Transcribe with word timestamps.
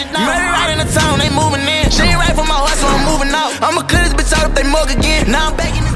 Maybe 0.00 0.16
right 0.16 0.70
in 0.72 0.78
the 0.78 0.90
town, 0.92 1.18
they 1.18 1.28
moving 1.28 1.60
in. 1.68 1.90
She 1.90 2.02
ain't 2.02 2.16
right 2.16 2.34
for 2.34 2.44
my 2.44 2.56
heart, 2.56 2.78
so 2.80 2.86
I'm 2.86 3.04
moving 3.04 3.34
out. 3.34 3.52
I'ma 3.62 3.82
cut 3.82 4.04
this 4.04 4.14
bitch 4.14 4.32
out 4.32 4.50
if 4.50 4.54
they 4.56 4.64
mug 4.70 4.90
again. 4.90 5.30
Now 5.30 5.50
I'm 5.50 5.56
back 5.56 5.76
in 5.76 5.84
this. 5.84 5.92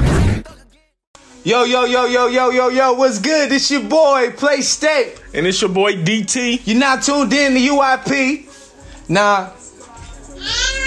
Yo, 1.44 1.64
yo, 1.64 1.84
yo, 1.84 2.04
yo, 2.06 2.26
yo, 2.26 2.50
yo, 2.50 2.68
yo, 2.68 2.92
what's 2.94 3.20
good? 3.20 3.52
It's 3.52 3.70
your 3.70 3.82
boy, 3.82 4.32
Play 4.36 4.60
State. 4.62 5.22
And 5.32 5.46
it's 5.46 5.62
your 5.62 5.70
boy 5.70 5.94
DT. 5.94 6.66
You're 6.66 6.78
not 6.78 7.04
tuned 7.04 7.32
in 7.32 7.54
to 7.54 7.60
UIP. 7.60 9.08
Nah, 9.08 9.50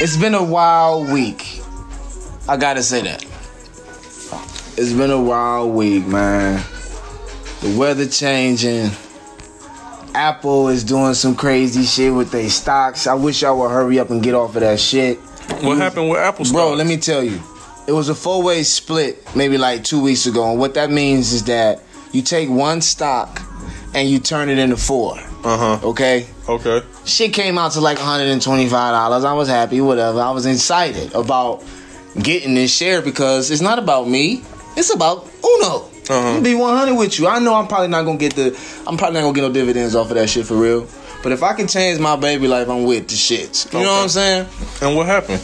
it's 0.01 0.17
been 0.17 0.35
a 0.35 0.43
wild 0.43 1.09
week. 1.09 1.61
I 2.47 2.57
gotta 2.57 2.83
say 2.83 3.01
that. 3.03 3.23
It's 4.77 4.93
been 4.93 5.11
a 5.11 5.21
wild 5.21 5.73
week, 5.73 6.05
man. 6.05 6.63
The 7.61 7.75
weather 7.77 8.07
changing. 8.07 8.91
Apple 10.15 10.69
is 10.69 10.83
doing 10.83 11.13
some 11.13 11.35
crazy 11.35 11.83
shit 11.83 12.13
with 12.13 12.31
their 12.31 12.49
stocks. 12.49 13.07
I 13.07 13.13
wish 13.13 13.41
y'all 13.41 13.59
would 13.59 13.69
hurry 13.71 13.99
up 13.99 14.09
and 14.09 14.21
get 14.21 14.33
off 14.33 14.55
of 14.55 14.61
that 14.61 14.79
shit. 14.79 15.17
What 15.61 15.77
happened 15.77 16.09
with 16.09 16.19
Apple 16.19 16.45
Bro, 16.45 16.73
let 16.73 16.87
me 16.87 16.97
tell 16.97 17.23
you. 17.23 17.39
It 17.87 17.91
was 17.91 18.09
a 18.09 18.15
four 18.15 18.43
way 18.43 18.63
split 18.63 19.35
maybe 19.35 19.57
like 19.57 19.83
two 19.83 20.01
weeks 20.01 20.25
ago. 20.27 20.51
And 20.51 20.59
what 20.59 20.75
that 20.75 20.91
means 20.91 21.33
is 21.33 21.43
that 21.45 21.81
you 22.11 22.21
take 22.21 22.49
one 22.49 22.81
stock 22.81 23.41
and 23.95 24.07
you 24.07 24.19
turn 24.19 24.49
it 24.49 24.59
into 24.59 24.77
four. 24.77 25.17
Uh 25.43 25.77
huh. 25.77 25.87
Okay? 25.87 26.27
Okay. 26.47 26.81
Shit 27.05 27.33
came 27.33 27.57
out 27.57 27.71
to 27.73 27.81
like 27.81 27.97
$125. 27.97 28.71
I 28.71 29.33
was 29.33 29.47
happy, 29.47 29.81
whatever. 29.81 30.19
I 30.21 30.31
was 30.31 30.45
excited 30.45 31.13
about 31.13 31.63
getting 32.21 32.53
this 32.53 32.75
share 32.75 33.01
because 33.01 33.49
it's 33.51 33.61
not 33.61 33.79
about 33.79 34.07
me. 34.07 34.43
It's 34.75 34.93
about 34.93 35.27
Uno. 35.43 35.89
Uh-huh. 36.09 36.15
I'm 36.15 36.33
gonna 36.35 36.41
be 36.41 36.55
100 36.55 36.95
with 36.95 37.19
you. 37.19 37.27
I 37.27 37.39
know 37.39 37.53
I'm 37.55 37.67
probably 37.67 37.89
not 37.89 38.03
gonna 38.03 38.17
get 38.17 38.35
the 38.35 38.47
I'm 38.87 38.97
probably 38.97 39.15
not 39.19 39.21
gonna 39.21 39.33
get 39.33 39.41
no 39.41 39.51
dividends 39.53 39.95
off 39.95 40.09
of 40.09 40.15
that 40.15 40.29
shit 40.29 40.45
for 40.45 40.55
real. 40.55 40.87
But 41.21 41.33
if 41.33 41.43
I 41.43 41.53
can 41.53 41.67
change 41.67 41.99
my 41.99 42.15
baby 42.15 42.47
life, 42.47 42.69
I'm 42.69 42.83
with 42.85 43.07
the 43.09 43.15
shits. 43.15 43.71
You 43.73 43.79
know 43.79 43.91
what 43.91 44.03
I'm 44.03 44.09
saying? 44.09 44.47
And 44.81 44.95
what 44.95 45.05
happened? 45.05 45.41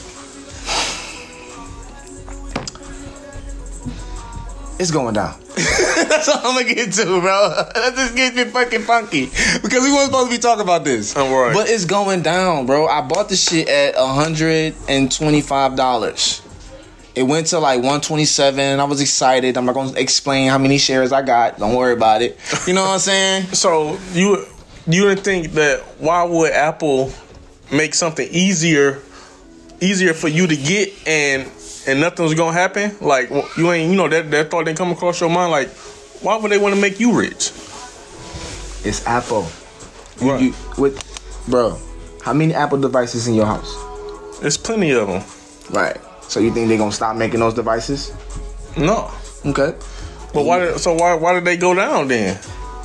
It's 4.78 4.92
going 4.92 5.14
down. 5.14 5.40
That's 5.56 6.28
all 6.28 6.42
I'm 6.44 6.64
gonna 6.64 6.74
get 6.74 6.92
to, 6.94 7.06
bro. 7.22 7.66
That 7.76 7.94
just 7.96 8.16
gets 8.16 8.36
me 8.36 8.46
fucking 8.46 8.82
funky 8.82 9.28
because 9.62 9.84
we 9.84 9.94
weren't 9.94 10.08
supposed 10.08 10.32
to 10.32 10.38
be 10.38 10.42
talking 10.42 10.64
about 10.64 10.84
this. 10.84 11.16
I'm 11.16 11.32
right. 11.32 11.54
But 11.54 11.70
it's 11.70 11.86
going 11.86 12.24
down, 12.24 12.66
bro. 12.66 12.88
I 12.88 13.02
bought 13.02 13.30
the 13.30 13.36
shit 13.38 13.70
at 13.70 13.96
hundred 13.96 14.76
and 14.90 15.10
twenty-five 15.12 15.76
dollars. 15.76 16.42
It 17.16 17.24
went 17.24 17.48
to 17.48 17.60
like 17.60 17.78
127. 17.78 18.80
I 18.80 18.84
was 18.84 19.00
excited. 19.00 19.58
I'm 19.58 19.66
not 19.66 19.74
gonna 19.76 19.94
explain 19.98 20.50
how 20.50 20.58
many 20.58 20.78
shares 20.78 21.12
I 21.14 21.22
got. 21.22 21.58
Don't 21.60 21.74
worry 21.76 21.94
about 21.94 22.22
it. 22.22 22.38
You 22.68 22.74
know 22.74 22.82
what 22.84 22.92
I'm 22.92 23.00
saying? 23.00 23.44
So 23.54 23.98
you 24.14 24.46
you 24.88 25.08
didn't 25.08 25.24
think 25.24 25.54
that 25.54 25.80
why 26.00 26.24
would 26.24 26.52
Apple 26.52 27.12
make 27.72 27.94
something 27.96 28.28
easier 28.32 29.02
easier 29.82 30.14
for 30.14 30.28
you 30.28 30.46
to 30.48 30.56
get 30.56 30.94
and 31.08 31.50
and 31.88 32.02
nothing's 32.02 32.34
gonna 32.34 32.52
happen? 32.54 32.96
Like 33.00 33.30
you 33.58 33.72
ain't 33.72 33.90
you 33.92 33.96
know 33.98 34.10
that 34.10 34.30
that 34.32 34.52
thought 34.52 34.66
didn't 34.66 34.78
come 34.78 34.92
across 34.92 35.22
your 35.22 35.30
mind. 35.30 35.52
Like 35.52 35.70
why 36.22 36.36
would 36.36 36.52
they 36.52 36.58
want 36.58 36.76
to 36.76 36.82
make 36.82 37.00
you 37.00 37.18
rich? 37.18 37.52
It's 38.84 39.06
Apple. 39.08 39.48
You- 40.22 40.32
Right. 40.32 40.42
you- 40.42 40.54
with, 40.78 41.02
bro, 41.48 41.78
how 42.24 42.34
many 42.34 42.54
Apple 42.54 42.78
devices 42.80 43.28
in 43.28 43.36
your 43.36 43.46
house? 43.46 43.74
There's 44.42 44.58
plenty 44.58 44.92
of 44.92 45.08
them. 45.08 45.24
Right. 45.72 45.98
So 46.28 46.40
you 46.40 46.52
think 46.52 46.68
they're 46.68 46.78
gonna 46.78 46.92
stop 46.92 47.16
making 47.16 47.40
those 47.40 47.54
devices? 47.54 48.12
No. 48.78 49.12
Okay. 49.46 49.76
But 50.34 50.46
why? 50.46 50.76
So 50.78 50.94
why? 50.94 51.14
Why 51.14 51.34
did 51.34 51.46
they 51.46 51.58
go 51.58 51.74
down 51.74 52.08
then? 52.08 52.40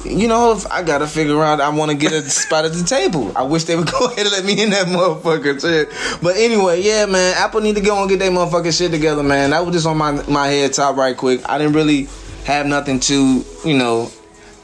You 0.05 0.28
know, 0.28 0.52
if 0.52 0.66
I 0.70 0.82
gotta 0.82 1.06
figure 1.06 1.42
out, 1.42 1.60
I 1.60 1.69
want 1.69 1.91
to 1.91 1.97
get 1.97 2.12
a 2.12 2.22
spot 2.30 2.64
at 2.64 2.72
the 2.72 2.84
table. 2.84 3.32
I 3.36 3.42
wish 3.42 3.64
they 3.64 3.77
would 3.77 3.91
go 3.98 4.06
ahead 4.06 4.20
and 4.27 4.30
let 4.30 4.44
me 4.44 4.62
in 4.62 4.70
that 4.70 4.86
motherfucker 4.86 5.60
shit. 5.60 5.88
But 6.22 6.36
anyway, 6.36 6.80
yeah, 6.80 7.06
man, 7.06 7.34
Apple 7.36 7.60
need 7.60 7.74
to 7.74 7.80
go 7.80 8.00
and 8.00 8.08
get 8.08 8.19
their 8.19 8.30
motherfucking 8.30 8.77
shit 8.77 8.92
together, 8.92 9.22
man. 9.22 9.50
That 9.50 9.64
was 9.64 9.75
just 9.75 9.86
on 9.86 9.98
my 9.98 10.12
my 10.28 10.47
head 10.47 10.72
top 10.72 10.97
right 10.97 11.16
quick. 11.16 11.41
I 11.48 11.59
didn't 11.59 11.75
really 11.75 12.09
have 12.44 12.66
nothing 12.66 13.00
too, 13.00 13.44
you 13.64 13.76
know, 13.76 14.10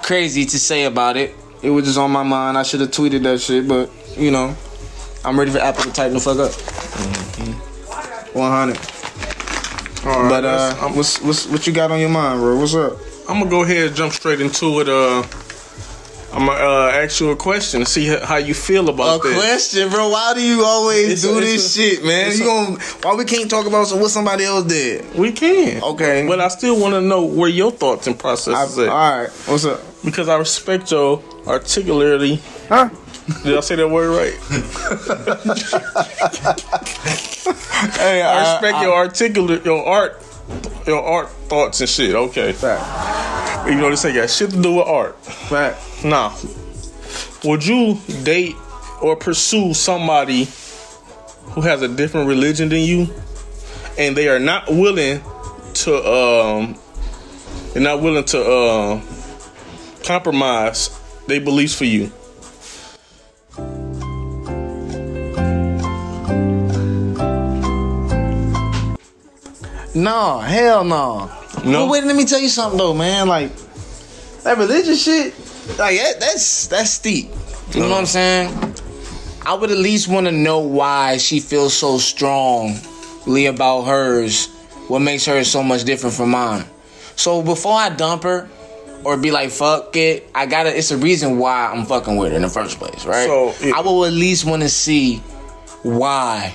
crazy 0.02 0.46
to 0.46 0.58
say 0.58 0.84
about 0.84 1.16
it. 1.16 1.34
It 1.62 1.70
was 1.70 1.84
just 1.84 1.98
on 1.98 2.10
my 2.10 2.22
mind. 2.22 2.56
I 2.56 2.62
should 2.62 2.80
have 2.80 2.90
tweeted 2.90 3.22
that 3.24 3.40
shit, 3.40 3.66
but 3.68 3.90
you 4.16 4.30
know, 4.30 4.56
I'm 5.24 5.38
ready 5.38 5.50
for 5.50 5.58
Apple 5.58 5.84
to 5.84 5.92
tighten 5.92 6.14
the 6.14 6.20
fuck 6.20 6.38
up. 6.38 6.52
Mm-hmm. 6.52 7.65
100. 8.36 8.76
All 10.06 10.22
right. 10.22 10.28
But 10.28 10.44
uh, 10.44 10.74
what's, 10.90 11.20
what's, 11.20 11.46
what 11.46 11.66
you 11.66 11.72
got 11.72 11.90
on 11.90 11.98
your 11.98 12.08
mind, 12.08 12.40
bro? 12.40 12.58
What's 12.58 12.74
up? 12.74 12.98
I'm 13.28 13.38
gonna 13.40 13.50
go 13.50 13.62
ahead 13.64 13.88
and 13.88 13.96
jump 13.96 14.12
straight 14.12 14.40
into 14.40 14.80
it. 14.80 14.88
Uh, 14.88 15.24
I'm 16.36 16.44
gonna 16.44 16.60
uh, 16.60 16.90
ask 17.02 17.18
you 17.20 17.30
a 17.30 17.36
question 17.36 17.80
to 17.80 17.86
see 17.86 18.08
how 18.08 18.36
you 18.36 18.52
feel 18.52 18.90
A 18.90 18.92
about 18.92 19.22
this. 19.22 19.32
A 19.32 19.34
question, 19.40 19.88
bro. 19.88 20.10
Why 20.10 20.34
do 20.34 20.42
you 20.42 20.62
always 20.64 21.12
It's 21.12 21.22
do 21.22 21.38
a- 21.38 21.40
this 21.40 21.74
a- 21.74 21.78
shit, 21.80 22.04
man? 22.04 22.30
You 22.36 22.44
gonna 22.44 22.76
why 23.02 23.14
we 23.14 23.24
can't 23.24 23.48
talk 23.48 23.66
about 23.66 23.90
what 23.92 24.10
somebody 24.10 24.44
else 24.44 24.66
did? 24.66 25.14
We 25.14 25.32
can. 25.32 25.82
Okay. 25.82 26.26
But 26.28 26.40
I 26.40 26.48
still 26.48 26.78
want 26.78 26.92
to 26.92 27.00
know 27.00 27.24
where 27.24 27.48
your 27.48 27.70
thoughts 27.70 28.06
and 28.06 28.16
I, 28.16 28.20
processes 28.20 28.78
all 28.78 28.84
at. 28.84 28.90
right, 29.22 29.30
what's 29.46 29.64
up? 29.64 29.80
Because 30.04 30.28
I 30.28 30.36
respect 30.36 30.90
your 30.90 31.20
articularity. 31.46 32.38
Huh? 32.68 32.90
Did 33.42 33.56
I 33.56 33.60
say 33.60 33.76
that 33.76 33.88
word 33.88 34.10
right? 34.14 34.36
Hey, 37.96 38.22
I 38.22 38.52
respect 38.52 38.82
your 38.82 38.94
articulate, 38.94 39.64
your 39.64 39.84
art, 39.86 40.22
your 40.86 41.02
art 41.02 41.28
thoughts 41.48 41.80
and 41.80 41.88
shit. 41.88 42.14
Okay. 42.14 42.52
fact, 42.52 43.68
You 43.68 43.74
know 43.76 43.90
this 43.90 44.04
ain't 44.04 44.16
got 44.16 44.30
shit 44.30 44.50
to 44.50 44.60
do 44.62 44.74
with 44.74 44.86
art. 44.86 45.16
fact. 45.24 46.04
Nah. 46.04 46.34
Would 47.44 47.64
you 47.66 47.98
date 48.22 48.54
or 49.00 49.16
pursue 49.16 49.74
somebody 49.74 50.48
who 51.52 51.60
has 51.60 51.82
a 51.82 51.88
different 51.88 52.28
religion 52.28 52.68
than 52.68 52.80
you, 52.80 53.08
and 53.98 54.16
they 54.16 54.28
are 54.28 54.38
not 54.38 54.68
willing 54.68 55.20
to 55.74 55.96
um, 56.12 56.76
they're 57.72 57.82
not 57.82 58.00
willing 58.00 58.24
to 58.24 58.42
uh, 58.42 59.00
compromise 60.04 60.90
their 61.26 61.40
beliefs 61.40 61.74
for 61.76 61.84
you? 61.84 62.10
No, 69.96 70.38
hell 70.40 70.84
no. 70.84 71.30
No? 71.64 71.86
But 71.86 71.90
wait, 71.90 72.04
let 72.04 72.14
me 72.14 72.24
tell 72.26 72.38
you 72.38 72.48
something 72.48 72.78
though, 72.78 72.94
man. 72.94 73.26
Like 73.28 73.50
that 74.42 74.58
religious 74.58 75.02
shit, 75.02 75.34
like 75.78 75.96
that, 75.98 76.20
that's 76.20 76.66
that's 76.68 76.90
steep. 76.90 77.30
You 77.72 77.80
know 77.80 77.90
what 77.90 77.98
I'm 78.00 78.06
saying? 78.06 78.74
I 79.44 79.54
would 79.54 79.70
at 79.70 79.78
least 79.78 80.08
want 80.08 80.26
to 80.26 80.32
know 80.32 80.58
why 80.60 81.16
she 81.16 81.40
feels 81.40 81.72
so 81.74 81.98
strongly 81.98 83.46
about 83.46 83.82
hers. 83.82 84.48
What 84.88 85.00
makes 85.00 85.24
hers 85.26 85.50
so 85.50 85.62
much 85.62 85.84
different 85.84 86.14
from 86.14 86.30
mine? 86.30 86.64
So 87.16 87.42
before 87.42 87.72
I 87.74 87.88
dump 87.88 88.22
her 88.24 88.48
or 89.02 89.16
be 89.16 89.30
like 89.30 89.50
fuck 89.50 89.96
it, 89.96 90.28
I 90.34 90.46
gotta. 90.46 90.76
It's 90.76 90.90
a 90.90 90.96
reason 90.98 91.38
why 91.38 91.72
I'm 91.72 91.86
fucking 91.86 92.16
with 92.16 92.30
her 92.32 92.36
in 92.36 92.42
the 92.42 92.48
first 92.50 92.78
place, 92.78 93.04
right? 93.06 93.26
So, 93.26 93.54
it- 93.60 93.74
I 93.74 93.80
will 93.80 94.04
at 94.04 94.12
least 94.12 94.44
want 94.44 94.62
to 94.62 94.68
see 94.68 95.16
why. 95.82 96.54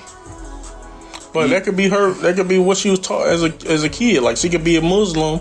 But 1.33 1.49
that 1.49 1.63
could 1.63 1.77
be 1.77 1.87
her. 1.89 2.11
That 2.13 2.35
could 2.35 2.47
be 2.47 2.57
what 2.59 2.77
she 2.77 2.89
was 2.89 2.99
taught 2.99 3.27
as 3.27 3.43
a 3.43 3.53
as 3.67 3.83
a 3.83 3.89
kid. 3.89 4.21
Like 4.21 4.37
she 4.37 4.49
could 4.49 4.63
be 4.63 4.75
a 4.75 4.81
Muslim, 4.81 5.39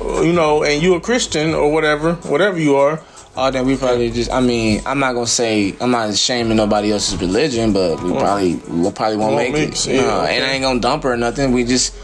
uh, 0.00 0.20
you 0.22 0.32
know, 0.32 0.62
and 0.62 0.82
you 0.82 0.94
a 0.94 1.00
Christian 1.00 1.54
or 1.54 1.72
whatever, 1.72 2.14
whatever 2.14 2.58
you 2.58 2.76
are. 2.76 3.00
Oh, 3.36 3.50
then 3.50 3.66
we 3.66 3.76
probably 3.76 4.12
just. 4.12 4.30
I 4.30 4.40
mean, 4.40 4.80
I'm 4.86 5.00
not 5.00 5.14
gonna 5.14 5.26
say 5.26 5.74
I'm 5.80 5.90
not 5.90 6.14
shaming 6.14 6.56
nobody 6.56 6.92
else's 6.92 7.20
religion, 7.20 7.72
but 7.72 8.00
we 8.00 8.12
probably 8.12 8.54
we 8.54 8.90
probably 8.92 9.16
won't, 9.16 9.34
Won't 9.34 9.52
make 9.52 9.70
it. 9.70 9.86
yeah, 9.86 10.02
No, 10.02 10.20
okay. 10.20 10.36
And 10.36 10.44
I 10.44 10.50
ain't 10.50 10.62
gonna 10.62 10.78
dump 10.80 11.02
her 11.02 11.14
or 11.14 11.16
nothing. 11.16 11.50
We 11.50 11.64
just, 11.64 11.96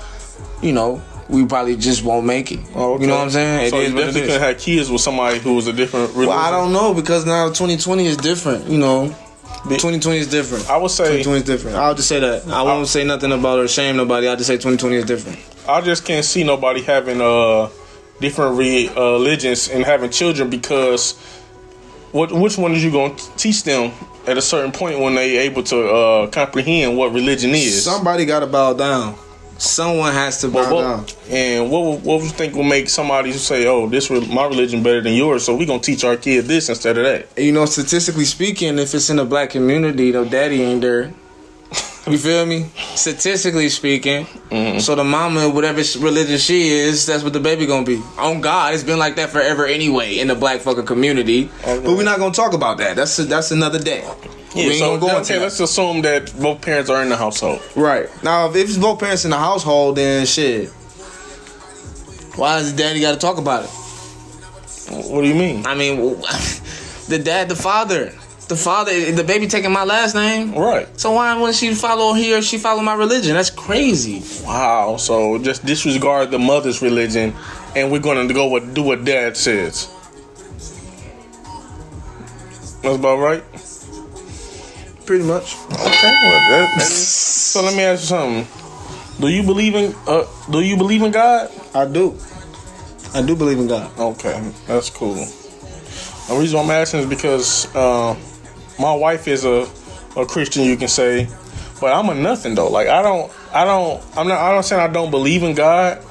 you 0.61 0.73
know, 0.73 1.01
we 1.29 1.47
probably 1.47 1.77
just 1.77 2.03
won't 2.03 2.27
make 2.27 2.51
it. 2.51 2.59
Oh, 2.75 2.95
okay. 2.95 3.03
You 3.03 3.09
know 3.09 3.15
what 3.19 3.23
I'm 3.27 3.31
saying? 3.31 3.67
It 3.67 3.71
so 3.71 3.79
you 3.79 3.95
definitely 3.95 4.23
could 4.23 4.41
have 4.41 4.59
kids 4.59 4.91
with 4.91 5.03
somebody 5.03 5.39
who 5.39 5.55
was 5.55 5.69
a 5.69 5.73
different 5.73 6.09
religion. 6.15 6.31
Well, 6.31 6.39
I 6.39 6.51
don't 6.51 6.73
know 6.73 6.95
because 6.95 7.25
now 7.25 7.47
2020 7.47 8.07
is 8.07 8.17
different. 8.17 8.67
You 8.67 8.79
know, 8.79 9.17
2020 9.65 10.19
is 10.19 10.31
different. 10.31 10.69
I 10.71 10.77
would 10.77 10.91
say 10.91 11.23
2020 11.23 11.39
is 11.39 11.45
different. 11.45 11.77
I'll 11.77 11.95
just 11.95 12.09
say 12.09 12.21
that. 12.21 12.47
I 12.49 12.63
won't 12.63 12.89
say 12.89 13.05
nothing 13.05 13.33
about 13.33 13.59
or 13.59 13.69
shame 13.69 13.97
nobody. 13.97 14.27
I'll 14.29 14.37
just 14.37 14.49
say 14.49 14.55
2020 14.57 14.97
is 14.97 15.05
different. 15.05 15.39
I 15.69 15.81
just 15.81 16.05
can't 16.05 16.25
see 16.25 16.45
nobody 16.45 16.83
having 16.83 17.21
uh 17.21 17.69
different 18.21 18.57
re- 18.57 18.89
uh, 18.89 19.13
religions 19.13 19.69
and 19.69 19.85
having 19.85 20.11
children 20.11 20.51
because 20.51 21.13
what 22.13 22.33
which 22.33 22.59
one 22.59 22.73
is 22.73 22.83
you 22.83 22.91
going 22.91 23.15
to 23.17 23.31
teach 23.37 23.63
them 23.65 23.93
at 24.27 24.37
a 24.37 24.43
certain 24.43 24.73
point 24.73 24.99
when 25.01 25.15
they 25.15 25.39
able 25.39 25.63
to 25.65 25.89
uh 25.89 26.27
comprehend 26.29 26.97
what 26.97 27.13
religion 27.13 27.51
is? 27.51 27.85
Somebody 27.85 28.25
got 28.25 28.41
to 28.41 28.47
bow 28.47 28.73
down. 28.75 29.15
Someone 29.61 30.15
has 30.15 30.41
to 30.41 30.49
bow 30.49 30.73
What- 30.75 30.83
down. 30.83 31.05
and 31.31 31.71
what 31.71 32.01
what 32.01 32.23
you 32.23 32.31
think 32.31 32.55
will 32.55 32.63
make 32.65 32.89
somebody 32.89 33.31
say, 33.33 33.67
"Oh, 33.67 33.87
this 33.89 34.11
re- 34.11 34.27
my 34.33 34.47
religion 34.47 34.83
better 34.83 35.03
than 35.03 35.13
yours," 35.13 35.45
so 35.45 35.55
we 35.55 35.67
gonna 35.67 35.81
teach 35.81 36.03
our 36.03 36.17
kid 36.17 36.49
this 36.49 36.71
instead 36.71 36.97
of 36.97 37.05
that? 37.05 37.27
you 37.37 37.53
know, 37.53 37.67
statistically 37.67 38.25
speaking, 38.25 38.79
if 38.79 38.95
it's 38.95 39.11
in 39.11 39.19
a 39.19 39.25
black 39.27 39.51
community, 39.51 40.13
the 40.13 40.25
daddy 40.25 40.63
ain't 40.63 40.81
there. 40.81 41.11
You 42.09 42.17
feel 42.17 42.47
me? 42.47 42.67
Statistically 42.95 43.69
speaking, 43.69 44.27
mm-hmm. 44.51 44.79
so 44.79 44.95
the 44.95 45.05
mama, 45.05 45.49
whatever 45.51 45.83
religion 45.99 46.39
she 46.39 46.69
is, 46.71 47.05
that's 47.05 47.23
what 47.23 47.35
the 47.35 47.41
baby 47.41 47.67
gonna 47.67 47.85
be. 47.85 48.03
On 48.19 48.41
God, 48.41 48.73
it's 48.73 48.83
been 48.83 48.99
like 48.99 49.17
that 49.17 49.29
forever 49.29 49.67
anyway 49.67 50.19
in 50.19 50.29
the 50.29 50.35
black 50.35 50.61
fucking 50.63 50.87
community. 50.87 51.51
But 51.65 51.83
we're 51.85 52.03
not 52.03 52.19
gonna 52.19 52.33
talk 52.33 52.55
about 52.55 52.79
that. 52.79 52.97
That's 52.97 53.19
that's 53.19 53.51
another 53.51 53.79
day. 53.79 54.03
Yeah, 54.55 54.73
so 54.73 54.99
go 54.99 55.19
okay, 55.21 55.35
that. 55.35 55.43
let's 55.43 55.61
assume 55.61 56.03
that 56.03 56.33
both 56.41 56.61
parents 56.61 56.91
are 56.91 57.03
in 57.03 57.09
the 57.09 57.17
household. 57.17 57.63
Right. 57.77 58.09
Now, 58.25 58.51
if 58.51 58.57
it's 58.57 58.77
both 58.77 58.99
parents 58.99 59.25
in 59.25 59.31
the 59.31 59.39
household, 59.39 59.97
then 59.97 60.27
shit. 60.27 60.71
Why 62.37 62.59
does 62.59 62.73
daddy 62.73 63.01
got 63.01 63.13
to 63.13 63.19
talk 63.19 63.39
about 63.39 63.65
it? 63.65 63.71
What 65.09 65.23
do 65.23 65.29
you 65.29 65.35
mean? 65.35 65.67
I 65.67 65.75
mean, 65.75 65.97
the 67.09 67.21
dad, 67.23 67.49
the 67.49 67.55
father, 67.55 68.13
the 68.49 68.57
father, 68.57 69.13
the 69.13 69.23
baby 69.23 69.47
taking 69.47 69.71
my 69.71 69.85
last 69.85 70.17
name. 70.17 70.53
Right. 70.53 70.89
So 70.99 71.13
why 71.13 71.33
wouldn't 71.39 71.57
she 71.57 71.73
follow 71.73 72.13
here? 72.13 72.43
she 72.43 72.59
follow 72.59 72.83
my 72.83 72.95
religion? 72.95 73.35
That's 73.35 73.51
crazy. 73.51 74.23
Wow. 74.45 74.97
So 74.97 75.39
just 75.39 75.65
disregard 75.65 76.33
the 76.33 76.41
mother's 76.41 76.83
religion, 76.83 77.35
and 77.77 77.93
we're 77.93 78.01
gonna 78.01 78.33
go 78.33 78.49
with 78.49 78.75
do 78.75 78.83
what 78.83 79.05
dad 79.05 79.37
says. 79.37 79.89
That's 82.83 82.97
about 82.97 83.19
right. 83.19 83.45
Pretty 85.11 85.25
much. 85.25 85.57
Okay. 85.57 86.15
Well, 86.23 86.51
that, 86.51 86.71
that 86.77 86.77
is, 86.83 87.09
so 87.09 87.63
let 87.65 87.75
me 87.75 87.83
ask 87.83 88.03
you 88.03 88.07
something. 88.07 88.47
Do 89.21 89.27
you 89.27 89.43
believe 89.43 89.75
in 89.75 89.93
uh, 90.07 90.25
Do 90.53 90.61
you 90.61 90.77
believe 90.77 91.03
in 91.03 91.11
God? 91.11 91.51
I 91.75 91.85
do. 91.85 92.17
I 93.13 93.21
do 93.21 93.35
believe 93.35 93.59
in 93.59 93.67
God. 93.67 93.91
Okay, 93.99 94.53
that's 94.69 94.89
cool. 94.89 95.15
The 95.17 96.37
reason 96.39 96.61
I'm 96.61 96.71
asking 96.71 97.01
is 97.01 97.07
because 97.07 97.75
uh, 97.75 98.17
my 98.79 98.95
wife 98.95 99.27
is 99.27 99.45
a, 99.45 99.69
a 100.17 100.25
Christian, 100.25 100.63
you 100.63 100.77
can 100.77 100.87
say, 100.87 101.29
but 101.81 101.93
I'm 101.93 102.09
a 102.09 102.15
nothing 102.15 102.55
though. 102.55 102.71
Like 102.71 102.87
I 102.87 103.03
don't, 103.03 103.33
I 103.53 103.65
don't, 103.65 104.01
I'm 104.17 104.29
not. 104.29 104.39
I'm 104.39 104.55
not 104.55 104.65
saying 104.65 104.81
I 104.81 104.93
don't 104.93 105.11
believe 105.11 105.43
in 105.43 105.57
God. 105.57 106.05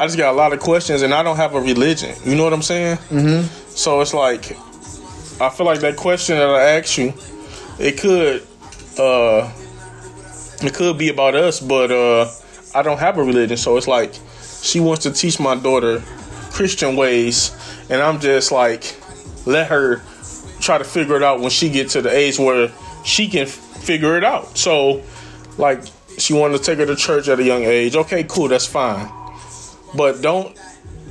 I 0.00 0.06
just 0.06 0.18
got 0.18 0.34
a 0.34 0.36
lot 0.36 0.52
of 0.52 0.58
questions, 0.58 1.02
and 1.02 1.14
I 1.14 1.22
don't 1.22 1.36
have 1.36 1.54
a 1.54 1.60
religion. 1.60 2.12
You 2.24 2.34
know 2.34 2.42
what 2.42 2.54
I'm 2.54 2.62
saying? 2.62 2.96
Mm-hmm. 2.96 3.46
So 3.68 4.00
it's 4.00 4.14
like, 4.14 4.50
I 5.40 5.48
feel 5.48 5.64
like 5.64 5.78
that 5.78 5.94
question 5.96 6.38
that 6.38 6.48
I 6.48 6.70
asked 6.78 6.98
you, 6.98 7.14
it 7.78 7.98
could, 7.98 8.42
uh, 8.98 9.52
it 10.62 10.74
could 10.74 10.98
be 10.98 11.10
about 11.10 11.34
us, 11.34 11.60
but 11.60 11.90
uh, 11.90 12.30
I 12.74 12.82
don't 12.82 12.98
have 12.98 13.18
a 13.18 13.22
religion, 13.22 13.56
so 13.56 13.76
it's 13.76 13.86
like 13.86 14.14
she 14.62 14.80
wants 14.80 15.02
to 15.04 15.12
teach 15.12 15.38
my 15.38 15.54
daughter 15.54 16.02
Christian 16.50 16.96
ways, 16.96 17.54
and 17.90 18.00
I'm 18.00 18.20
just 18.20 18.52
like, 18.52 18.96
let 19.44 19.68
her 19.68 20.02
try 20.60 20.78
to 20.78 20.84
figure 20.84 21.16
it 21.16 21.22
out 21.22 21.40
when 21.40 21.50
she 21.50 21.68
get 21.68 21.90
to 21.90 22.02
the 22.02 22.10
age 22.10 22.38
where 22.38 22.72
she 23.04 23.28
can 23.28 23.46
figure 23.46 24.16
it 24.16 24.24
out. 24.24 24.56
So, 24.56 25.02
like, 25.58 25.82
she 26.18 26.32
wanted 26.32 26.58
to 26.58 26.64
take 26.64 26.78
her 26.78 26.86
to 26.86 26.96
church 26.96 27.28
at 27.28 27.38
a 27.38 27.44
young 27.44 27.64
age. 27.64 27.94
Okay, 27.94 28.24
cool, 28.24 28.48
that's 28.48 28.66
fine, 28.66 29.10
but 29.94 30.22
don't. 30.22 30.58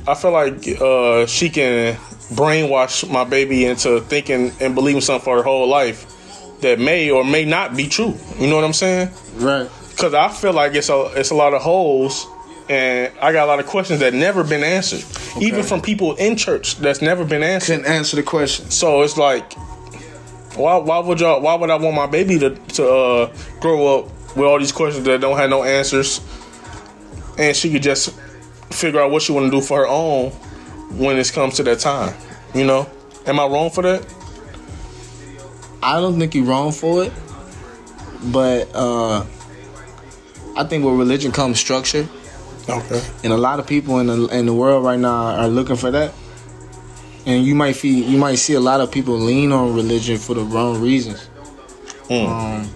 I 0.07 0.13
feel 0.13 0.31
like 0.31 0.67
uh, 0.81 1.25
she 1.25 1.49
can 1.49 1.95
brainwash 2.33 3.09
my 3.09 3.23
baby 3.23 3.65
into 3.65 4.01
thinking 4.01 4.51
and 4.59 4.75
believing 4.75 5.01
something 5.01 5.23
for 5.23 5.37
her 5.37 5.43
whole 5.43 5.67
life 5.67 6.14
that 6.65 6.79
may 6.79 7.11
or 7.11 7.23
may 7.23 7.45
not 7.45 7.75
be 7.75 7.87
true. 7.87 8.15
You 8.39 8.47
know 8.47 8.55
what 8.55 8.65
I'm 8.65 8.73
saying? 8.73 9.09
Right. 9.35 9.69
Because 9.91 10.13
I 10.15 10.29
feel 10.29 10.51
like 10.51 10.73
it's 10.73 10.89
a 10.89 11.11
it's 11.15 11.29
a 11.29 11.35
lot 11.35 11.53
of 11.53 11.61
holes, 11.61 12.25
and 12.67 13.13
I 13.21 13.31
got 13.31 13.45
a 13.45 13.47
lot 13.47 13.59
of 13.59 13.67
questions 13.67 13.99
that 13.99 14.13
never 14.13 14.43
been 14.43 14.63
answered, 14.63 15.05
even 15.41 15.63
from 15.63 15.81
people 15.81 16.15
in 16.15 16.35
church 16.35 16.77
that's 16.77 17.01
never 17.01 17.23
been 17.23 17.43
answered. 17.43 17.77
Couldn't 17.77 17.91
answer 17.91 18.15
the 18.17 18.23
question. 18.23 18.71
So 18.71 19.03
it's 19.03 19.15
like, 19.15 19.53
why 20.55 20.77
why 20.77 20.99
would 20.99 21.19
y'all 21.19 21.39
why 21.41 21.53
would 21.53 21.69
I 21.69 21.75
want 21.75 21.95
my 21.95 22.07
baby 22.07 22.39
to 22.39 22.49
to 22.49 22.89
uh, 22.89 23.35
grow 23.59 23.99
up 23.99 24.05
with 24.35 24.45
all 24.45 24.59
these 24.59 24.73
questions 24.73 25.05
that 25.05 25.21
don't 25.21 25.37
have 25.37 25.49
no 25.49 25.63
answers, 25.63 26.19
and 27.37 27.55
she 27.55 27.71
could 27.71 27.83
just 27.83 28.09
figure 28.71 28.99
out 28.99 29.11
what 29.11 29.21
she 29.21 29.31
want 29.31 29.45
to 29.45 29.51
do 29.51 29.61
for 29.61 29.77
her 29.77 29.87
own 29.87 30.31
when 30.97 31.17
it 31.17 31.31
comes 31.31 31.55
to 31.57 31.63
that 31.63 31.79
time. 31.79 32.13
You 32.53 32.65
know, 32.65 32.89
am 33.27 33.39
I 33.39 33.45
wrong 33.45 33.69
for 33.69 33.83
that? 33.83 34.14
I 35.85 35.99
don't 36.01 36.17
think 36.19 36.33
you're 36.35 36.45
wrong 36.45 36.71
for 36.71 37.03
it, 37.03 37.13
but 38.31 38.69
uh, 38.73 39.23
I 40.57 40.63
think 40.63 40.83
with 40.83 40.95
religion 40.95 41.31
comes 41.31 41.59
structure, 41.59 42.07
Okay. 42.67 43.01
and 43.23 43.31
a 43.31 43.37
lot 43.37 43.59
of 43.59 43.67
people 43.67 43.99
in 43.99 44.07
the 44.07 44.27
in 44.35 44.45
the 44.47 44.53
world 44.53 44.83
right 44.83 44.99
now 44.99 45.35
are 45.41 45.47
looking 45.47 45.75
for 45.75 45.91
that. 45.91 46.13
And 47.27 47.43
you 47.45 47.55
might 47.55 47.75
see 47.75 48.03
you 48.03 48.17
might 48.17 48.35
see 48.35 48.53
a 48.53 48.59
lot 48.59 48.81
of 48.81 48.91
people 48.91 49.15
lean 49.17 49.51
on 49.51 49.75
religion 49.75 50.17
for 50.17 50.33
the 50.33 50.41
wrong 50.43 50.81
reasons. 50.81 51.29
Um, 52.09 52.69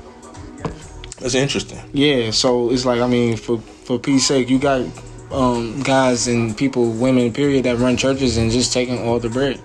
That's 1.20 1.36
interesting. 1.36 1.80
yeah, 1.94 2.32
so 2.32 2.72
it's 2.72 2.86
like 2.86 3.02
I 3.02 3.08
mean, 3.08 3.38
for 3.38 3.60
for 3.60 3.98
peace 4.00 4.28
sake, 4.28 4.50
you 4.50 4.60
got 4.60 4.86
um, 5.32 5.82
guys 5.82 6.28
and 6.28 6.56
people, 6.58 6.92
women, 6.92 7.32
period, 7.34 7.66
that 7.66 7.78
run 7.78 7.98
churches 7.98 8.38
and 8.38 8.52
just 8.52 8.74
taking 8.74 9.00
all 9.08 9.20
the 9.20 9.30
bread. 9.30 9.60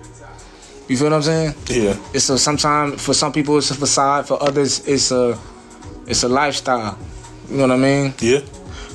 You 0.87 0.97
feel 0.97 1.07
what 1.09 1.13
I'm 1.15 1.21
saying? 1.23 1.55
Yeah. 1.67 1.97
it's 2.13 2.29
a 2.29 2.37
sometimes 2.37 3.03
for 3.03 3.13
some 3.13 3.31
people 3.33 3.57
it's 3.57 3.71
a 3.71 3.75
facade 3.75 4.27
for 4.27 4.41
others 4.41 4.87
it's 4.87 5.11
a 5.11 5.37
it's 6.07 6.23
a 6.23 6.29
lifestyle 6.29 6.97
you 7.49 7.57
know 7.57 7.63
what 7.67 7.71
i 7.73 7.77
mean 7.77 8.13
Yeah. 8.19 8.39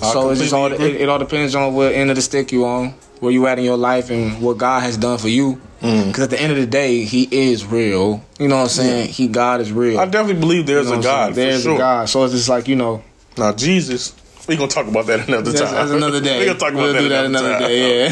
I 0.03 0.13
so 0.13 0.31
it's 0.31 0.41
just 0.41 0.53
all 0.53 0.71
it, 0.73 0.81
it 0.81 1.09
all 1.09 1.19
depends 1.19 1.55
on 1.57 1.75
what 1.75 1.93
end 1.93 2.11
of 2.11 2.17
the 2.17 2.23
stick 2.23 2.53
you 2.53 2.65
on 2.65 2.95
where 3.19 3.33
you 3.33 3.47
at 3.49 3.59
in 3.59 3.65
your 3.65 3.77
life 3.77 4.11
and 4.11 4.41
what 4.41 4.59
god 4.59 4.81
has 4.85 4.97
done 4.97 5.19
for 5.19 5.29
you 5.29 5.61
Mm. 5.83 6.09
because 6.09 6.25
at 6.25 6.31
the 6.31 6.39
end 6.41 6.53
of 6.53 6.59
the 6.59 6.67
day 6.67 7.05
he 7.05 7.27
is 7.33 7.65
real 7.65 8.23
you 8.39 8.49
know 8.49 8.57
what 8.57 8.63
i'm 8.65 8.69
saying 8.69 9.09
he 9.09 9.27
god 9.29 9.61
is 9.63 9.73
real 9.73 9.99
I 9.99 10.05
definitely 10.05 10.39
believe 10.41 10.67
there's 10.67 10.89
You 10.91 10.93
know 10.97 11.01
a 11.01 11.03
God. 11.03 11.35
there's 11.35 11.63
for 11.63 11.71
sure. 11.71 11.75
a 11.77 11.79
god 11.79 12.09
so 12.11 12.23
it's 12.25 12.35
just 12.35 12.49
like 12.51 12.69
you 12.69 12.77
know 12.77 13.03
Now 13.39 13.53
Jesus, 13.55 14.13
we 14.47 14.57
gonna 14.57 14.69
talk 14.71 14.87
about 14.87 15.07
that 15.07 15.27
another 15.27 15.51
that's, 15.53 15.63
time. 15.65 15.75
that's 15.75 15.91
another 15.91 16.21
day 16.21 16.39
we 16.41 16.45
gonna 16.47 16.59
talk 16.59 16.75
we'll 16.75 16.91
about 16.91 16.99
do 17.01 17.09
that, 17.09 17.23
that 17.23 17.25
another 17.25 17.53
time. 17.59 17.69
day 17.69 18.09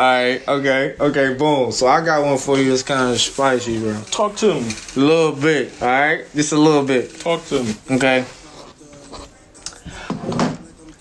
right 0.00 0.46
okay 0.48 0.94
okay 1.00 1.34
boom 1.34 1.72
so 1.72 1.86
i 1.86 2.04
got 2.04 2.24
one 2.24 2.38
for 2.38 2.58
you 2.58 2.68
that's 2.70 2.82
kind 2.82 3.10
of 3.10 3.20
spicy 3.20 3.78
bro 3.80 4.00
Talk 4.10 4.36
to 4.36 4.54
me. 4.54 4.70
A 4.96 5.00
little 5.00 5.32
bit, 5.32 5.72
all 5.82 5.88
right? 5.88 6.24
Just 6.34 6.52
a 6.52 6.56
little 6.56 6.84
bit, 6.84 7.18
Talk 7.20 7.44
to 7.46 7.62
me. 7.64 7.74
okay? 7.92 8.24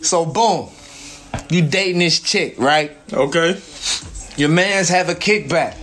So, 0.02 0.26
boom. 0.26 0.70
You 1.50 1.62
dating 1.68 2.00
this 2.00 2.20
chick, 2.20 2.56
right? 2.58 2.98
Okay. 3.12 3.60
Your 4.38 4.50
man's 4.50 4.90
have 4.90 5.10
a 5.10 5.16
kickback, 5.16 5.76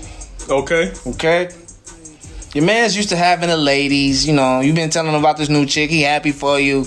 Okay. 0.49 0.93
okay? 1.07 1.51
Your 2.55 2.65
man's 2.65 2.97
used 2.97 3.09
to 3.11 3.17
having 3.17 3.49
the 3.49 3.57
ladies, 3.57 4.27
you 4.27 4.33
know, 4.33 4.61
You've 4.61 4.77
been 4.77 4.91
telling 4.91 5.13
him 5.13 5.19
about 5.19 5.37
this 5.37 5.49
new 5.49 5.67
chick, 5.67 5.91
he 5.91 6.03
happy 6.03 6.31
for 6.33 6.59
you. 6.61 6.87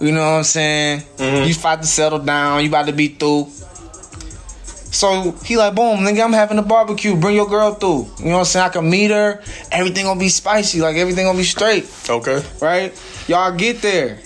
You 0.00 0.12
know 0.12 0.20
what 0.32 0.38
I'm 0.38 0.44
saying? 0.44 1.00
Mm-hmm. 1.16 1.48
You 1.48 1.54
about 1.58 1.82
to 1.82 1.86
settle 1.88 2.18
down, 2.18 2.62
you 2.62 2.68
about 2.68 2.86
to 2.86 2.92
be 2.92 3.08
through. 3.08 3.48
So 4.94 5.32
he 5.44 5.56
like, 5.56 5.74
boom, 5.74 6.00
nigga, 6.00 6.24
I'm 6.24 6.32
having 6.32 6.56
a 6.58 6.62
barbecue. 6.62 7.16
Bring 7.16 7.34
your 7.34 7.48
girl 7.48 7.74
through. 7.74 8.06
You 8.20 8.26
know 8.26 8.32
what 8.34 8.38
I'm 8.38 8.44
saying? 8.44 8.66
I 8.66 8.68
can 8.68 8.88
meet 8.88 9.10
her. 9.10 9.42
Everything 9.72 10.04
gonna 10.04 10.20
be 10.20 10.28
spicy. 10.28 10.80
Like 10.80 10.94
everything 10.96 11.26
gonna 11.26 11.36
be 11.36 11.44
straight. 11.44 11.90
Okay. 12.08 12.40
right? 12.62 12.92
Y'all 13.26 13.56
get 13.56 13.82
there. 13.82 14.20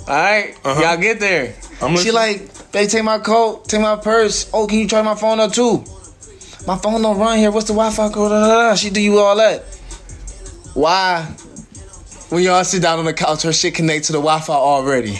Alright? 0.00 0.58
Uh-huh. 0.62 0.82
Y'all 0.82 0.98
get 0.98 1.20
there. 1.20 1.54
I'm 1.80 1.96
she 1.96 2.10
listening. 2.10 2.14
like, 2.14 2.70
they 2.72 2.86
take 2.86 3.02
my 3.02 3.18
coat, 3.18 3.66
take 3.66 3.80
my 3.80 3.96
purse. 3.96 4.50
Oh, 4.52 4.66
can 4.66 4.78
you 4.78 4.86
try 4.86 5.00
my 5.00 5.14
phone 5.14 5.40
up 5.40 5.52
too? 5.52 5.82
My 6.66 6.76
phone 6.76 7.00
don't 7.00 7.18
run 7.18 7.38
here. 7.38 7.50
What's 7.50 7.66
the 7.66 7.72
Wi-Fi 7.72 8.10
code? 8.10 8.78
She 8.78 8.90
do 8.90 9.00
you 9.00 9.18
all 9.18 9.36
that. 9.36 9.62
Why? 10.74 11.22
When 12.28 12.42
y'all 12.42 12.62
sit 12.64 12.82
down 12.82 12.98
on 12.98 13.06
the 13.06 13.14
couch, 13.14 13.42
her 13.44 13.52
shit 13.52 13.74
connect 13.74 14.04
to 14.06 14.12
the 14.12 14.18
Wi-Fi 14.18 14.52
already. 14.52 15.16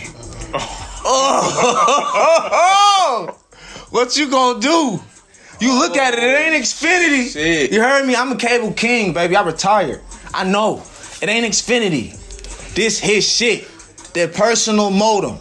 oh. 1.09 2.43
Oh, 3.09 3.39
what 3.91 4.17
you 4.17 4.31
gonna 4.31 4.61
do? 4.61 5.01
You 5.61 5.79
look 5.79 5.97
at 5.97 6.15
it, 6.15 6.23
it 6.23 6.55
ain't 6.55 6.65
Xfinity. 6.65 7.33
Shit. 7.33 7.73
You 7.73 7.81
heard 7.81 8.07
me? 8.07 8.15
I'm 8.15 8.33
a 8.33 8.37
cable 8.37 8.73
king, 8.73 9.13
baby. 9.13 9.37
I 9.37 9.43
retired. 9.43 10.03
I 10.35 10.45
know. 10.45 10.83
It 11.23 11.29
ain't 11.29 11.47
Xfinity. 11.47 12.13
This 12.75 12.99
his 12.99 13.27
shit. 13.27 13.67
Their 14.13 14.29
personal 14.29 14.91
modem. 14.91 15.39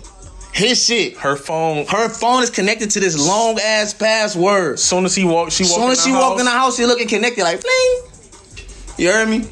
His 0.53 0.85
shit. 0.85 1.17
Her 1.17 1.35
phone. 1.35 1.85
Her 1.87 2.07
phone 2.07 2.43
is 2.43 2.49
connected 2.49 2.91
to 2.91 2.99
this 3.01 3.27
long 3.27 3.59
ass 3.59 3.93
password. 3.93 4.79
Soon 4.79 5.03
as 5.03 5.15
he 5.15 5.25
walk, 5.25 5.51
she 5.51 5.63
walk. 5.63 5.73
Soon 5.73 5.91
as 5.91 6.03
she 6.03 6.11
walk 6.13 6.39
in 6.39 6.45
the 6.45 6.51
house, 6.51 6.77
she 6.77 6.85
looking 6.85 7.09
connected 7.09 7.43
like 7.43 7.61
bling. 7.61 8.01
You 8.97 9.11
heard 9.11 9.27
me? 9.27 9.45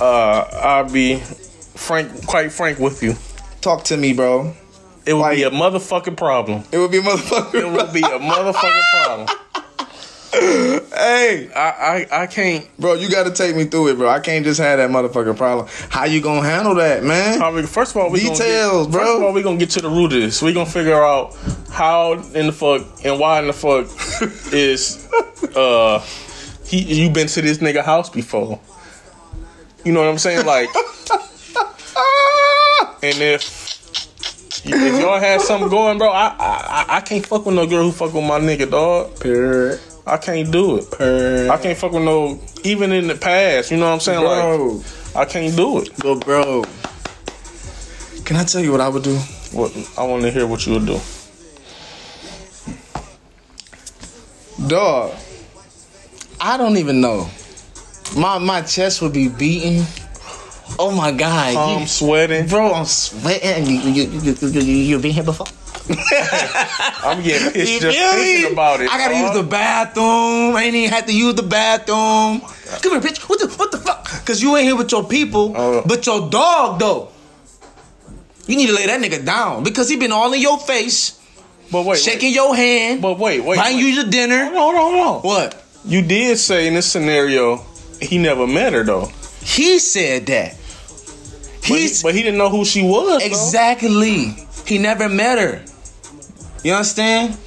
Uh, 0.00 0.48
I'll 0.62 0.90
be 0.90 1.20
frank, 1.76 2.26
quite 2.26 2.50
frank 2.50 2.80
with 2.80 3.02
you. 3.02 3.14
Talk 3.60 3.84
to 3.84 3.96
me, 3.96 4.12
bro. 4.12 4.54
It 5.06 5.14
would 5.14 5.30
be 5.36 5.44
a 5.44 5.50
motherfucking 5.50 6.16
problem. 6.16 6.64
It 6.72 6.78
would 6.78 6.90
be 6.90 6.98
a 6.98 7.02
motherfucker. 7.02 7.54
It 7.54 7.70
would 7.72 7.92
be 7.92 8.00
a 8.00 8.18
motherfucking 8.18 9.04
problem. 9.04 9.28
hey, 10.32 11.48
I, 11.54 12.06
I, 12.10 12.22
I 12.22 12.26
can't. 12.26 12.68
bro, 12.76 12.94
you 12.94 13.08
got 13.08 13.24
to 13.24 13.32
take 13.32 13.54
me 13.54 13.64
through 13.64 13.88
it, 13.88 13.98
bro. 13.98 14.08
I 14.08 14.18
can't 14.18 14.44
just 14.44 14.58
have 14.60 14.78
that 14.78 14.90
motherfucking 14.90 15.36
problem. 15.36 15.68
How 15.88 16.04
you 16.04 16.20
gonna 16.20 16.46
handle 16.46 16.74
that, 16.74 17.04
man? 17.04 17.40
I 17.40 17.52
mean, 17.52 17.66
first 17.66 17.92
of 17.92 18.02
all, 18.02 18.10
we 18.10 18.20
Details, 18.20 18.88
get, 18.88 18.92
bro. 18.92 19.00
First 19.00 19.16
of 19.16 19.22
all, 19.22 19.32
we 19.32 19.42
gonna 19.42 19.58
get 19.58 19.70
to 19.70 19.80
the 19.80 19.88
root 19.88 20.12
of 20.12 20.20
this. 20.20 20.42
We 20.42 20.52
gonna 20.52 20.68
figure 20.68 21.02
out 21.02 21.34
how 21.70 22.14
in 22.14 22.46
the 22.46 22.52
fuck 22.52 22.82
and 23.04 23.20
why 23.20 23.38
in 23.38 23.46
the 23.46 23.52
fuck 23.52 23.86
is 24.52 25.08
uh 25.54 26.04
he 26.66 26.80
you 26.80 27.10
been 27.10 27.28
to 27.28 27.40
this 27.40 27.58
nigga 27.58 27.84
house 27.84 28.10
before? 28.10 28.60
You 29.84 29.92
know 29.92 30.00
what 30.00 30.08
I'm 30.08 30.18
saying? 30.18 30.44
Like, 30.44 30.68
and 33.04 33.22
if 33.22 33.75
if 34.68 35.00
y'all 35.00 35.18
had 35.18 35.40
something 35.40 35.68
going, 35.68 35.98
bro, 35.98 36.10
I 36.10 36.26
I 36.38 36.84
I- 36.88 36.96
I 36.96 37.00
can't 37.00 37.24
fuck 37.26 37.46
with 37.46 37.54
no 37.54 37.66
girl 37.66 37.84
who 37.84 37.92
fuck 37.92 38.12
with 38.14 38.24
my 38.24 38.38
nigga, 38.40 38.70
dog. 38.70 39.18
Period. 39.20 39.80
I 40.06 40.16
can't 40.18 40.50
do 40.52 40.76
it. 40.78 40.90
Per- 40.90 41.48
I 41.50 41.56
can't 41.58 41.76
fuck 41.76 41.92
with 41.92 42.04
no. 42.04 42.40
Even 42.62 42.92
in 42.92 43.08
the 43.08 43.14
past, 43.16 43.70
you 43.70 43.76
know 43.76 43.86
what 43.86 43.94
I'm 43.94 44.00
saying? 44.00 44.20
Bro. 44.20 44.66
Like, 44.66 44.86
I 45.16 45.24
can't 45.24 45.56
do 45.56 45.78
it. 45.80 45.90
But 45.98 46.24
bro, 46.24 46.64
can 48.24 48.36
I 48.36 48.44
tell 48.44 48.60
you 48.60 48.70
what 48.72 48.80
I 48.80 48.88
would 48.88 49.02
do? 49.02 49.16
What 49.52 49.72
I 49.98 50.04
want 50.04 50.22
to 50.22 50.30
hear 50.30 50.46
what 50.46 50.64
you 50.66 50.74
would 50.74 50.86
do. 50.86 51.00
Dog, 54.66 55.12
I 56.40 56.56
don't 56.56 56.76
even 56.78 57.00
know. 57.00 57.28
My 58.16 58.38
my 58.38 58.62
chest 58.62 59.02
would 59.02 59.12
be 59.12 59.28
beating. 59.28 59.84
Oh 60.78 60.90
my 60.90 61.12
god, 61.12 61.54
oh, 61.56 61.72
you- 61.72 61.80
I'm 61.80 61.86
sweating. 61.86 62.46
bro, 62.48 62.72
I'm 62.74 62.84
sweating. 62.86 63.66
You 63.66 63.78
you 63.90 64.02
you 64.10 64.34
you, 64.40 64.48
you, 64.60 64.60
you 64.60 64.98
been 64.98 65.12
here 65.12 65.22
before? 65.24 65.46
I'm 67.04 67.22
getting 67.22 67.52
pissed 67.52 67.72
You 67.72 67.80
just 67.80 67.98
thinking 67.98 68.52
about 68.52 68.80
it. 68.80 68.90
I 68.90 68.98
gotta 68.98 69.16
use 69.16 69.32
the 69.32 69.42
bathroom. 69.44 70.56
I 70.56 70.64
ain't 70.64 70.74
even 70.74 70.90
had 70.90 71.06
to 71.06 71.14
use 71.16 71.34
the 71.34 71.44
bathroom. 71.44 72.40
Oh 72.42 72.78
Come 72.82 72.92
here, 72.92 73.00
bitch. 73.00 73.28
What 73.28 73.38
the 73.38 73.46
what 73.56 73.70
the 73.70 73.78
fuck? 73.78 74.04
Cause 74.26 74.42
you 74.42 74.56
ain't 74.56 74.66
here 74.66 74.76
with 74.76 74.90
your 74.90 75.04
people, 75.04 75.52
Oh. 75.56 75.82
but 75.86 76.04
your 76.06 76.28
dog 76.28 76.80
though. 76.80 77.08
You 78.48 78.56
need 78.56 78.66
to 78.68 78.74
lay 78.74 78.86
that 78.86 79.00
nigga 79.00 79.24
down 79.24 79.62
because 79.64 79.88
he 79.88 79.96
been 79.96 80.12
all 80.12 80.32
in 80.32 80.40
your 80.40 80.58
face, 80.58 81.20
But 81.72 81.84
wait, 81.84 81.98
shaking 81.98 82.32
your 82.32 82.54
hand, 82.54 83.02
But 83.02 83.18
wait, 83.18 83.40
wait. 83.42 83.56
buying 83.56 83.76
wait. 83.76 83.82
you 83.82 83.88
your 83.88 84.04
dinner. 84.04 84.44
Hold 84.46 84.74
on, 84.74 84.80
hold 84.80 84.94
on, 84.94 85.04
hold 85.04 85.16
on. 85.16 85.22
What? 85.22 85.64
You 85.84 86.02
did 86.02 86.38
say 86.38 86.66
in 86.66 86.74
this 86.74 86.90
scenario 86.90 87.64
he 88.00 88.18
never 88.18 88.46
met 88.46 88.72
her 88.72 88.82
though. 88.84 89.10
He 89.46 89.78
said 89.78 90.26
that. 90.26 90.56
But 91.68 91.78
he, 91.78 91.90
but 92.02 92.14
he 92.14 92.22
didn't 92.22 92.38
know 92.38 92.50
who 92.50 92.64
she 92.64 92.82
was. 92.82 93.20
though. 93.20 93.26
exactly. 93.26 94.36
He 94.66 94.78
never 94.78 95.08
met 95.08 95.38
her. 95.38 95.64
You 96.64 96.72
understand? 96.74 97.38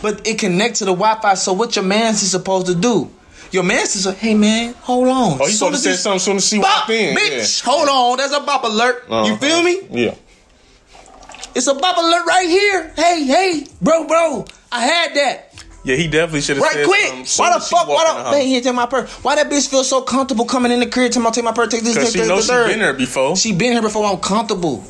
But 0.00 0.26
it 0.26 0.38
connects 0.38 0.78
to 0.78 0.86
the 0.86 0.92
Wi-Fi. 0.92 1.34
So 1.34 1.52
what 1.52 1.76
your 1.76 1.84
man's 1.84 2.22
is 2.22 2.30
supposed 2.30 2.66
to 2.66 2.74
do? 2.74 3.10
Your 3.50 3.64
man's 3.64 3.94
is 3.96 4.06
like, 4.06 4.16
hey 4.16 4.34
man, 4.34 4.72
hold 4.80 5.08
on. 5.08 5.38
Oh, 5.40 5.44
Soon 5.44 5.50
supposed 5.52 5.84
to 5.84 5.90
say 5.90 5.96
something 5.96 6.18
soon 6.20 6.36
as 6.36 6.48
she 6.48 6.58
Bop, 6.58 6.88
walked 6.88 6.90
in. 6.90 7.14
bitch, 7.14 7.62
hold 7.62 7.86
on. 7.86 8.16
That's 8.16 8.32
a 8.34 8.40
bop 8.40 8.64
alert. 8.64 9.04
Yeah. 9.10 9.24
You 9.26 9.32
uh-huh. 9.34 9.46
feel 9.46 9.62
me? 9.62 9.80
Yeah. 9.90 10.14
It's 11.54 11.66
a 11.66 11.74
bop 11.74 11.98
alert 11.98 12.24
right 12.26 12.48
here. 12.48 12.92
Hey, 12.96 13.24
hey, 13.24 13.66
bro, 13.82 14.06
bro. 14.06 14.46
I 14.72 14.86
had 14.86 15.14
that. 15.16 15.51
Yeah, 15.84 15.96
he 15.96 16.06
definitely 16.06 16.42
should 16.42 16.56
have 16.58 16.62
Right 16.64 16.74
said 16.74 16.86
quick. 16.86 17.26
Why 17.36 17.54
the 17.54 17.60
fuck? 17.60 17.88
Why 17.88 18.04
don't 18.04 18.30
man, 18.30 18.46
he 18.46 18.60
take 18.60 18.74
my 18.74 18.86
purse? 18.86 19.10
Why 19.24 19.34
that 19.34 19.50
bitch 19.50 19.68
feel 19.68 19.82
so 19.82 20.00
comfortable 20.02 20.44
coming 20.44 20.70
in 20.70 20.78
the 20.80 20.86
crib? 20.86 21.10
Tell 21.10 21.22
me, 21.22 21.30
take 21.32 21.44
my 21.44 21.52
purse, 21.52 21.68
take 21.72 21.82
this, 21.82 21.94
Because 21.94 22.12
take 22.12 22.22
she 22.22 22.28
this, 22.28 22.28
knows 22.28 22.46
she 22.46 22.72
been 22.72 22.78
there 22.78 22.94
before. 22.94 23.36
She 23.36 23.52
been 23.52 23.72
here 23.72 23.82
before. 23.82 24.04
I'm 24.06 24.18
comfortable. 24.18 24.84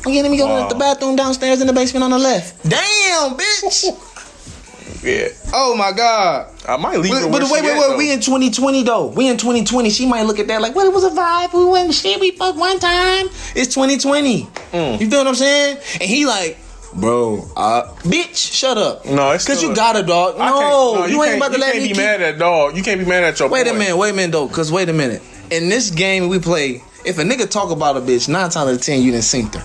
Okay, 0.00 0.22
let 0.22 0.30
me 0.30 0.36
go 0.36 0.46
Wow. 0.46 0.68
to 0.68 0.74
the 0.74 0.78
bathroom 0.78 1.16
downstairs 1.16 1.60
in 1.60 1.66
the 1.66 1.72
basement 1.72 2.04
on 2.04 2.10
the 2.10 2.18
left. 2.18 2.62
Damn, 2.68 3.36
bitch. 3.36 5.02
yeah. 5.02 5.28
oh 5.54 5.74
my 5.74 5.90
god. 5.92 6.52
I 6.68 6.76
might 6.76 6.98
leave 6.98 7.12
But, 7.12 7.30
but 7.32 7.42
wait, 7.50 7.64
wait, 7.64 7.78
wait. 7.78 7.96
We 7.96 8.12
in 8.12 8.20
2020 8.20 8.82
though. 8.82 9.06
We 9.06 9.28
in 9.28 9.36
2020. 9.38 9.88
She 9.90 10.06
might 10.06 10.22
look 10.22 10.38
at 10.38 10.46
that 10.48 10.60
like, 10.60 10.74
well, 10.74 10.86
it 10.86 10.92
was 10.92 11.04
a 11.04 11.10
vibe. 11.10 11.54
We 11.54 11.64
went 11.64 11.94
shit. 11.94 12.20
We 12.20 12.32
fucked 12.32 12.58
one 12.58 12.78
time. 12.78 13.26
It's 13.54 13.74
2020. 13.74 14.44
Mm. 14.44 15.00
You 15.00 15.08
feel 15.10 15.20
what 15.20 15.28
I'm 15.28 15.34
saying? 15.34 15.78
And 15.94 16.02
he 16.02 16.26
like, 16.26 16.58
bro, 16.96 17.44
uh, 17.56 17.92
bitch, 18.02 18.36
shut 18.54 18.78
up. 18.78 19.04
No, 19.06 19.30
it's 19.32 19.46
Cause 19.46 19.62
you 19.62 19.74
got 19.74 19.96
a 19.96 20.02
dog. 20.02 20.36
I 20.38 20.50
No, 20.50 20.94
can't- 20.98 21.10
you, 21.12 21.22
ain't 21.22 21.30
can't- 21.32 21.36
about 21.38 21.48
to 21.48 21.54
you 21.54 21.60
let 21.60 21.72
can't 21.72 21.82
me 21.82 21.88
be 21.88 21.94
keep- 21.94 21.96
mad 22.02 22.22
at 22.22 22.38
dog. 22.38 22.76
You 22.76 22.82
can't 22.82 22.98
be 23.00 23.06
mad 23.06 23.24
at 23.24 23.38
your 23.38 23.48
Wait 23.48 23.66
a 23.66 23.72
minute, 23.74 23.96
wait 23.96 24.10
a 24.10 24.12
minute 24.14 24.32
though. 24.32 24.48
Cause 24.48 24.72
wait 24.72 24.88
a 24.88 24.92
minute. 24.92 25.22
In 25.50 25.68
this 25.68 25.90
game 25.90 26.28
we 26.28 26.38
play, 26.38 26.82
if 27.04 27.18
a 27.18 27.22
nigga 27.22 27.48
talk 27.48 27.70
about 27.70 27.96
a 27.96 28.00
bitch, 28.00 28.28
nine 28.28 28.50
times 28.50 28.56
out 28.56 28.68
of 28.68 28.80
ten 28.82 29.02
you 29.02 29.12
didn't 29.12 29.24
sink 29.24 29.54
her. 29.54 29.64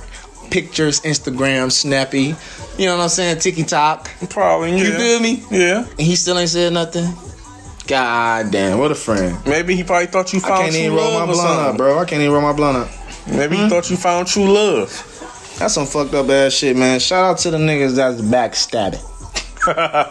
Pictures, 0.52 1.00
Instagram, 1.02 1.72
Snappy, 1.72 2.36
you 2.78 2.86
know 2.86 2.98
what 2.98 3.04
I'm 3.04 3.10
saying? 3.10 3.40
TikTok. 3.40 4.10
Probably. 4.30 4.72
Yeah. 4.72 4.84
You 4.84 4.92
feel 4.98 5.20
me? 5.22 5.44
Yeah. 5.50 5.80
And 5.88 6.00
he 6.02 6.16
still 6.18 6.38
ain't 6.38 6.50
said 6.50 6.74
nothing. 6.74 7.14
God 7.88 8.52
damn, 8.52 8.78
what 8.78 8.92
a 8.92 8.96
friend. 8.96 9.38
Maybe 9.46 9.76
he 9.76 9.84
probably 9.84 10.08
thought 10.08 10.32
you 10.34 10.40
I 10.40 10.48
found 10.48 10.62
can't 10.64 10.72
true 10.74 10.82
even 10.84 10.96
roll 10.96 11.12
my 11.14 11.20
love 11.26 11.28
blunt 11.30 11.60
up, 11.60 11.78
bro. 11.78 12.00
I 12.00 12.06
can't 12.06 12.22
even 12.22 12.34
roll 12.34 12.42
my 12.42 12.54
blunt 12.54 12.78
up. 12.78 12.90
Maybe 13.28 13.56
Hmm? 13.58 13.64
he 13.64 13.70
thought 13.70 13.90
you 13.90 13.98
found 13.98 14.28
true 14.28 14.52
love. 14.52 15.08
That's 15.62 15.76
some 15.76 15.86
fucked 15.86 16.16
up 16.16 16.28
ass 16.28 16.54
shit, 16.54 16.76
man. 16.76 17.00
Shout 17.00 17.24
out 17.24 17.38
to 17.40 17.52
the 17.52 17.58
niggas 17.60 17.96
that's 17.96 18.20
backstabbing. 18.20 19.00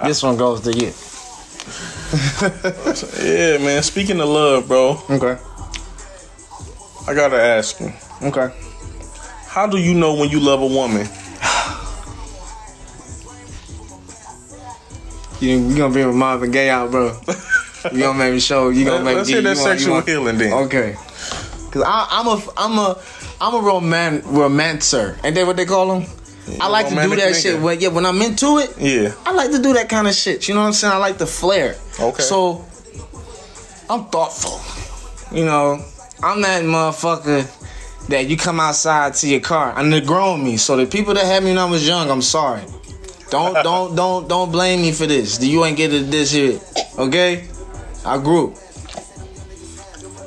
this 0.06 0.22
one 0.22 0.36
goes 0.36 0.60
to 0.60 0.70
you. 0.72 0.92
Yeah, 3.20 3.58
man. 3.58 3.82
Speaking 3.82 4.20
of 4.20 4.28
love, 4.28 4.68
bro, 4.68 5.02
Okay. 5.10 5.36
I 7.08 7.14
gotta 7.14 7.40
ask 7.42 7.80
you. 7.80 7.92
Okay. 8.22 8.54
How 9.48 9.66
do 9.66 9.78
you 9.78 9.92
know 9.92 10.14
when 10.14 10.28
you 10.30 10.38
love 10.38 10.62
a 10.62 10.66
woman? 10.66 11.08
You, 15.40 15.56
you 15.58 15.74
gonna 15.76 15.94
be 15.94 16.02
bring 16.02 16.18
Marvin 16.18 16.50
Gaye 16.50 16.68
out, 16.68 16.90
bro. 16.90 17.18
You 17.90 18.00
gonna 18.00 18.18
make 18.18 18.34
me 18.34 18.40
show. 18.40 18.68
You 18.68 18.84
gonna 18.84 19.02
make 19.02 19.16
Let's 19.16 19.28
me. 19.28 19.34
hear 19.36 19.42
that 19.42 19.56
you 19.56 19.62
want- 19.62 19.70
you 19.70 19.78
sexual 19.78 19.94
want- 19.94 20.06
healing 20.08 20.36
then. 20.36 20.52
Okay. 20.52 20.92
Cause 21.70 21.82
I, 21.86 22.06
I'm 22.10 22.26
a 22.26 22.42
I'm 22.58 22.78
a 22.78 22.98
I'm 23.40 23.54
a 23.54 23.60
roman 23.60 24.22
romancer. 24.26 25.18
Ain't 25.24 25.34
that 25.34 25.46
what 25.46 25.56
they 25.56 25.64
call 25.64 26.00
them? 26.00 26.08
I 26.60 26.68
like 26.68 26.88
to 26.88 26.94
do 26.94 27.16
that 27.16 27.32
nigga. 27.32 27.42
shit. 27.42 27.60
When, 27.60 27.80
yeah, 27.80 27.88
when 27.88 28.04
I'm 28.04 28.20
into 28.22 28.58
it, 28.58 28.74
Yeah. 28.78 29.14
I 29.24 29.32
like 29.32 29.50
to 29.52 29.62
do 29.62 29.72
that 29.74 29.88
kind 29.88 30.08
of 30.08 30.14
shit. 30.14 30.48
You 30.48 30.54
know 30.54 30.60
what 30.60 30.68
I'm 30.68 30.72
saying? 30.72 30.92
I 30.92 30.96
like 30.96 31.18
the 31.18 31.26
flair. 31.26 31.76
Okay. 31.98 32.22
So 32.22 32.64
I'm 33.88 34.06
thoughtful. 34.06 34.60
You 35.36 35.44
know, 35.44 35.84
I'm 36.22 36.42
that 36.42 36.64
motherfucker 36.64 37.46
that 38.08 38.26
you 38.28 38.36
come 38.36 38.58
outside 38.60 39.14
to 39.14 39.28
your 39.28 39.40
car. 39.40 39.74
And 39.78 39.92
they 39.92 40.00
grown 40.00 40.42
me. 40.42 40.56
So 40.56 40.76
the 40.76 40.86
people 40.86 41.14
that 41.14 41.24
had 41.24 41.42
me 41.44 41.50
when 41.50 41.58
I 41.58 41.64
was 41.66 41.86
young, 41.86 42.10
I'm 42.10 42.22
sorry. 42.22 42.62
Don't 43.30 43.54
don't 43.62 43.94
don't 43.94 44.28
don't 44.28 44.50
blame 44.50 44.82
me 44.82 44.92
for 44.92 45.06
this. 45.06 45.40
You 45.42 45.64
ain't 45.64 45.76
get 45.76 45.92
it 45.94 46.10
this 46.10 46.32
here. 46.32 46.58
Okay? 46.98 47.48
I 48.04 48.18
grew. 48.18 48.54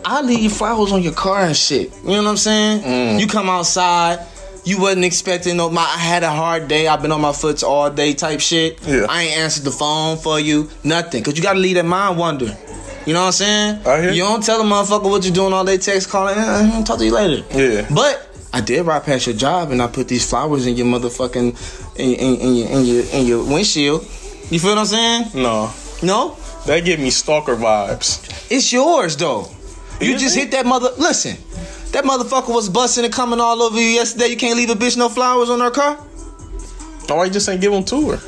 I 0.06 0.22
leave 0.22 0.52
flowers 0.52 0.92
on 0.92 1.02
your 1.02 1.14
car 1.14 1.42
and 1.46 1.56
shit. 1.56 1.92
You 2.04 2.10
know 2.10 2.24
what 2.24 2.30
I'm 2.30 2.38
saying? 2.38 2.82
Mm. 2.82 3.20
You 3.20 3.28
come 3.28 3.50
outside, 3.50 4.26
you 4.66 4.80
wasn't 4.80 5.06
expecting 5.06 5.58
no 5.58 5.70
my 5.70 5.82
I 5.82 5.98
had 5.98 6.24
a 6.24 6.30
hard 6.30 6.68
day, 6.68 6.88
I've 6.88 7.02
been 7.02 7.12
on 7.12 7.22
my 7.22 7.34
foot 7.34 7.64
all 7.64 7.90
day 7.90 8.14
type 8.14 8.40
shit. 8.40 8.80
Yeah. 8.86 9.06
I 9.10 9.24
ain't 9.24 9.38
answered 9.38 9.64
the 9.64 9.72
phone 9.72 10.18
for 10.18 10.40
you, 10.40 10.70
nothing. 10.84 11.24
Cause 11.24 11.38
you 11.38 11.44
gotta 11.44 11.60
leave 11.60 11.76
that 11.76 11.86
mind 11.86 12.18
wonder. 12.18 12.58
You 13.06 13.14
know 13.14 13.22
what 13.22 13.28
I'm 13.28 13.32
saying? 13.34 13.88
I 13.88 14.02
hear 14.02 14.10
you 14.12 14.16
you. 14.16 14.24
don't 14.24 14.44
tell 14.44 14.62
a 14.62 14.64
motherfucker 14.64 15.10
what 15.10 15.26
you're 15.26 15.34
doing 15.34 15.52
all 15.52 15.66
day, 15.66 15.78
text 15.78 16.10
calling, 16.10 16.36
eh, 16.38 16.84
talk 16.84 17.00
to 17.00 17.06
you 17.06 17.12
later. 17.14 17.44
Yeah. 17.54 17.88
But 17.94 18.30
I 18.54 18.62
did 18.62 18.86
ride 18.86 19.04
past 19.04 19.28
your 19.28 19.36
job 19.36 19.72
and 19.72 19.82
I 19.82 19.88
put 19.88 20.08
these 20.08 20.30
flowers 20.30 20.68
in 20.68 20.76
your 20.76 20.86
motherfucking 20.86 21.98
in, 22.00 22.14
in, 22.14 22.36
in 22.40 22.56
your 22.56 22.68
in 22.70 22.86
your 22.86 23.04
in 23.14 23.26
your 23.26 23.44
windshield. 23.44 24.04
You 24.50 24.60
feel 24.60 24.72
what 24.72 24.80
I'm 24.80 24.86
saying? 24.86 25.26
No. 25.34 25.74
No? 26.02 26.38
That 26.66 26.86
give 26.86 27.00
me 27.00 27.10
stalker 27.10 27.56
vibes. 27.56 28.22
It's 28.52 28.72
yours 28.72 29.18
though. 29.18 29.48
You 30.04 30.18
just 30.18 30.36
hit 30.36 30.52
that 30.52 30.66
mother. 30.66 30.90
Listen, 30.98 31.38
that 31.92 32.04
motherfucker 32.04 32.54
was 32.54 32.70
busting 32.70 33.04
and 33.06 33.14
coming 33.14 33.40
all 33.40 33.62
over 33.62 33.78
you 33.80 33.88
yesterday. 33.88 34.28
You 34.28 34.38
can't 34.38 34.58
leave 34.58 34.70
a 34.70 34.74
bitch 34.76 34.98
no 34.98 35.10
flowers 35.10 35.50
on 35.50 35.60
her 35.60 35.72
car 35.72 35.98
Oh, 37.10 37.20
I 37.20 37.30
just 37.30 37.48
ain't 37.50 37.60
give 37.62 37.72
them 37.72 37.84
to 37.86 38.12
her. 38.12 38.20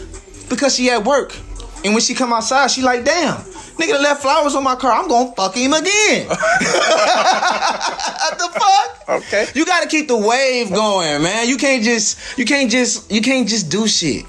because 0.49 0.75
she 0.75 0.89
at 0.89 1.03
work. 1.05 1.35
And 1.83 1.93
when 1.93 2.01
she 2.01 2.13
come 2.13 2.33
outside, 2.33 2.69
she 2.71 2.81
like, 2.81 3.05
damn, 3.05 3.37
nigga 3.77 3.99
left 4.01 4.21
flowers 4.21 4.53
on 4.55 4.63
my 4.63 4.75
car. 4.75 4.91
I'm 4.91 5.07
gonna 5.07 5.31
fuck 5.33 5.55
him 5.55 5.71
again. 5.73 6.27
what 6.27 6.39
the 8.37 8.49
fuck? 8.59 9.09
Okay. 9.09 9.47
You 9.53 9.65
gotta 9.65 9.87
keep 9.87 10.07
the 10.07 10.17
wave 10.17 10.71
going, 10.71 11.21
man. 11.23 11.47
You 11.47 11.57
can't 11.57 11.83
just, 11.83 12.37
you 12.37 12.45
can't 12.45 12.69
just, 12.71 13.09
you 13.11 13.21
can't 13.21 13.47
just 13.47 13.69
do 13.69 13.87
shit. 13.87 14.25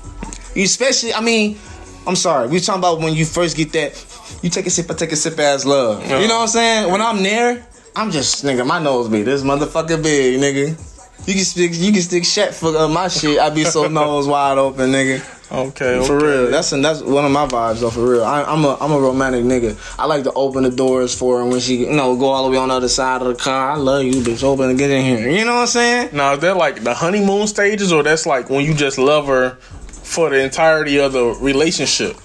You 0.55 0.65
especially, 0.65 1.12
I 1.15 1.21
mean, 1.21 1.59
I'm 2.07 2.17
sorry. 2.17 2.49
We 2.49 2.61
talking 2.61 2.81
about 2.81 3.00
when 3.00 3.15
you 3.15 3.25
first 3.26 3.57
get 3.57 3.73
that. 3.73 3.95
You 4.42 4.50
take 4.50 4.66
a 4.66 4.71
sip, 4.71 4.90
I 4.90 4.95
take 4.95 5.12
a 5.12 5.16
sip 5.16 5.38
as 5.38 5.64
love. 5.64 6.02
You 6.02 6.28
know 6.28 6.37
what 6.37 6.42
I'm 6.42 6.49
saying? 6.49 6.92
When 6.92 7.00
I'm 7.00 7.23
there, 7.23 7.66
I'm 7.95 8.11
just 8.11 8.45
nigga. 8.45 8.66
My 8.66 8.78
nose 8.78 9.09
be 9.09 9.23
this 9.23 9.42
motherfucker 9.42 10.02
big, 10.02 10.40
nigga. 10.40 10.78
You 11.26 11.35
can 11.35 11.45
stick, 11.45 11.71
you 11.75 11.92
can 11.92 12.02
stick 12.02 12.25
shit 12.25 12.54
for 12.54 12.76
uh, 12.76 12.88
my 12.88 13.09
shit. 13.09 13.38
I 13.38 13.50
be 13.50 13.64
so 13.64 13.88
nose 13.88 14.26
wide 14.26 14.59
open, 14.59 14.92
nigga. 14.92 15.25
Okay. 15.50 16.04
For 16.04 16.16
okay. 16.16 16.26
real, 16.26 16.50
that's 16.50 16.71
that's 16.71 17.02
one 17.02 17.25
of 17.25 17.30
my 17.30 17.47
vibes 17.47 17.80
though. 17.80 17.90
For 17.90 18.04
real, 18.04 18.25
I, 18.25 18.42
I'm 18.42 18.64
a 18.64 18.76
I'm 18.80 18.92
a 18.92 18.99
romantic 18.99 19.45
nigga. 19.45 19.78
I 19.99 20.06
like 20.06 20.25
to 20.25 20.33
open 20.33 20.64
the 20.64 20.71
doors 20.71 21.16
for 21.16 21.38
her 21.38 21.47
when 21.47 21.61
she 21.61 21.87
you 21.87 21.92
know 21.92 22.16
go 22.16 22.26
all 22.26 22.45
the 22.45 22.50
way 22.50 22.59
on 22.59 22.68
the 22.68 22.75
other 22.75 22.88
side 22.88 23.23
of 23.23 23.28
the 23.28 23.35
car. 23.35 23.71
I 23.71 23.76
love 23.76 24.02
you, 24.02 24.12
bitch. 24.23 24.42
Open 24.42 24.68
and 24.68 24.78
get 24.78 24.90
in 24.90 25.04
here. 25.04 25.30
You 25.30 25.45
know 25.45 25.54
what 25.54 25.61
I'm 25.62 25.66
saying? 25.68 26.11
Now, 26.12 26.35
is 26.35 26.40
that 26.40 26.56
like 26.56 26.83
the 26.83 26.95
honeymoon 26.95 27.47
stages, 27.47 27.92
or 27.92 28.02
that's 28.02 28.26
like 28.26 28.50
when 28.50 28.64
you 28.64 28.75
just 28.75 28.99
love 28.99 29.26
her 29.28 29.50
for 29.90 30.30
the 30.30 30.42
entirety 30.42 30.99
of 30.99 31.12
the 31.12 31.25
relationship? 31.40 32.16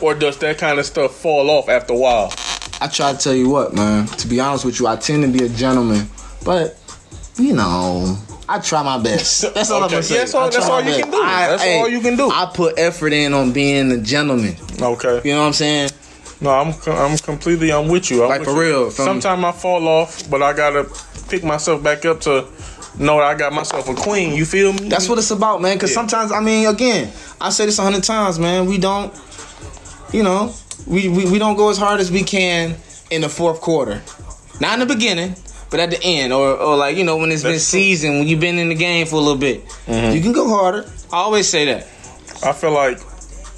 Or 0.00 0.14
does 0.14 0.38
that 0.38 0.58
kind 0.58 0.78
of 0.78 0.86
stuff 0.86 1.14
fall 1.14 1.50
off 1.50 1.68
after 1.68 1.92
a 1.92 1.96
while? 1.96 2.32
I 2.80 2.86
try 2.88 3.12
to 3.12 3.18
tell 3.18 3.34
you 3.34 3.48
what, 3.50 3.74
man. 3.74 4.06
To 4.06 4.26
be 4.28 4.40
honest 4.40 4.64
with 4.64 4.80
you, 4.80 4.86
I 4.86 4.96
tend 4.96 5.22
to 5.22 5.38
be 5.38 5.44
a 5.44 5.48
gentleman, 5.48 6.08
but 6.44 6.78
you 7.36 7.52
know, 7.54 8.16
I 8.48 8.58
try 8.58 8.82
my 8.82 8.98
best. 8.98 9.42
That's 9.54 9.70
all 9.70 9.78
I'm 9.78 9.84
Okay. 9.84 9.94
gonna 9.96 10.02
say. 10.02 10.14
Yeah, 10.14 10.20
that's 10.22 10.34
all- 10.34 10.46
I 10.46 10.50
that's 10.50 10.68
all 10.68 10.80
you 10.80 10.86
best. 10.86 11.00
can 11.02 11.10
do. 11.10 11.20
That's 11.22 11.62
all 11.64 11.88
you 11.88 12.00
can 12.00 12.16
do. 12.16 12.30
I 12.30 12.50
put 12.52 12.78
effort 12.78 13.12
in 13.12 13.34
on 13.34 13.52
being 13.52 13.92
a 13.92 13.98
gentleman. 13.98 14.56
Okay. 14.80 15.20
You 15.24 15.34
know 15.34 15.40
what 15.40 15.46
I'm 15.48 15.52
saying? 15.52 15.90
No, 16.40 16.50
I'm 16.50 16.74
I'm 16.86 17.18
completely 17.18 17.70
I'm 17.72 17.88
with 17.88 18.10
you. 18.10 18.22
I'm 18.22 18.30
Like, 18.30 18.40
with 18.40 18.48
for 18.48 18.54
you. 18.64 18.70
real, 18.70 18.90
Sometimes 18.90 19.44
I 19.44 19.52
fall 19.52 19.86
off, 19.86 20.28
but 20.30 20.42
I 20.42 20.52
gotta 20.54 20.86
pick 21.28 21.44
myself 21.44 21.82
back 21.82 22.04
up 22.06 22.20
to 22.22 22.46
know 22.98 23.18
that 23.18 23.24
I 23.26 23.34
got 23.34 23.52
myself 23.52 23.88
a 23.88 23.94
queen. 23.94 24.34
You 24.34 24.44
feel 24.46 24.72
me? 24.72 24.88
That's 24.88 25.08
what 25.08 25.18
it's 25.18 25.30
about, 25.30 25.60
man. 25.62 25.76
Because 25.76 25.90
Yeah. 25.90 25.94
sometimes, 25.96 26.32
I 26.32 26.40
mean, 26.40 26.66
again, 26.66 27.12
I 27.40 27.50
say 27.50 27.66
this 27.66 27.78
a 27.78 27.82
hundred 27.82 28.04
times, 28.04 28.38
man. 28.38 28.66
We 28.66 28.78
don't, 28.78 29.12
you 30.12 30.22
know, 30.22 30.52
we, 30.86 31.08
we 31.08 31.30
we 31.30 31.38
don't 31.38 31.56
go 31.56 31.70
as 31.70 31.78
hard 31.78 32.00
as 32.00 32.10
we 32.10 32.22
can 32.22 32.76
in 33.10 33.20
the 33.20 33.28
fourth 33.28 33.60
quarter. 33.60 34.02
Not 34.60 34.80
in 34.80 34.86
the 34.86 34.94
beginning, 34.94 35.34
but 35.70 35.80
at 35.80 35.90
the 35.90 36.02
end, 36.02 36.32
or 36.32 36.56
or 36.56 36.76
like 36.76 36.96
you 36.96 37.04
know 37.04 37.16
when 37.16 37.30
it's 37.30 37.42
been 37.42 37.52
That's 37.52 37.70
true. 37.70 37.80
seasoned, 37.80 38.18
when 38.18 38.28
you've 38.28 38.40
been 38.40 38.58
in 38.58 38.68
the 38.68 38.74
game 38.74 39.06
for 39.06 39.16
a 39.16 39.20
little 39.20 39.38
bit, 39.38 39.62
you 39.86 40.20
can 40.20 40.32
go 40.32 40.48
harder. 40.48 40.90
I 41.12 41.16
always 41.18 41.48
say 41.48 41.64
that. 41.66 41.84
I 42.44 42.52
feel 42.52 42.72
like 42.72 43.00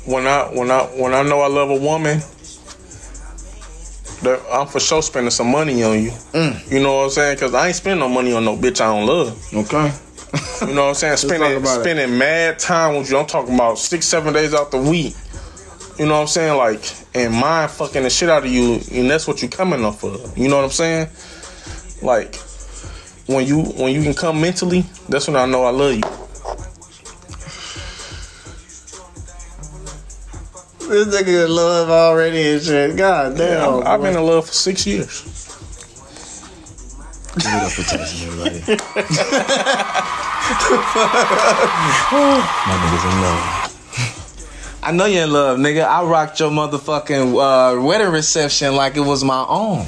when 0.06 0.26
I 0.26 0.44
when 0.52 0.71
I 0.71 0.82
when 0.85 1.14
I 1.14 1.23
know 1.23 1.40
I 1.40 1.49
love 1.49 1.71
a 1.71 1.76
woman, 1.76 2.21
that 4.23 4.40
I'm 4.52 4.66
for 4.66 4.80
sure 4.80 5.02
spending 5.02 5.30
some 5.30 5.50
money 5.50 5.82
on 5.82 6.02
you. 6.02 6.11
Mm. 6.32 6.71
You 6.71 6.82
know 6.82 6.94
what 6.97 7.04
I'm 7.04 7.11
saying? 7.11 7.37
Because 7.37 7.54
I 7.54 7.68
ain't 7.68 7.76
spending 7.76 8.00
no 8.00 8.09
money 8.09 8.32
on 8.32 8.44
no 8.44 8.56
bitch 8.56 8.80
I 8.80 8.87
don't 8.87 9.06
love. 9.06 9.54
Okay. 9.54 9.92
You 10.66 10.75
know 10.75 10.85
what 10.85 10.88
I'm 10.90 10.94
saying? 10.94 11.16
talk 11.64 11.66
Spending 11.82 12.09
it. 12.14 12.16
mad 12.16 12.59
time 12.59 12.97
with 12.97 13.11
you. 13.11 13.18
I'm 13.18 13.26
talking 13.26 13.54
about 13.54 13.78
six 13.78 14.06
seven 14.06 14.32
days 14.32 14.54
out 14.54 14.71
the 14.71 14.78
week. 14.80 15.14
You 15.99 16.06
know 16.06 16.14
what 16.14 16.22
I'm 16.22 16.26
saying? 16.26 16.56
Like 16.56 16.80
and 17.14 17.34
mind 17.34 17.70
fucking 17.70 18.02
the 18.02 18.11
shit 18.11 18.28
out 18.28 18.44
of 18.44 18.50
you, 18.50 18.80
and 18.92 19.11
that's 19.11 19.28
what 19.28 19.42
you 19.42 19.49
coming 19.49 19.84
off 19.84 20.02
of. 20.04 20.37
You 20.37 20.49
know 20.49 20.56
what 20.56 20.64
I'm 20.64 20.70
saying? 20.70 21.08
Like 22.00 22.37
when 23.26 23.46
you 23.46 23.62
when 23.62 23.92
you 23.94 24.02
can 24.02 24.14
come 24.14 24.40
mentally, 24.40 24.84
that's 25.08 25.28
when 25.28 25.37
I 25.37 25.46
know 25.46 25.64
I 25.64 25.70
love 25.70 25.94
you. 25.94 26.02
This 30.88 31.08
nigga 31.08 31.46
in 31.46 31.50
love 31.54 31.88
already 31.88 32.52
and 32.52 32.62
shit. 32.62 32.96
God 32.96 33.37
damn. 33.37 33.49
Yeah, 33.49 33.66
I've, 33.66 33.87
I've 33.87 34.02
been 34.02 34.16
in 34.16 34.26
love 34.26 34.46
for 34.46 34.52
six 34.52 34.87
years. 34.87 35.22
Give 37.37 37.46
it 37.46 37.62
up 37.62 37.70
for 37.72 37.82
Tyson, 37.82 38.28
everybody. 38.28 38.61
My 42.12 42.76
niggas 42.76 43.04
in 43.11 43.20
love. 43.22 43.62
I 44.83 44.91
know 44.93 45.05
you're 45.07 45.25
in 45.25 45.33
love, 45.33 45.59
nigga. 45.59 45.85
I 45.85 46.03
rocked 46.03 46.41
your 46.41 46.51
motherfucking 46.51 47.33
uh, 47.79 47.81
wedding 47.83 48.09
reception 48.11 48.75
like 48.75 48.97
it 48.97 49.01
was 49.01 49.23
my 49.23 49.45
own. 49.49 49.87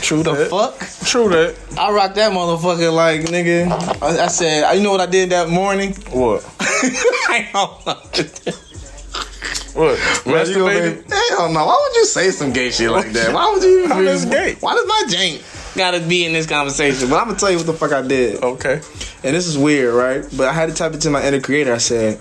True 0.00 0.22
The 0.22 0.32
that. 0.34 0.50
fuck? 0.50 0.78
True 1.06 1.28
that. 1.28 1.56
I 1.76 1.90
rocked 1.92 2.14
that 2.14 2.32
motherfucker 2.32 2.92
like 2.94 3.22
nigga. 3.22 3.70
I, 4.02 4.24
I 4.24 4.28
said, 4.28 4.72
you 4.74 4.82
know 4.82 4.92
what 4.92 5.00
I 5.00 5.06
did 5.06 5.30
that 5.30 5.48
morning? 5.50 5.94
What? 6.10 6.44
I 6.60 7.48
don't 7.52 7.86
know. 7.86 8.52
What? 9.74 9.98
Man, 10.26 10.46
you 10.48 10.54
gonna 10.54 10.72
Masturbated? 10.74 11.10
Hell 11.30 11.52
no. 11.52 11.66
Why 11.66 11.78
would 11.88 11.96
you 11.96 12.04
say 12.06 12.30
some 12.30 12.52
gay 12.52 12.70
shit 12.70 12.90
like 12.90 13.12
that? 13.12 13.32
Why 13.32 13.52
would 13.52 13.62
you? 13.62 13.86
How 13.88 14.02
that's 14.02 14.24
gay? 14.24 14.54
Why 14.60 14.74
does 14.74 14.86
my 14.86 15.04
jank 15.08 15.76
gotta 15.76 16.00
be 16.00 16.24
in 16.24 16.32
this 16.32 16.46
conversation? 16.46 17.08
But 17.08 17.16
I'm 17.20 17.26
gonna 17.28 17.38
tell 17.38 17.50
you 17.50 17.56
what 17.58 17.66
the 17.66 17.74
fuck 17.74 17.92
I 17.92 18.02
did. 18.02 18.42
Okay. 18.42 18.80
And 19.22 19.36
this 19.36 19.46
is 19.46 19.56
weird, 19.58 19.94
right? 19.94 20.24
But 20.36 20.48
I 20.48 20.52
had 20.52 20.70
to 20.70 20.74
type 20.74 20.94
it 20.94 21.00
to 21.02 21.10
my 21.10 21.24
inner 21.26 21.40
creator. 21.40 21.72
I 21.72 21.78
said, 21.78 22.20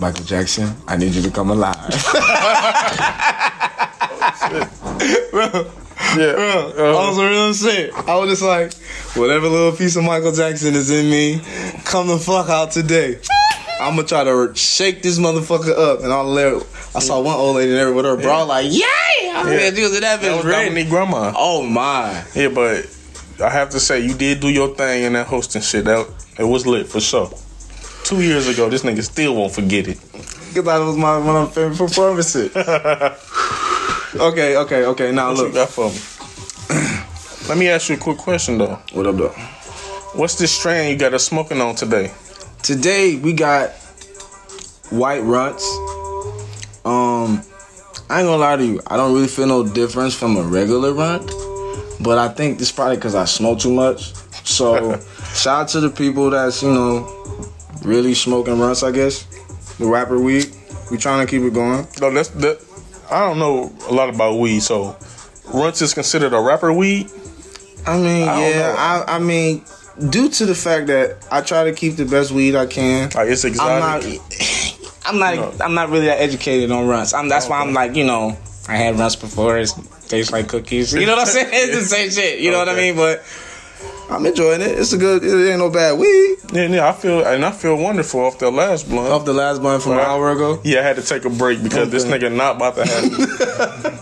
Michael 0.00 0.24
Jackson, 0.24 0.74
I 0.86 0.96
need 0.96 1.14
you 1.14 1.22
to 1.22 1.30
come 1.30 1.50
alive. 1.50 1.76
Bro, 5.30 5.70
Yeah. 6.16 6.32
bro, 6.34 6.72
Uh, 6.76 6.98
I 6.98 7.08
was 7.10 7.18
real 7.18 7.54
shit. 7.54 7.92
I 8.08 8.16
was 8.16 8.30
just 8.30 8.42
like, 8.42 8.72
whatever 9.16 9.48
little 9.48 9.72
piece 9.72 9.96
of 9.96 10.04
Michael 10.04 10.32
Jackson 10.32 10.74
is 10.74 10.90
in 10.90 11.10
me, 11.10 11.40
come 11.84 12.08
the 12.08 12.18
fuck 12.18 12.48
out 12.48 12.70
today. 12.70 13.18
I'm 13.80 13.96
gonna 13.96 14.06
try 14.06 14.24
to 14.24 14.52
shake 14.54 15.02
this 15.02 15.18
motherfucker 15.18 15.76
up. 15.76 16.00
And 16.02 16.12
I 16.12 16.16
all 16.16 16.34
the 16.34 16.66
I 16.94 17.00
saw 17.00 17.20
one 17.20 17.34
old 17.34 17.56
lady 17.56 17.72
there 17.72 17.92
with 17.92 18.04
her 18.04 18.16
bra 18.16 18.42
like, 18.44 18.66
yeah! 18.70 18.84
I 18.86 19.44
Yeah. 19.50 19.56
mean, 19.70 19.74
she 19.76 19.82
was 19.82 19.94
in 19.96 20.00
that 20.02 20.20
that 20.20 20.30
bitch 20.30 20.44
was. 20.44 20.54
Dominique 20.54 20.88
Grandma. 20.88 21.32
Oh 21.36 21.62
my. 21.62 22.22
Yeah, 22.34 22.48
but 22.48 22.86
I 23.42 23.48
have 23.48 23.70
to 23.70 23.80
say, 23.80 24.00
you 24.00 24.14
did 24.14 24.40
do 24.40 24.48
your 24.48 24.74
thing 24.76 25.04
in 25.04 25.12
that 25.14 25.26
hosting 25.26 25.62
shit. 25.62 25.84
That 25.86 26.06
it 26.38 26.44
was 26.44 26.66
lit 26.66 26.86
for 26.88 27.00
sure. 27.00 27.30
Two 28.04 28.20
years 28.22 28.46
ago, 28.46 28.68
this 28.68 28.82
nigga 28.82 29.02
still 29.02 29.34
won't 29.34 29.52
forget 29.54 29.88
it. 29.88 29.98
Cause 30.54 30.64
that 30.64 30.78
was 30.78 30.96
my 30.96 31.16
one 31.18 31.36
of 31.36 31.48
my 31.48 31.50
favorite 31.54 31.78
performances. 31.78 32.54
okay, 34.16 34.56
okay, 34.58 34.84
okay. 34.84 35.10
Now 35.10 35.30
What 35.30 35.38
you 35.38 35.44
look. 35.44 35.54
got 35.54 35.68
for 35.70 35.88
me? 35.90 37.48
Let 37.48 37.58
me 37.58 37.68
ask 37.68 37.88
you 37.88 37.96
a 37.96 37.98
quick 37.98 38.18
question 38.18 38.58
though. 38.58 38.78
What 38.92 39.06
up, 39.06 39.16
though? 39.16 39.28
What's 40.14 40.36
this 40.36 40.52
strain 40.52 40.90
you 40.90 40.96
got 40.96 41.12
us 41.14 41.24
smoking 41.24 41.60
on 41.60 41.74
today? 41.74 42.12
Today 42.62 43.16
we 43.16 43.32
got 43.32 43.70
white 44.90 45.22
runts. 45.22 45.64
Um, 46.84 47.42
I 48.10 48.20
ain't 48.20 48.26
gonna 48.28 48.36
lie 48.36 48.56
to 48.56 48.64
you. 48.64 48.80
I 48.86 48.96
don't 48.96 49.14
really 49.14 49.28
feel 49.28 49.46
no 49.46 49.66
difference 49.66 50.14
from 50.14 50.36
a 50.36 50.42
regular 50.42 50.92
runt, 50.92 51.26
but 52.00 52.18
I 52.18 52.28
think 52.28 52.58
this 52.58 52.70
probably 52.70 52.96
because 52.96 53.14
I 53.14 53.24
smoke 53.24 53.58
too 53.60 53.72
much. 53.72 54.14
So 54.46 54.98
shout 55.34 55.62
out 55.62 55.68
to 55.68 55.80
the 55.80 55.90
people 55.90 56.30
that's 56.30 56.62
you 56.62 56.70
know 56.72 57.22
really 57.84 58.14
smoking 58.14 58.58
runts. 58.58 58.82
I 58.82 58.90
guess 58.90 59.24
the 59.78 59.86
rapper 59.86 60.18
weed. 60.18 60.54
We 60.90 60.98
trying 60.98 61.26
to 61.26 61.30
keep 61.30 61.42
it 61.42 61.54
going. 61.54 61.86
No, 62.00 62.10
that's 62.10 62.28
that. 62.30 62.62
I 63.10 63.20
don't 63.20 63.38
know 63.38 63.72
a 63.88 63.92
lot 63.92 64.08
about 64.08 64.38
weed, 64.38 64.60
so 64.60 64.96
runts 65.52 65.82
is 65.82 65.94
considered 65.94 66.32
a 66.32 66.40
rapper 66.40 66.72
weed. 66.72 67.10
I 67.86 67.98
mean, 67.98 68.28
I 68.28 68.50
yeah. 68.50 69.04
I, 69.06 69.16
I 69.16 69.18
mean, 69.18 69.64
due 70.10 70.28
to 70.28 70.46
the 70.46 70.54
fact 70.54 70.86
that 70.88 71.26
I 71.30 71.40
try 71.40 71.64
to 71.64 71.72
keep 71.72 71.96
the 71.96 72.04
best 72.04 72.32
weed 72.32 72.54
I 72.54 72.66
can. 72.66 73.10
Like 73.14 73.28
it's 73.28 73.44
I'm 73.44 73.50
exotic. 73.50 74.04
not. 74.04 74.90
I'm 75.06 75.18
not. 75.18 75.34
No. 75.36 75.64
I'm 75.64 75.74
not 75.74 75.90
really 75.90 76.06
that 76.06 76.20
educated 76.20 76.70
on 76.70 76.86
runts. 76.86 77.12
I'm, 77.12 77.28
that's 77.28 77.48
why 77.48 77.60
I'm 77.60 77.74
like, 77.74 77.94
you 77.94 78.04
know, 78.04 78.36
I 78.68 78.76
had 78.76 78.98
runts 78.98 79.16
before. 79.16 79.58
It 79.58 79.70
tastes 80.08 80.32
like 80.32 80.48
cookies. 80.48 80.94
You 80.94 81.06
know 81.06 81.16
what 81.16 81.20
I'm 81.20 81.26
saying? 81.34 81.48
It's 81.52 81.76
the 81.76 81.84
same 81.84 82.10
shit. 82.10 82.40
You 82.40 82.50
know 82.50 82.58
what 82.58 82.68
I 82.68 82.74
mean? 82.74 82.96
But 82.96 83.22
I'm 84.10 84.24
enjoying 84.26 84.60
it. 84.60 84.78
It's 84.78 84.92
a 84.92 84.98
good. 84.98 85.24
It 85.24 85.50
ain't 85.50 85.58
no 85.58 85.70
bad 85.70 85.98
weed. 85.98 86.36
yeah, 86.52 86.66
yeah, 86.66 86.88
I 86.88 86.92
feel 86.92 87.24
and 87.24 87.44
I 87.44 87.50
feel 87.50 87.76
wonderful 87.76 88.20
off 88.20 88.38
the 88.38 88.50
last 88.50 88.88
blunt. 88.88 89.08
Off 89.10 89.24
the 89.24 89.32
last 89.32 89.60
blunt 89.60 89.82
from 89.82 89.92
an 89.92 90.00
hour 90.00 90.30
ago. 90.30 90.60
Yeah, 90.64 90.80
I 90.80 90.82
had 90.82 90.96
to 90.96 91.02
take 91.02 91.24
a 91.24 91.30
break 91.30 91.62
because 91.62 91.90
this 91.90 92.04
nigga 92.04 92.34
not 92.34 92.56
about 92.56 92.76
to 92.76 92.84
have 92.86 93.04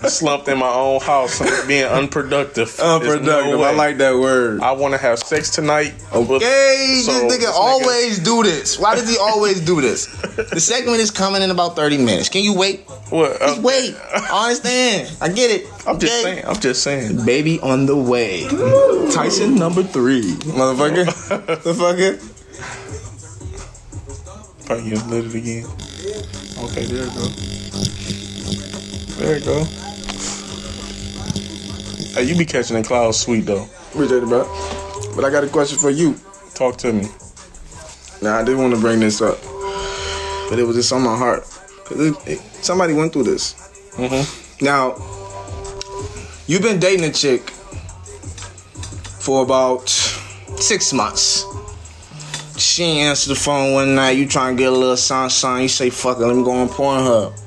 me 0.03 0.09
slumped 0.09 0.49
in 0.49 0.59
my 0.59 0.69
own 0.73 1.01
house 1.01 1.38
being 1.67 1.85
unproductive. 1.85 2.77
There's 2.77 2.79
no 2.79 2.97
Unproductive. 2.97 3.61
I 3.61 3.71
like 3.75 3.99
that 3.99 4.19
word. 4.19 4.61
I 4.61 4.73
want 4.73 4.93
to 4.95 4.99
have 4.99 5.19
sex 5.19 5.51
tonight. 5.51 5.95
with- 6.12 6.31
Okay, 6.43 7.03
so 7.05 7.12
this 7.12 7.23
nigga 7.23 7.29
this 7.29 7.47
nigga- 7.51 7.53
always 7.55 8.19
do 8.19 8.43
this. 8.43 8.79
Why 8.79 8.95
does 8.95 9.09
he 9.09 9.17
always 9.19 9.61
do 9.61 9.81
this? 9.81 10.07
The 10.07 10.61
segment 10.61 10.99
is 11.01 11.11
coming 11.11 11.43
in 11.43 11.51
about 11.51 11.77
30 11.77 11.99
minutes. 11.99 12.29
Can 12.29 12.43
you 12.43 12.55
wait? 12.55 12.81
What? 13.11 13.38
Just 13.38 13.59
Uh, 13.59 13.62
wait. 13.62 13.95
I 14.15 14.43
understand. 14.49 15.11
I 15.21 15.29
get 15.29 15.51
it. 15.51 15.67
I'm 15.87 15.99
just 15.99 16.23
saying. 16.23 16.45
I'm 16.47 16.59
just 16.61 16.83
saying. 16.83 17.25
Baby 17.25 17.61
on 17.61 17.87
the 17.87 17.97
way. 17.97 18.47
Tyson 19.12 19.55
number 19.55 19.83
three. 19.92 20.33
Motherfucker. 20.52 21.07
Motherfucker. 21.62 22.18
Probably 24.66 24.90
just 24.90 25.07
lit 25.09 25.24
it 25.26 25.35
again. 25.35 25.66
Okay, 26.64 26.85
there 26.87 27.05
you 27.05 27.11
go. 27.14 27.28
There 29.18 29.38
you 29.38 29.44
go. 29.44 29.64
Hey, 32.14 32.24
you 32.24 32.37
be 32.37 32.44
catching 32.44 32.76
the 32.81 32.83
clouds 32.87 33.18
sweet 33.18 33.40
though. 33.46 33.64
Appreciate 33.92 34.22
it, 34.22 34.28
bro. 34.28 34.44
But 35.16 35.24
I 35.24 35.31
got 35.31 35.44
a 35.44 35.48
question 35.48 35.78
for 35.78 35.90
you. 35.90 36.16
Talk 36.55 36.76
to 36.78 36.92
me. 36.92 37.09
Now, 38.22 38.38
I 38.38 38.42
did 38.44 38.57
want 38.57 38.74
to 38.74 38.81
bring 38.81 39.00
this 39.00 39.20
up, 39.20 39.38
but 40.48 40.59
it 40.59 40.64
was 40.66 40.76
just 40.76 40.92
on 40.92 41.02
my 41.02 41.16
heart. 41.16 41.42
'Cause 41.85 41.98
it, 42.00 42.14
it- 42.28 42.40
somebody 42.64 42.94
went 42.94 43.12
through 43.12 43.24
this. 43.24 43.55
Mm-hmm. 43.96 44.64
Now, 44.64 44.94
you've 46.46 46.62
been 46.62 46.78
dating 46.78 47.05
a 47.05 47.12
chick 47.12 47.52
for 49.23 49.45
about 49.45 49.89
six 49.89 50.93
months. 50.93 51.45
She 52.59 52.83
ain't 52.83 53.09
answer 53.09 53.29
the 53.29 53.37
phone 53.37 53.73
one 53.73 53.95
night. 53.95 54.17
You 54.17 54.27
trying 54.27 54.57
to 54.57 54.63
get 54.63 54.73
a 54.73 54.77
little 54.77 54.97
sunshine. 54.97 55.63
You 55.63 55.69
say, 55.69 55.91
fuck 55.91 56.19
it, 56.19 56.27
let 56.27 56.35
me 56.35 56.43
go 56.43 56.51
on 56.51 56.69
Pornhub. 56.69 57.41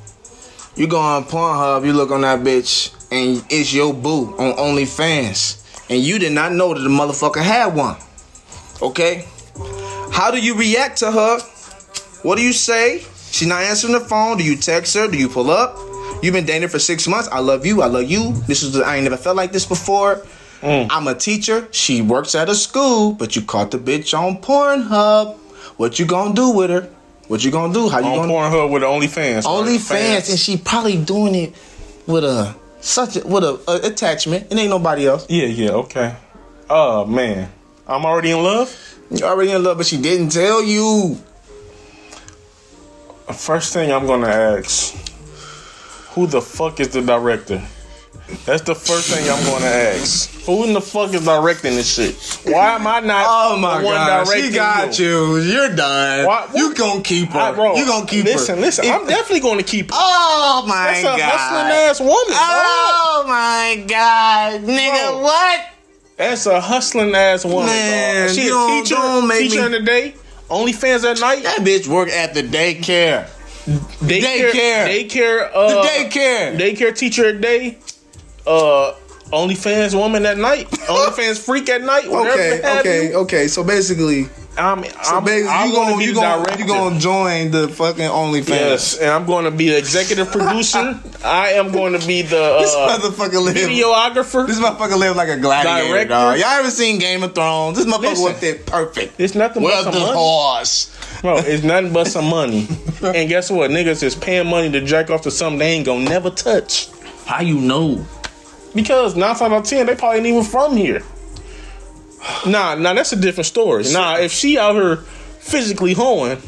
You 0.77 0.87
go 0.87 0.99
on 0.99 1.25
Pornhub, 1.25 1.85
you 1.85 1.91
look 1.91 2.11
on 2.11 2.21
that 2.21 2.39
bitch, 2.39 2.93
and 3.11 3.45
it's 3.49 3.73
your 3.73 3.93
boo 3.93 4.35
on 4.37 4.53
OnlyFans. 4.53 5.89
And 5.89 6.01
you 6.01 6.17
did 6.17 6.31
not 6.31 6.53
know 6.53 6.73
that 6.73 6.79
the 6.79 6.89
motherfucker 6.89 7.43
had 7.43 7.75
one. 7.75 7.97
Okay? 8.81 9.27
How 10.13 10.31
do 10.31 10.39
you 10.39 10.55
react 10.57 10.97
to 10.99 11.11
her? 11.11 11.39
What 12.23 12.37
do 12.37 12.41
you 12.41 12.53
say? 12.53 13.03
She 13.31 13.45
not 13.45 13.63
answering 13.63 13.93
the 13.93 13.99
phone. 13.99 14.37
Do 14.37 14.45
you 14.45 14.55
text 14.55 14.95
her? 14.95 15.09
Do 15.09 15.17
you 15.17 15.27
pull 15.27 15.51
up? 15.51 15.77
You've 16.23 16.33
been 16.33 16.45
dating 16.45 16.69
for 16.69 16.79
six 16.79 17.05
months. 17.05 17.27
I 17.31 17.39
love 17.39 17.65
you. 17.65 17.81
I 17.81 17.87
love 17.87 18.09
you. 18.09 18.31
This 18.47 18.63
is 18.63 18.71
the, 18.73 18.83
I 18.83 18.95
ain't 18.95 19.03
never 19.03 19.17
felt 19.17 19.35
like 19.35 19.51
this 19.51 19.65
before. 19.65 20.25
Mm. 20.61 20.87
I'm 20.89 21.07
a 21.07 21.15
teacher. 21.15 21.67
She 21.71 22.01
works 22.01 22.35
at 22.35 22.49
a 22.49 22.55
school, 22.55 23.13
but 23.13 23.35
you 23.35 23.41
caught 23.41 23.71
the 23.71 23.77
bitch 23.77 24.17
on 24.17 24.41
Pornhub. 24.41 25.35
What 25.77 25.99
you 25.99 26.05
gonna 26.05 26.33
do 26.33 26.49
with 26.51 26.69
her? 26.69 26.89
What 27.27 27.43
you 27.43 27.51
gonna 27.51 27.73
do? 27.73 27.89
How 27.89 27.99
you 27.99 28.05
On 28.05 28.27
gonna 28.27 28.31
Pornhub 28.33 28.71
with 28.71 28.83
OnlyFans. 28.83 29.45
only 29.45 29.73
right? 29.73 29.81
fans? 29.81 30.29
And 30.29 30.39
she 30.39 30.57
probably 30.57 30.97
doing 31.03 31.35
it 31.35 31.55
with 32.07 32.23
a 32.23 32.55
such 32.81 33.17
a 33.17 33.27
with 33.27 33.43
a, 33.43 33.59
a 33.67 33.87
attachment. 33.87 34.51
It 34.51 34.57
ain't 34.57 34.69
nobody 34.69 35.07
else. 35.07 35.25
Yeah, 35.29 35.45
yeah, 35.45 35.71
okay. 35.71 36.15
Oh 36.69 37.05
man, 37.05 37.51
I'm 37.87 38.05
already 38.05 38.31
in 38.31 38.43
love. 38.43 38.75
You 39.11 39.25
already 39.25 39.51
in 39.51 39.63
love, 39.63 39.77
but 39.77 39.85
she 39.85 39.97
didn't 40.01 40.29
tell 40.29 40.63
you. 40.63 41.17
First 43.33 43.73
thing 43.73 43.91
I'm 43.91 44.05
gonna 44.05 44.27
ask, 44.27 44.93
who 46.13 46.27
the 46.27 46.41
fuck 46.41 46.79
is 46.79 46.89
the 46.89 47.01
director? 47.01 47.61
That's 48.45 48.63
the 48.63 48.73
first 48.73 49.09
thing 49.13 49.29
I'm 49.29 49.43
gonna 49.45 49.65
ask. 49.65 50.31
Who 50.45 50.63
in 50.63 50.73
the 50.73 50.81
fuck 50.81 51.13
is 51.13 51.25
directing 51.25 51.75
this 51.75 51.93
shit? 51.93 52.15
Why 52.51 52.75
am 52.75 52.87
I 52.87 52.99
not? 52.99 53.25
Oh 53.27 53.57
my 53.57 53.79
the 53.79 53.85
one 53.85 53.95
god, 53.95 54.27
she 54.27 54.49
got 54.51 54.97
you. 54.99 55.37
You're 55.37 55.75
done. 55.75 56.25
Why- 56.25 56.47
You 56.55 56.73
gonna 56.73 57.01
keep 57.01 57.29
her. 57.29 57.53
Bro, 57.53 57.75
you 57.75 57.85
gonna 57.85 58.05
keep 58.07 58.25
listen, 58.25 58.55
her. 58.55 58.61
Listen, 58.61 58.85
listen. 58.85 59.01
I'm 59.01 59.07
definitely 59.07 59.41
going 59.41 59.57
to 59.59 59.63
keep 59.63 59.91
her. 59.91 59.97
Oh 59.97 60.65
my 60.67 60.99
god. 61.03 61.19
That's 61.19 61.21
a 61.21 61.25
hustling 61.25 61.71
ass 61.71 61.99
woman. 61.99 62.13
bro. 62.27 62.35
Oh 62.37 63.25
my 63.27 63.83
god, 63.87 64.61
nigga, 64.61 65.09
Bro. 65.11 65.21
what? 65.21 65.59
That's 66.17 66.45
a 66.47 66.59
hustling 66.61 67.13
ass 67.15 67.45
woman. 67.45 67.65
Man, 67.67 68.27
dog. 68.27 68.35
She 68.35 68.47
a 68.47 68.81
teacher, 68.83 68.95
don't 68.95 69.27
make 69.27 69.39
teacher 69.39 69.59
me- 69.59 69.65
in 69.65 69.71
the 69.73 69.81
day, 69.81 70.15
OnlyFans 70.49 71.03
at 71.11 71.19
night. 71.19 71.43
That 71.43 71.59
bitch 71.59 71.87
work 71.87 72.09
at 72.09 72.33
the 72.33 72.41
daycare. 72.41 73.27
Daycare, 73.65 74.51
Daycare. 74.51 75.09
daycare, 75.09 75.51
The 75.51 75.57
uh, 75.57 75.85
daycare. 75.87 76.57
daycare 76.57 76.95
teacher 76.97 77.25
at 77.29 77.41
day. 77.41 77.77
Uh, 78.47 78.93
OnlyFans 79.31 79.95
woman 79.97 80.25
at 80.25 80.37
night. 80.37 80.69
OnlyFans 80.71 81.43
freak 81.43 81.69
at 81.69 81.81
night. 81.81 82.05
Okay, 82.05 82.79
okay, 82.79 83.07
you. 83.09 83.15
okay. 83.15 83.47
So 83.47 83.63
basically, 83.63 84.29
I'm, 84.55 84.83
so 84.85 85.17
I'm, 85.17 85.23
basically, 85.25 85.49
I'm 85.49 85.67
you 85.69 85.73
going 85.75 85.87
to 85.87 85.91
gonna 85.93 85.97
be 85.97 86.03
you 86.05 86.13
the 86.13 86.19
gonna 86.21 86.43
director. 86.43 86.61
you 86.61 86.67
gonna 86.67 86.99
join 86.99 87.51
the 87.51 87.67
fucking 87.67 88.03
OnlyFans. 88.07 88.47
Yes, 88.49 88.97
and 88.99 89.09
I'm 89.09 89.25
going 89.25 89.45
to 89.45 89.51
be 89.51 89.69
the 89.69 89.77
executive 89.79 90.31
producer. 90.31 91.01
I 91.25 91.53
am 91.53 91.71
going 91.71 91.99
to 91.99 92.07
be 92.07 92.21
the 92.21 92.59
This 92.59 92.73
uh, 92.75 92.97
motherfucker 92.99 93.43
live. 93.43 93.55
videographer. 93.55 94.45
This 94.47 94.59
motherfucker 94.59 94.97
live 94.97 95.15
like 95.15 95.29
a 95.29 95.37
gladiator, 95.37 95.87
Director. 95.89 96.09
dog. 96.09 96.37
Y'all 96.37 96.47
ever 96.47 96.69
seen 96.69 96.99
Game 96.99 97.23
of 97.23 97.33
Thrones? 97.33 97.77
This 97.77 97.87
motherfucker 97.87 98.01
Listen. 98.01 98.23
worked 98.23 98.43
it 98.43 98.65
perfect. 98.67 99.19
It's 99.19 99.33
nothing 99.33 99.63
but 99.63 99.69
Well, 99.69 99.83
some 99.85 99.93
the 99.95 99.99
money. 100.01 100.13
horse. 100.13 101.19
Bro, 101.21 101.37
it's 101.39 101.63
nothing 101.63 101.91
but 101.91 102.07
some 102.07 102.25
money. 102.29 102.67
and 103.01 103.27
guess 103.27 103.49
what? 103.49 103.71
Niggas 103.71 104.03
is 104.03 104.13
paying 104.15 104.47
money 104.47 104.69
to 104.71 104.81
jack 104.81 105.09
off 105.09 105.23
to 105.23 105.31
something 105.31 105.57
they 105.59 105.71
ain't 105.73 105.85
gonna 105.87 106.05
never 106.07 106.29
touch. 106.29 106.89
How 107.25 107.41
you 107.41 107.59
know? 107.59 108.05
Because 108.75 109.15
nine 109.15 109.35
times 109.35 109.41
out 109.41 109.53
of 109.53 109.63
ten, 109.63 109.85
they 109.85 109.95
probably 109.95 110.19
ain't 110.19 110.27
even 110.27 110.43
from 110.43 110.75
here. 110.75 111.01
Nah, 112.45 112.75
nah, 112.75 112.93
that's 112.93 113.13
a 113.13 113.15
different 113.15 113.45
story. 113.45 113.85
Nah, 113.91 114.17
if 114.17 114.31
she 114.31 114.57
out 114.57 114.75
here 114.75 114.97
physically 114.97 115.93
hoeing 115.93 116.39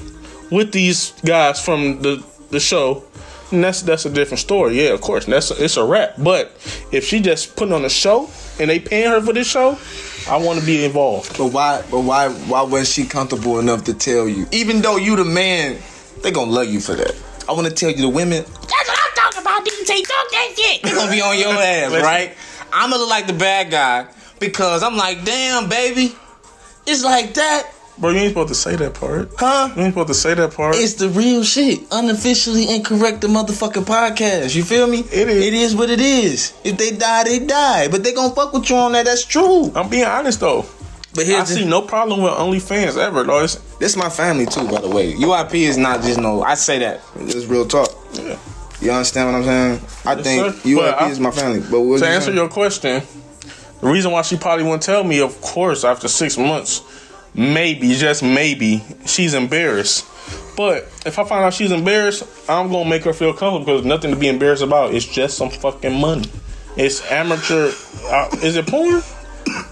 with 0.52 0.72
these 0.72 1.12
guys 1.26 1.64
from 1.64 2.02
the 2.02 2.24
the 2.50 2.60
show, 2.60 3.04
then 3.52 3.62
that's 3.62 3.82
that's 3.82 4.06
a 4.06 4.10
different 4.10 4.40
story. 4.40 4.82
Yeah, 4.82 4.90
of 4.90 5.02
course, 5.02 5.26
that's 5.26 5.52
it's 5.52 5.78
a 5.78 5.86
wrap. 5.86 6.16
But 6.18 6.52
if 6.92 7.06
she 7.06 7.22
just 7.22 7.56
putting 7.56 7.74
on 7.74 7.86
a 7.86 7.90
show 7.90 8.30
and 8.60 8.70
they 8.70 8.80
paying 8.80 9.10
her 9.10 9.22
for 9.22 9.34
this 9.34 9.48
show, 9.50 9.78
I 10.30 10.38
want 10.38 10.60
to 10.60 10.66
be 10.66 10.84
involved. 10.84 11.38
But 11.38 11.48
why? 11.48 11.84
But 11.90 12.02
why? 12.02 12.30
Why 12.30 12.62
was 12.64 12.92
she 12.92 13.06
comfortable 13.06 13.60
enough 13.60 13.84
to 13.86 13.94
tell 13.94 14.28
you? 14.28 14.48
Even 14.52 14.82
though 14.82 14.98
you 14.98 15.16
the 15.16 15.26
man, 15.26 15.78
they 16.24 16.32
gonna 16.32 16.52
love 16.52 16.68
you 16.68 16.80
for 16.80 16.96
that. 16.96 17.16
I 17.48 17.54
want 17.54 17.68
to 17.68 17.74
tell 17.74 17.92
you, 17.92 18.02
the 18.02 18.10
women. 18.10 18.44
About. 19.48 19.66
DJ, 19.66 20.04
talk 20.04 20.32
that 20.32 20.54
shit. 20.56 20.84
They 20.84 20.92
gonna 20.92 21.12
be 21.12 21.22
on 21.22 21.38
your 21.38 21.54
ass, 21.54 21.92
right? 22.04 22.36
I'm 22.74 22.90
gonna 22.90 23.02
look 23.02 23.10
like 23.10 23.28
the 23.28 23.34
bad 23.34 23.72
guy 23.72 24.08
because 24.40 24.84
I'm 24.84 24.98
like, 24.98 25.24
damn, 25.24 25.70
baby, 25.70 26.14
it's 26.86 27.04
like 27.04 27.34
that, 27.36 27.72
Bro, 28.00 28.12
you 28.12 28.20
ain't 28.20 28.30
supposed 28.30 28.50
to 28.50 28.56
say 28.56 28.76
that 28.76 28.94
part. 28.94 29.32
huh? 29.40 29.74
You 29.76 29.82
ain't 29.82 29.94
supposed 29.94 30.10
to 30.10 30.14
say 30.14 30.36
that 30.36 30.54
part. 30.54 30.76
It's 30.76 30.94
the 30.94 31.10
real 31.10 31.44
shit. 31.44 31.80
Unofficially 31.92 32.70
incorrect 32.70 33.22
the 33.22 33.28
motherfucking 33.28 33.86
podcast. 33.86 34.56
You 34.56 34.64
feel 34.64 34.86
me? 34.86 35.00
It 35.00 35.28
is. 35.28 35.46
It 35.48 35.54
is 35.56 35.76
what 35.76 35.90
it 35.90 36.00
is. 36.00 36.54
If 36.64 36.78
they 36.78 36.92
die, 36.92 37.24
they 37.24 37.40
die. 37.40 37.88
But 37.88 38.04
they 38.04 38.14
gonna 38.14 38.36
fuck 38.36 38.54
with 38.54 38.70
you 38.70 38.76
on 38.76 38.92
that. 38.92 39.06
That's 39.06 39.26
true. 39.26 39.72
I'm 39.74 39.90
being 39.90 40.06
honest 40.06 40.42
though. 40.42 40.68
But 41.16 41.26
here 41.26 41.38
I 41.38 41.46
here's 41.46 41.56
see 41.56 41.66
no 41.66 41.82
problem 41.82 42.22
with 42.22 42.34
OnlyFans 42.34 42.98
ever, 42.98 43.24
though. 43.24 43.44
It's, 43.44 43.56
this 43.80 43.96
my 43.96 44.10
family 44.10 44.46
too, 44.46 44.70
by 44.70 44.80
the 44.82 44.90
way. 44.90 45.14
UIP 45.14 45.56
is 45.56 45.76
not 45.76 46.04
just 46.04 46.20
no. 46.20 46.44
I 46.44 46.54
say 46.54 46.78
that. 46.78 47.02
It's 47.16 47.46
real 47.46 47.66
talk. 47.66 47.90
yeah. 48.14 48.38
You 48.82 48.92
understand 48.92 49.32
what 49.32 49.38
I'm 49.40 49.44
saying? 49.44 49.82
I 50.06 50.14
Yes, 50.14 50.24
think 50.24 50.56
sir. 50.64 50.96
I- 51.00 51.10
is 51.10 51.20
my 51.20 51.32
family. 51.32 51.60
But 51.62 51.72
To 51.72 51.84
you 51.84 51.94
answer 51.96 52.22
saying? 52.26 52.38
your 52.38 52.48
question, 52.48 53.02
the 53.82 53.88
reason 53.88 54.12
why 54.12 54.22
she 54.22 54.38
probably 54.38 54.64
wouldn't 54.66 54.84
tell 54.84 55.04
me, 55.04 55.20
of 55.20 55.40
course, 55.42 55.84
after 55.84 56.08
six 56.08 56.38
months, 56.38 56.82
maybe, 57.34 57.96
just 57.96 58.22
maybe, 58.22 58.84
she's 59.06 59.34
embarrassed. 59.34 60.06
But 60.56 60.88
if 61.06 61.18
I 61.20 61.24
find 61.24 61.44
out 61.44 61.54
she's 61.54 61.72
embarrassed, 61.72 62.24
I'm 62.50 62.70
gonna 62.72 62.90
make 62.90 63.04
her 63.04 63.14
feel 63.14 63.32
comfortable 63.34 63.60
because 63.60 63.82
there's 63.82 63.86
nothing 63.86 64.12
to 64.12 64.18
be 64.18 64.28
embarrassed 64.28 64.64
about. 64.64 64.94
It's 64.94 65.06
just 65.06 65.38
some 65.38 65.50
fucking 65.50 66.00
money. 66.00 66.30
It's 66.76 67.02
amateur. 67.12 67.72
Uh, 68.06 68.30
is 68.44 68.56
it 68.56 68.68
porn? 68.68 69.02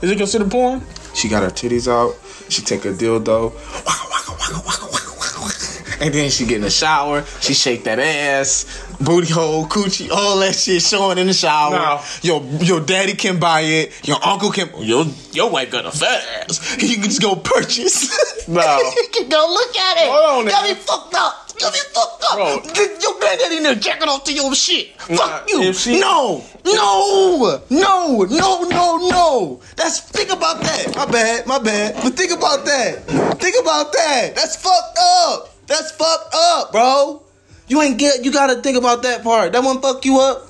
Is 0.01 0.09
it 0.11 0.17
considered 0.17 0.49
porn? 0.49 0.81
She 1.13 1.27
got 1.29 1.43
her 1.43 1.49
titties 1.49 1.87
out. 1.91 2.15
She 2.49 2.61
take 2.61 2.83
her 2.83 2.91
dildo. 2.93 3.53
Waka, 3.85 4.07
waka, 4.09 4.55
waka. 4.65 6.03
And 6.03 6.13
then 6.13 6.29
she 6.29 6.45
get 6.45 6.57
in 6.57 6.61
the 6.63 6.69
shower. 6.69 7.23
She 7.41 7.53
shake 7.53 7.85
that 7.85 7.99
ass, 7.99 8.65
booty 8.99 9.31
hole, 9.31 9.65
coochie, 9.67 10.09
all 10.11 10.39
that 10.39 10.55
shit 10.55 10.81
showing 10.81 11.17
in 11.17 11.27
the 11.27 11.33
shower. 11.33 11.71
Now- 11.71 12.03
Your 12.21 12.41
your 12.61 12.79
daddy 12.81 13.13
can 13.13 13.39
buy 13.39 13.61
it. 13.61 14.07
Your 14.07 14.17
uncle 14.25 14.51
can. 14.51 14.69
Your 14.79 15.05
your 15.31 15.49
wife 15.49 15.71
got 15.71 15.85
a 15.85 15.91
fat 15.91 16.23
ass. 16.49 16.77
You 16.81 16.95
can 16.95 17.03
just 17.03 17.21
go 17.21 17.35
purchase. 17.35 18.47
No. 18.47 18.61
you 18.61 19.07
can 19.13 19.29
go 19.29 19.47
look 19.49 19.75
at 19.75 19.97
it. 19.97 20.07
Hold 20.09 20.47
on, 20.47 20.51
nigga. 20.51 20.63
me 20.69 20.75
fucked 20.75 21.15
up. 21.15 21.41
Got 21.59 21.71
me 21.73 21.79
fucked 21.93 22.23
up. 22.29 22.35
Bro. 22.35 22.61
Your 23.01 23.19
granddaddy 23.19 23.57
in 23.57 23.63
there 23.63 23.75
jacking 23.75 24.09
off 24.09 24.23
to 24.25 24.33
your 24.33 24.53
shit. 24.53 24.89
Nah, 25.09 25.15
Fuck 25.17 25.49
you. 25.49 25.71
she- 25.73 25.99
no, 25.99 26.43
no, 26.65 27.61
no, 27.69 28.23
no, 28.29 28.61
no, 28.69 28.97
no. 29.09 29.61
That's 29.77 29.99
think 30.01 30.31
about 30.31 30.59
that. 30.61 30.95
My 30.95 31.05
bad, 31.05 31.47
my 31.47 31.59
bad. 31.59 31.95
But 32.03 32.13
think 32.15 32.31
about 32.33 32.65
that. 32.65 33.05
Think 33.39 33.55
about 33.61 33.93
that. 33.93 34.35
That's 34.35 34.55
fucked 34.57 34.97
up. 35.01 35.51
That's 35.67 35.91
fucked 35.91 36.33
up, 36.35 36.71
bro. 36.71 37.23
You 37.67 37.81
ain't 37.81 37.97
get. 37.97 38.23
You 38.23 38.31
gotta 38.31 38.61
think 38.61 38.77
about 38.77 39.03
that 39.03 39.23
part. 39.23 39.53
That 39.53 39.63
one 39.63 39.81
fuck 39.81 40.05
you 40.05 40.19
up. 40.19 40.47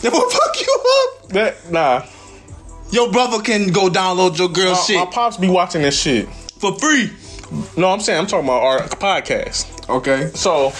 That 0.00 0.12
one 0.12 0.30
fuck 0.30 0.60
you 0.60 0.84
up. 0.98 1.28
That 1.28 1.70
nah. 1.70 2.06
Your 2.90 3.10
brother 3.10 3.40
can 3.42 3.68
go 3.68 3.88
download 3.88 4.38
your 4.38 4.48
girl 4.50 4.72
My, 4.72 4.80
shit 4.80 4.96
my 4.96 5.06
pops 5.06 5.38
be 5.38 5.48
watching 5.48 5.80
this 5.82 5.98
shit. 5.98 6.28
for 6.58 6.78
free. 6.78 7.10
No, 7.76 7.90
I'm 7.90 8.00
saying 8.00 8.18
I'm 8.18 8.26
talking 8.26 8.46
about 8.46 8.62
our 8.62 8.80
podcast. 8.80 9.88
Okay. 9.88 10.30
So, 10.34 10.72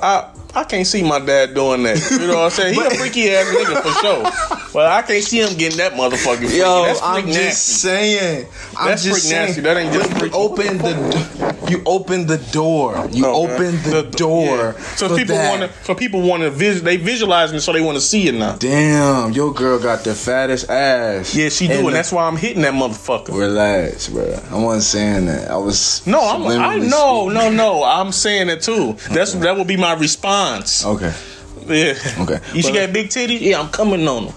I 0.00 0.32
I 0.56 0.64
can't 0.64 0.86
see 0.86 1.02
my 1.02 1.18
dad 1.18 1.54
doing 1.54 1.82
that. 1.82 1.98
You 2.10 2.26
know 2.26 2.36
what 2.36 2.44
I'm 2.44 2.50
saying? 2.50 2.74
He 2.74 2.80
a 2.80 2.90
freaky 2.98 3.30
ass 3.30 3.46
nigga 3.46 3.82
for 3.82 3.92
sure. 4.00 4.62
But 4.72 4.86
I 4.86 5.02
can't 5.02 5.22
see 5.22 5.40
him 5.42 5.54
getting 5.58 5.76
that 5.76 5.92
motherfucking 5.92 6.38
freaky. 6.38 6.56
Yo, 6.56 6.84
That's 6.86 7.02
I'm 7.02 7.22
freak 7.24 7.34
just 7.34 7.66
saying. 7.82 8.46
I'm 8.78 8.88
That's 8.88 9.04
just 9.04 9.20
freak 9.20 9.30
saying. 9.30 9.46
nasty. 9.48 9.60
That 9.60 9.76
ain't 9.76 9.92
just 9.92 10.10
freaky. 10.18 10.34
Open 10.34 10.78
the 10.78 11.56
you 11.68 11.82
open 11.84 12.26
the 12.26 12.38
door. 12.52 13.08
You 13.10 13.26
Okay. 13.26 13.54
open 13.54 13.90
the, 13.90 14.02
door. 14.16 14.46
yeah. 14.46 14.80
So 14.94 15.16
people 15.16 15.36
want 15.36 15.62
to. 15.62 15.72
So 15.84 15.94
people 15.94 16.22
want 16.22 16.42
to 16.42 16.50
vis. 16.50 16.80
They 16.80 16.96
visualizing, 16.96 17.58
so 17.58 17.72
they 17.72 17.80
want 17.80 17.96
to 17.96 18.00
see 18.00 18.28
it 18.28 18.34
now. 18.34 18.56
Damn, 18.56 19.32
your 19.32 19.52
girl 19.52 19.78
got 19.78 20.04
the 20.04 20.14
fattest 20.14 20.70
ass. 20.70 21.34
Yeah, 21.34 21.48
she 21.48 21.66
do, 21.66 21.74
And 21.74 21.86
and, 21.88 21.96
that's 21.96 22.12
why 22.12 22.24
I'm 22.28 22.36
hitting 22.36 22.62
that 22.62 22.74
motherfucker. 22.74 23.36
Relax, 23.36 24.08
bro. 24.08 24.38
I 24.50 24.62
wasn't 24.62 24.84
saying 24.84 25.26
that. 25.26 25.50
I 25.50 25.56
was. 25.56 26.06
No, 26.06 26.20
I'm. 26.20 26.42
I 26.46 26.78
subliminally 26.78 26.90
no, 26.90 27.28
no, 27.28 27.50
no. 27.50 27.82
I'm 27.84 28.12
saying 28.12 28.48
it 28.48 28.62
too. 28.62 28.96
That's 29.10 29.32
that 29.34 29.56
will 29.56 29.64
be 29.64 29.76
my 29.76 29.94
response. 29.94 30.45
Okay. 30.84 31.12
Yeah. 31.66 31.94
Okay. 32.22 32.38
You 32.54 32.62
she 32.62 32.72
got 32.72 32.92
big 32.92 33.08
titties? 33.08 33.40
Yeah, 33.40 33.60
I'm 33.60 33.68
coming 33.70 34.06
on 34.06 34.26
them. 34.26 34.34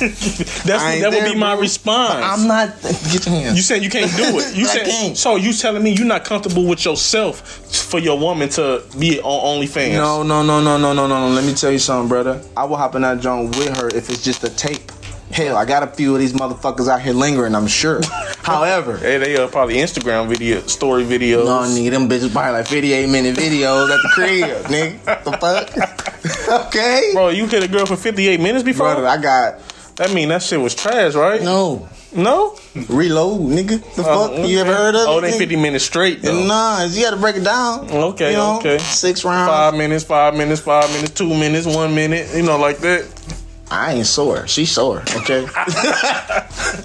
That's 0.00 0.64
that 0.64 1.00
would 1.02 1.12
there, 1.12 1.32
be 1.32 1.38
my 1.38 1.52
bro. 1.54 1.60
response. 1.62 2.24
I'm 2.24 2.46
not. 2.46 2.80
Get 3.12 3.26
your 3.26 3.34
hands. 3.34 3.56
You 3.56 3.62
said 3.62 3.82
you 3.82 3.90
can't 3.90 4.10
do 4.16 4.38
it? 4.38 4.54
You 4.60 4.66
said 4.66 4.86
can't. 4.86 5.16
so. 5.16 5.36
You 5.36 5.52
telling 5.52 5.82
me 5.82 5.90
you're 5.90 6.06
not 6.06 6.24
comfortable 6.24 6.64
with 6.66 6.84
yourself 6.84 7.40
for 7.90 7.98
your 7.98 8.18
woman 8.18 8.48
to 8.50 8.82
be 8.98 9.20
on 9.20 9.60
OnlyFans? 9.60 9.92
No, 9.92 10.22
no, 10.22 10.42
no, 10.42 10.60
no, 10.60 10.78
no, 10.78 10.92
no, 10.92 11.06
no, 11.06 11.28
no. 11.28 11.34
Let 11.34 11.44
me 11.44 11.54
tell 11.54 11.70
you 11.72 11.78
something, 11.78 12.08
brother. 12.08 12.42
I 12.56 12.64
will 12.64 12.76
hop 12.76 12.94
in 12.94 13.02
that 13.02 13.20
joint 13.20 13.56
with 13.56 13.76
her 13.76 13.88
if 13.88 14.08
it's 14.08 14.22
just 14.24 14.44
a 14.44 14.50
tape. 14.50 14.90
Hell, 15.32 15.56
I 15.56 15.64
got 15.64 15.82
a 15.84 15.86
few 15.86 16.12
of 16.14 16.20
these 16.20 16.32
motherfuckers 16.32 16.88
out 16.88 17.02
here 17.02 17.12
lingering, 17.12 17.54
I'm 17.54 17.68
sure. 17.68 18.00
However, 18.42 18.96
Hey, 18.96 19.16
they 19.18 19.36
are 19.36 19.46
probably 19.48 19.76
Instagram 19.76 20.28
video, 20.28 20.60
story 20.62 21.04
videos. 21.04 21.44
no, 21.44 21.60
nigga, 21.60 21.90
them 21.90 22.08
bitches 22.08 22.32
probably 22.32 22.52
like 22.52 22.66
58 22.66 23.08
minute 23.08 23.36
videos 23.36 23.90
at 23.90 24.00
the 24.02 24.10
crib, 24.12 24.64
nigga. 24.66 25.24
The 25.24 25.32
fuck? 25.38 26.66
okay? 26.66 27.10
Bro, 27.12 27.28
you 27.30 27.46
hit 27.46 27.62
a 27.62 27.68
girl 27.68 27.86
for 27.86 27.96
58 27.96 28.40
minutes 28.40 28.64
before? 28.64 28.86
Brother, 28.94 29.06
I 29.06 29.18
got. 29.18 29.60
That 29.96 30.12
mean 30.12 30.30
that 30.30 30.42
shit 30.42 30.58
was 30.60 30.74
trash, 30.74 31.14
right? 31.14 31.40
No. 31.42 31.88
No? 32.12 32.56
Reload, 32.88 33.40
nigga. 33.42 33.80
The 33.94 34.02
Oh, 34.04 34.34
fuck? 34.36 34.48
You 34.48 34.58
ever 34.58 34.74
heard 34.74 34.94
of 34.96 35.06
Oh, 35.06 35.18
it? 35.18 35.20
they 35.22 35.30
nigga? 35.32 35.38
50 35.38 35.56
minutes 35.56 35.84
straight, 35.84 36.22
though. 36.22 36.44
Nah, 36.44 36.82
you 36.84 37.04
gotta 37.04 37.16
break 37.18 37.36
it 37.36 37.44
down. 37.44 37.88
Okay, 37.88 38.32
You 38.32 38.36
know, 38.36 38.56
okay. 38.58 38.78
Six 38.78 39.24
rounds. 39.24 39.48
Five 39.48 39.74
minutes, 39.74 40.02
five 40.02 40.34
minutes, 40.34 40.60
five 40.60 40.90
minutes, 40.90 41.12
two 41.12 41.28
minutes, 41.28 41.66
one 41.68 41.94
minute, 41.94 42.34
you 42.34 42.42
know, 42.42 42.58
like 42.58 42.78
that. 42.78 43.06
I 43.70 43.94
ain't 43.94 44.06
sore. 44.06 44.48
She 44.48 44.66
sore, 44.66 45.02
okay? 45.16 45.46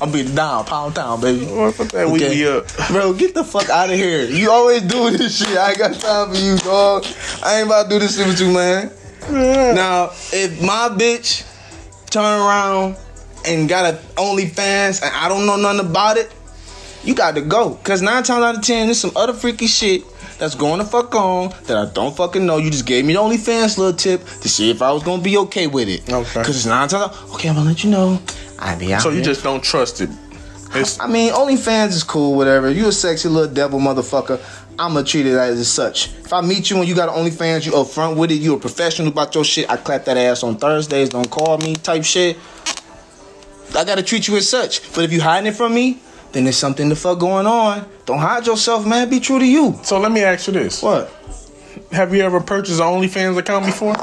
I'll 0.01 0.11
be 0.11 0.23
down, 0.23 0.65
pound 0.65 0.95
town, 0.95 1.19
baby. 1.19 1.45
That 1.45 2.09
we 2.11 2.19
be 2.19 2.47
up? 2.47 2.67
Bro, 2.89 3.13
get 3.13 3.33
the 3.33 3.43
fuck 3.43 3.69
out 3.69 3.89
of 3.89 3.95
here. 3.95 4.25
You 4.25 4.51
always 4.51 4.83
do 4.83 5.09
this 5.17 5.39
shit. 5.39 5.57
I 5.57 5.71
ain't 5.71 5.79
got 5.79 5.95
time 5.95 6.31
for 6.31 6.39
you, 6.39 6.57
dog. 6.57 7.05
I 7.43 7.57
ain't 7.57 7.67
about 7.67 7.83
to 7.83 7.89
do 7.89 7.99
this 7.99 8.17
shit 8.17 8.27
with 8.27 8.39
you, 8.39 8.53
man. 8.53 8.91
Now, 9.31 10.11
if 10.31 10.61
my 10.61 10.89
bitch 10.89 11.43
turn 12.11 12.23
around 12.23 12.97
and 13.45 13.67
got 13.67 13.93
a 13.93 13.97
OnlyFans 14.15 15.01
and 15.01 15.11
I 15.15 15.27
don't 15.27 15.47
know 15.47 15.55
nothing 15.55 15.89
about 15.89 16.17
it, 16.17 16.31
you 17.03 17.15
got 17.15 17.35
to 17.35 17.41
go. 17.41 17.75
Cause 17.83 18.01
nine 18.01 18.23
times 18.23 18.43
out 18.43 18.55
of 18.55 18.61
ten, 18.61 18.87
there's 18.87 18.99
some 18.99 19.11
other 19.15 19.33
freaky 19.33 19.67
shit 19.67 20.03
that's 20.37 20.55
going 20.55 20.79
to 20.79 20.85
fuck 20.85 21.13
on 21.15 21.53
that 21.63 21.77
I 21.77 21.91
don't 21.91 22.15
fucking 22.15 22.45
know. 22.45 22.57
You 22.57 22.69
just 22.69 22.85
gave 22.85 23.05
me 23.05 23.13
the 23.13 23.19
OnlyFans 23.19 23.77
little 23.77 23.93
tip 23.93 24.25
to 24.25 24.49
see 24.49 24.69
if 24.69 24.81
I 24.81 24.91
was 24.91 25.03
gonna 25.03 25.21
be 25.21 25.37
okay 25.37 25.67
with 25.67 25.87
it. 25.89 26.09
Okay. 26.11 26.43
Cause 26.43 26.55
it's 26.55 26.65
nine 26.65 26.87
times. 26.87 27.15
Okay, 27.33 27.49
I'm 27.49 27.55
gonna 27.55 27.69
let 27.69 27.83
you 27.83 27.89
know. 27.89 28.21
I 28.59 28.75
be 28.75 28.93
out. 28.93 29.01
So 29.01 29.09
you 29.09 29.15
here. 29.17 29.25
just 29.25 29.43
don't 29.43 29.63
trust 29.63 30.01
it. 30.01 30.09
It's, 30.73 30.99
I 30.99 31.07
mean, 31.07 31.31
OnlyFans 31.31 31.89
is 31.89 32.03
cool, 32.03 32.35
whatever. 32.35 32.69
You 32.69 32.87
a 32.87 32.91
sexy 32.91 33.29
little 33.29 33.53
devil 33.53 33.79
motherfucker. 33.79 34.41
I'ma 34.77 35.03
treat 35.03 35.25
it 35.25 35.37
as 35.37 35.65
such. 35.69 36.13
If 36.17 36.33
I 36.33 36.41
meet 36.41 36.69
you 36.69 36.77
and 36.77 36.87
you 36.87 36.95
got 36.95 37.07
an 37.07 37.15
OnlyFans, 37.15 37.65
you 37.65 37.71
upfront 37.71 38.17
with 38.17 38.31
it, 38.31 38.35
you 38.35 38.55
a 38.55 38.59
professional 38.59 39.07
about 39.07 39.33
your 39.33 39.45
shit. 39.45 39.69
I 39.69 39.77
clap 39.77 40.03
that 40.05 40.17
ass 40.17 40.43
on 40.43 40.57
Thursdays. 40.57 41.09
Don't 41.09 41.29
call 41.29 41.57
me, 41.59 41.75
type 41.75 42.03
shit. 42.03 42.37
I 43.73 43.85
gotta 43.85 44.03
treat 44.03 44.27
you 44.27 44.35
as 44.35 44.49
such. 44.49 44.93
But 44.93 45.05
if 45.05 45.13
you 45.13 45.21
hiding 45.21 45.47
it 45.47 45.55
from 45.55 45.73
me, 45.73 45.99
then 46.35 46.43
there's 46.43 46.57
something 46.57 46.89
the 46.89 46.95
fuck 46.95 47.17
going 47.17 47.47
on. 47.47 47.87
Don't 48.05 48.19
hide 48.19 48.45
yourself, 48.45 48.85
man. 48.85 49.09
Be 49.09 49.19
true 49.19 49.39
to 49.39 49.45
you. 49.45 49.79
so 49.83 49.97
let 49.99 50.11
me 50.11 50.21
ask 50.21 50.45
you 50.47 50.53
this: 50.53 50.83
What? 50.83 51.09
Have 51.91 52.13
you 52.13 52.21
ever 52.23 52.39
purchased 52.41 52.79
an 52.79 52.85
OnlyFans 52.85 53.37
account 53.37 53.65
before? 53.65 53.95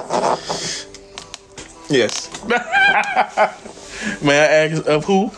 Yes. 1.89 2.31
May 4.23 4.39
I 4.39 4.67
ask 4.67 4.87
of 4.87 5.05
who? 5.05 5.31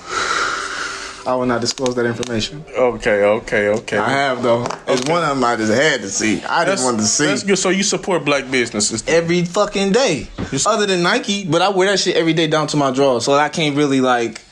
I 1.26 1.34
will 1.36 1.46
not 1.46 1.62
disclose 1.62 1.94
that 1.94 2.04
information. 2.06 2.64
Okay, 2.76 3.22
okay, 3.24 3.68
okay. 3.68 3.96
I 3.98 4.10
have 4.10 4.42
though. 4.42 4.64
It's 4.86 5.00
Okay. 5.02 5.10
one 5.12 5.22
of 5.22 5.30
them 5.30 5.42
I 5.42 5.56
just 5.56 5.72
had 5.72 6.02
to 6.02 6.10
see. 6.10 6.42
I 6.44 6.64
just 6.66 6.84
wanted 6.84 6.98
to 6.98 7.04
see. 7.06 7.26
That's 7.26 7.42
good. 7.42 7.56
So 7.56 7.70
you 7.70 7.82
support 7.82 8.24
black 8.24 8.50
businesses? 8.50 9.02
every 9.08 9.44
fucking 9.44 9.92
day. 9.92 10.28
Other 10.66 10.86
than 10.86 11.02
Nike, 11.02 11.44
but 11.46 11.62
I 11.62 11.70
wear 11.70 11.90
that 11.90 11.98
shit 11.98 12.14
every 12.16 12.34
day 12.34 12.46
down 12.46 12.66
to 12.68 12.76
my 12.76 12.90
drawers, 12.90 13.24
so 13.24 13.32
I 13.32 13.48
can't 13.48 13.74
really 13.76 14.00
like, 14.02 14.42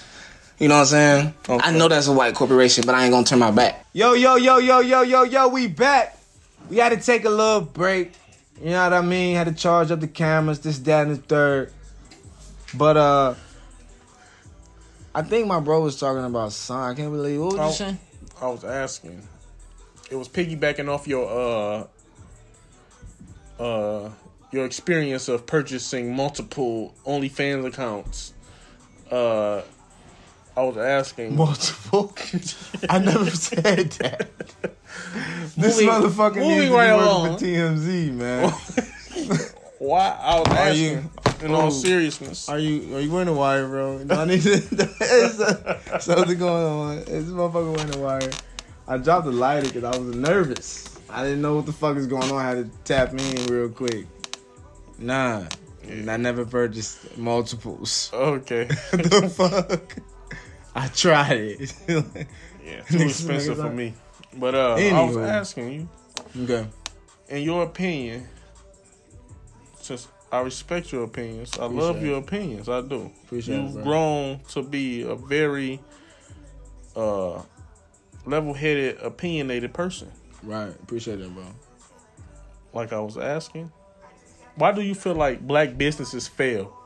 you 0.59 0.69
know 0.69 0.75
what 0.75 0.81
I'm 0.81 0.87
saying? 0.87 1.35
Okay. 1.49 1.61
I 1.69 1.73
know 1.73 1.89
that's 1.89 2.07
a 2.07 2.13
white 2.13 2.35
corporation, 2.35 2.85
but 2.87 2.95
I 2.95 3.05
ain't 3.05 3.13
gonna 3.13 3.25
turn 3.27 3.39
my 3.39 3.51
back. 3.51 3.87
Yo, 3.93 4.13
yo, 4.15 4.37
yo, 4.37 4.59
yo, 4.59 4.81
yo, 4.81 5.03
yo, 5.03 5.23
yo, 5.25 5.49
we 5.49 5.67
back. 5.67 6.19
We 6.71 6.77
had 6.79 6.91
to 6.91 6.97
take 7.05 7.25
a 7.25 7.31
little 7.31 7.61
break. 7.63 8.13
You 8.61 8.71
know 8.71 8.85
what 8.85 8.93
I 8.93 9.01
mean? 9.01 9.35
Had 9.37 9.49
to 9.49 9.55
charge 9.55 9.91
up 9.91 10.01
the 10.01 10.07
cameras, 10.09 10.61
this, 10.61 10.79
that, 10.81 11.07
and 11.09 11.17
the 11.17 11.23
third. 11.23 11.73
But 12.75 12.97
uh, 12.97 13.35
I 15.15 15.23
think 15.23 15.47
my 15.49 15.59
bro 15.61 15.81
was 15.83 15.99
talking 15.99 16.25
about 16.25 16.53
son. 16.53 16.91
I 16.93 16.95
can't 16.95 17.11
believe 17.11 17.41
what 17.41 17.53
was 17.53 17.59
Oh. 17.61 17.67
you 17.69 17.73
saying? 17.73 17.99
I 18.41 18.47
was 18.47 18.65
asking. 18.65 19.27
It 20.11 20.17
was 20.17 20.29
piggybacking 20.29 20.89
off 20.89 21.07
your 21.09 21.87
uh 23.59 23.63
uh 23.63 24.11
your 24.51 24.67
experience 24.67 25.29
of 25.29 25.47
purchasing 25.47 26.15
multiple 26.15 26.95
OnlyFans 27.07 27.65
accounts. 27.67 28.35
Uh 29.11 29.63
I 30.57 30.63
was 30.63 30.77
asking 30.77 31.37
Multiple. 31.37 32.15
I 32.89 32.99
never 32.99 33.31
said 33.31 33.91
that. 33.93 34.29
This 35.57 35.81
Moving- 35.81 35.89
motherfucker 35.89 36.37
moving 36.37 36.49
needs 36.49 36.67
to 36.67 36.75
right 36.75 36.97
be 36.97 37.03
along. 37.03 37.39
for 37.39 37.45
TMZ, 37.45 38.13
man. 38.13 38.51
why 39.79 40.17
I 40.21 40.39
was 40.39 40.49
asking 40.49 40.85
you- 40.85 41.11
in 41.43 41.55
all 41.55 41.67
oh. 41.67 41.71
seriousness. 41.71 42.49
Are 42.49 42.59
you 42.59 42.97
are 42.97 43.01
you 43.01 43.11
wearing 43.11 43.29
a 43.29 43.33
wire, 43.33 43.67
bro? 43.67 43.99
No, 43.99 44.15
I 44.15 44.25
need 44.27 44.43
to. 44.43 44.61
Something 46.01 46.39
going 46.39 46.65
on. 46.65 46.97
This 47.05 47.25
motherfucker 47.25 47.77
wearing 47.77 47.95
a 47.95 47.99
wire. 47.99 48.31
I 48.87 48.99
dropped 48.99 49.27
the 49.27 49.33
lighter 49.33 49.67
because 49.69 49.85
I 49.85 49.99
was 49.99 50.15
nervous. 50.15 50.99
I 51.11 51.25
didn't 51.25 51.43
know 51.43 51.57
what 51.57 51.67
the 51.67 51.73
fuck 51.73 51.97
is 51.97 52.07
going 52.07 52.31
on. 52.31 52.37
I 52.39 52.49
had 52.49 52.73
to 52.73 52.79
tap 52.85 53.13
me 53.13 53.29
in 53.37 53.47
real 53.47 53.69
quick. 53.69 54.07
Nah, 54.99 55.45
I 55.89 56.17
never 56.17 56.45
purchased 56.45 57.19
multiples. 57.19 58.11
Okay. 58.13 58.65
the 58.93 59.33
fuck? 59.35 59.97
I 60.75 60.89
tried 60.89 61.33
it. 61.33 61.75
Yeah, 62.65 62.83
too 62.89 63.03
expensive 63.03 63.57
for 63.57 63.71
me. 63.71 63.93
But 64.37 64.55
uh 64.55 64.75
I 64.75 65.03
was 65.03 65.17
asking 65.17 65.73
you, 65.73 66.45
okay. 66.45 66.69
in 67.29 67.43
your 67.43 67.65
opinion, 67.65 68.29
since 69.81 70.07
I 70.31 70.41
respect 70.41 70.93
your 70.93 71.03
opinions, 71.05 71.59
I 71.59 71.67
love 71.67 72.03
your 72.03 72.19
opinions. 72.19 72.69
I 72.69 72.81
do. 72.81 73.11
Appreciate 73.25 73.57
it, 73.57 73.63
You've 73.63 73.73
bro. 73.75 73.83
grown 73.83 74.41
to 74.51 74.63
be 74.63 75.03
a 75.03 75.17
very 75.17 75.81
uh 76.95 77.43
level-headed, 78.25 78.99
opinionated 79.01 79.75
person. 79.75 80.11
Right. 80.45 80.69
Appreciate 80.69 81.17
that, 81.17 81.35
bro. 81.35 81.45
Like 82.73 82.93
I 82.93 83.01
was 83.01 83.19
asking, 83.19 83.71
why 84.55 84.71
do 84.73 84.83
you 84.83 84.95
feel 84.95 85.15
like 85.17 85.41
black 85.41 85.77
businesses 85.77 86.29
fail? 86.29 86.79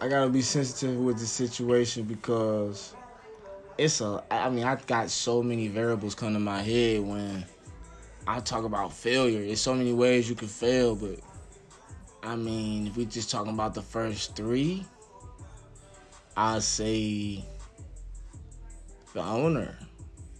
I 0.00 0.06
gotta 0.06 0.30
be 0.30 0.42
sensitive 0.42 0.96
with 0.96 1.18
the 1.18 1.26
situation 1.26 2.04
because 2.04 2.94
it's 3.76 4.00
a. 4.00 4.22
I 4.30 4.48
mean, 4.48 4.64
I 4.64 4.76
got 4.76 5.10
so 5.10 5.42
many 5.42 5.66
variables 5.68 6.14
come 6.14 6.34
to 6.34 6.38
my 6.38 6.62
head 6.62 7.00
when 7.00 7.44
I 8.26 8.40
talk 8.40 8.64
about 8.64 8.92
failure. 8.92 9.44
There's 9.44 9.60
so 9.60 9.74
many 9.74 9.92
ways 9.92 10.28
you 10.28 10.36
can 10.36 10.46
fail, 10.46 10.94
but 10.94 11.18
I 12.22 12.36
mean, 12.36 12.86
if 12.86 12.96
we 12.96 13.06
just 13.06 13.30
talking 13.30 13.52
about 13.52 13.74
the 13.74 13.82
first 13.82 14.36
three, 14.36 14.86
I 16.36 16.60
say 16.60 17.44
the 19.14 19.22
owner. 19.22 19.76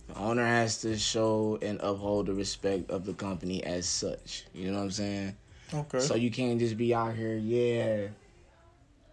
The 0.06 0.18
owner 0.18 0.46
has 0.46 0.80
to 0.82 0.96
show 0.96 1.58
and 1.60 1.80
uphold 1.82 2.26
the 2.26 2.34
respect 2.34 2.90
of 2.90 3.04
the 3.04 3.12
company 3.12 3.64
as 3.64 3.86
such. 3.86 4.44
You 4.54 4.70
know 4.70 4.78
what 4.78 4.84
I'm 4.84 4.90
saying? 4.92 5.36
Okay. 5.74 6.00
So 6.00 6.14
you 6.14 6.30
can't 6.30 6.58
just 6.60 6.76
be 6.76 6.94
out 6.94 7.14
here, 7.14 7.36
yeah. 7.36 8.06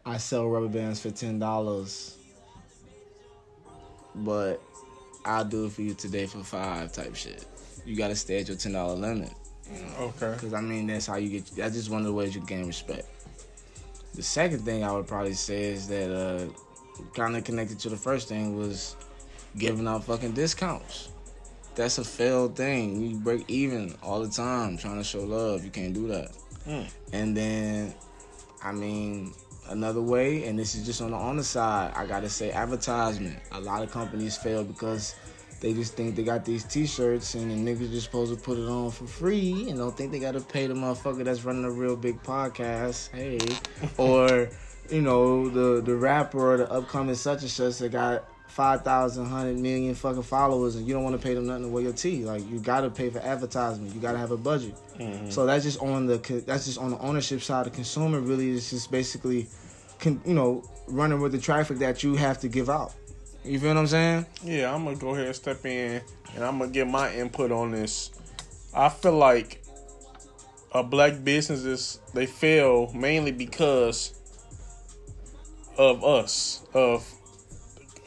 I 0.06 0.18
sell 0.18 0.48
rubber 0.48 0.68
bands 0.68 1.02
for 1.02 1.10
ten 1.10 1.40
dollars, 1.40 2.18
but 4.14 4.62
I'll 5.26 5.46
do 5.46 5.66
it 5.66 5.72
for 5.72 5.82
you 5.82 5.96
today 5.96 6.28
for 6.28 6.44
five 6.44 6.92
type 6.92 7.16
shit. 7.16 7.46
You 7.86 7.96
gotta 7.96 8.16
stay 8.16 8.40
at 8.40 8.48
your 8.48 8.58
ten 8.58 8.74
dollar 8.74 8.96
limit, 8.96 9.32
okay. 10.00 10.36
cause 10.40 10.54
I 10.54 10.62
mean 10.62 10.88
that's 10.88 11.08
how 11.08 11.16
you 11.16 11.30
get. 11.30 11.48
That's 11.56 11.76
just 11.76 11.90
one 11.90 12.02
of 12.02 12.08
the 12.08 12.14
ways 12.14 12.36
you 12.36 12.42
gain 12.42 12.68
respect. 12.68 13.08
The 14.14 14.24
second 14.24 14.60
thing 14.60 14.84
I 14.84 14.92
would 14.92 15.08
probably 15.08 15.34
say 15.34 15.64
is 15.64 15.88
that 15.88 16.16
uh, 16.16 16.46
kind 17.14 17.36
of 17.36 17.44
connected 17.44 17.80
to 17.80 17.90
the 17.90 17.98
first 17.98 18.30
thing 18.30 18.56
was 18.58 18.96
giving 19.58 19.88
out 19.88 20.04
fucking 20.04 20.34
discounts. 20.34 21.10
That's 21.76 21.98
a 21.98 22.04
failed 22.04 22.56
thing. 22.56 23.02
You 23.02 23.18
break 23.18 23.44
even 23.50 23.96
all 24.02 24.22
the 24.22 24.30
time 24.30 24.78
trying 24.78 24.98
to 24.98 25.04
show 25.04 25.22
love. 25.22 25.66
You 25.66 25.72
can't 25.72 25.94
do 25.94 26.08
that. 26.08 26.32
Mm. 26.66 26.90
And 27.12 27.36
then, 27.36 27.94
I 28.64 28.72
mean, 28.72 29.34
another 29.70 30.02
way, 30.02 30.46
and 30.46 30.58
this 30.58 30.76
is 30.76 30.86
just 30.86 31.02
on 31.02 31.12
the 31.12 31.18
honor 31.18 31.44
side, 31.44 31.94
I 31.96 32.06
gotta 32.06 32.30
say 32.30 32.52
advertisement. 32.52 33.38
A 33.52 33.60
lot 33.60 33.84
of 33.84 33.92
companies 33.92 34.38
fail 34.38 34.64
because 34.64 35.16
they 35.62 35.74
just 35.74 35.94
think 35.94 36.16
they 36.16 36.24
got 36.24 36.46
these 36.46 36.64
t-shirts 36.64 37.34
and 37.36 37.50
the 37.50 37.56
niggas 37.56 37.92
just 37.92 38.06
supposed 38.06 38.36
to 38.36 38.40
put 38.40 38.58
it 38.58 38.68
on 38.68 38.92
for 38.92 39.08
free 39.08 39.70
and 39.70 39.80
don't 39.80 39.96
think 39.96 40.12
they 40.12 40.20
gotta 40.20 40.42
pay 40.42 40.68
the 40.68 40.74
motherfucker 40.74 41.24
that's 41.24 41.44
running 41.44 41.66
a 41.66 41.72
real 41.72 41.96
big 41.96 42.22
podcast. 42.24 43.10
Hey. 43.12 43.40
or, 43.98 44.50
you 44.90 45.02
know, 45.02 45.50
the 45.50 45.82
the 45.82 45.96
rapper 45.96 46.54
or 46.54 46.58
the 46.58 46.72
upcoming 46.72 47.16
such 47.16 47.42
and 47.42 47.50
such 47.50 47.80
that 47.80 47.92
got 47.92 48.30
5,000, 48.56 49.24
100 49.24 49.60
million 49.60 49.94
fucking 49.94 50.24
followers 50.24 50.78
and 50.78 50.88
you 50.88 50.94
don't 50.94 51.04
want 51.04 51.14
to 51.14 51.22
pay 51.22 51.34
them 51.34 51.46
nothing 51.46 51.64
to 51.64 51.68
wear 51.68 51.84
your 51.84 51.92
tea. 51.92 52.24
Like, 52.24 52.50
you 52.50 52.58
got 52.60 52.82
to 52.82 52.90
pay 52.90 53.10
for 53.10 53.20
advertisement. 53.20 53.94
You 53.94 54.00
got 54.00 54.14
to 54.14 54.18
have 54.18 54.32
a 54.32 54.38
budget. 54.38 54.76
Mm-hmm. 54.98 55.30
So 55.30 55.46
that's 55.46 55.66
just 55.66 55.82
on 55.82 56.06
the 56.06 56.20
that's 56.48 56.64
just 56.64 56.78
on 56.78 56.92
the 56.92 57.00
ownership 57.00 57.42
side. 57.42 57.66
The 57.66 57.72
consumer 57.72 58.22
really 58.22 58.52
is 58.52 58.70
just 58.70 58.90
basically, 58.90 59.48
con, 60.00 60.22
you 60.26 60.34
know, 60.34 60.64
running 60.88 61.20
with 61.20 61.34
the 61.34 61.38
traffic 61.38 61.80
that 61.80 62.02
you 62.02 62.16
have 62.16 62.40
to 62.40 62.48
give 62.48 62.70
out. 62.70 62.94
You 63.44 63.60
feel 63.60 63.72
what 63.72 63.78
I'm 63.78 63.88
saying? 63.88 64.26
Yeah, 64.42 64.74
I'm 64.74 64.86
gonna 64.86 64.96
go 64.96 65.10
ahead 65.10 65.26
and 65.26 65.36
step 65.36 65.66
in, 65.66 66.02
and 66.34 66.44
I'm 66.46 66.58
gonna 66.58 66.72
get 66.72 66.88
my 66.88 67.14
input 67.14 67.52
on 67.52 67.72
this. 67.72 68.12
I 68.74 68.88
feel 68.88 69.18
like 69.18 69.62
a 70.72 70.82
black 70.82 71.26
businesses 71.26 72.00
they 72.14 72.26
fail 72.26 72.90
mainly 72.94 73.34
because 73.34 74.14
of 75.78 76.06
us, 76.06 76.66
of 76.74 77.06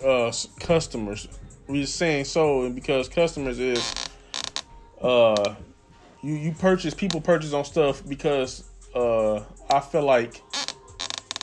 us 0.02 0.48
customers. 0.60 1.28
We're 1.66 1.86
saying 1.86 2.24
so, 2.24 2.62
and 2.64 2.74
because 2.74 3.08
customers 3.08 3.58
is, 3.58 3.94
uh, 5.02 5.54
you 6.22 6.34
you 6.34 6.52
purchase 6.52 6.94
people 6.94 7.20
purchase 7.20 7.52
on 7.52 7.64
stuff 7.64 8.02
because 8.08 8.64
uh, 8.94 9.42
I 9.70 9.80
feel 9.80 10.02
like 10.02 10.42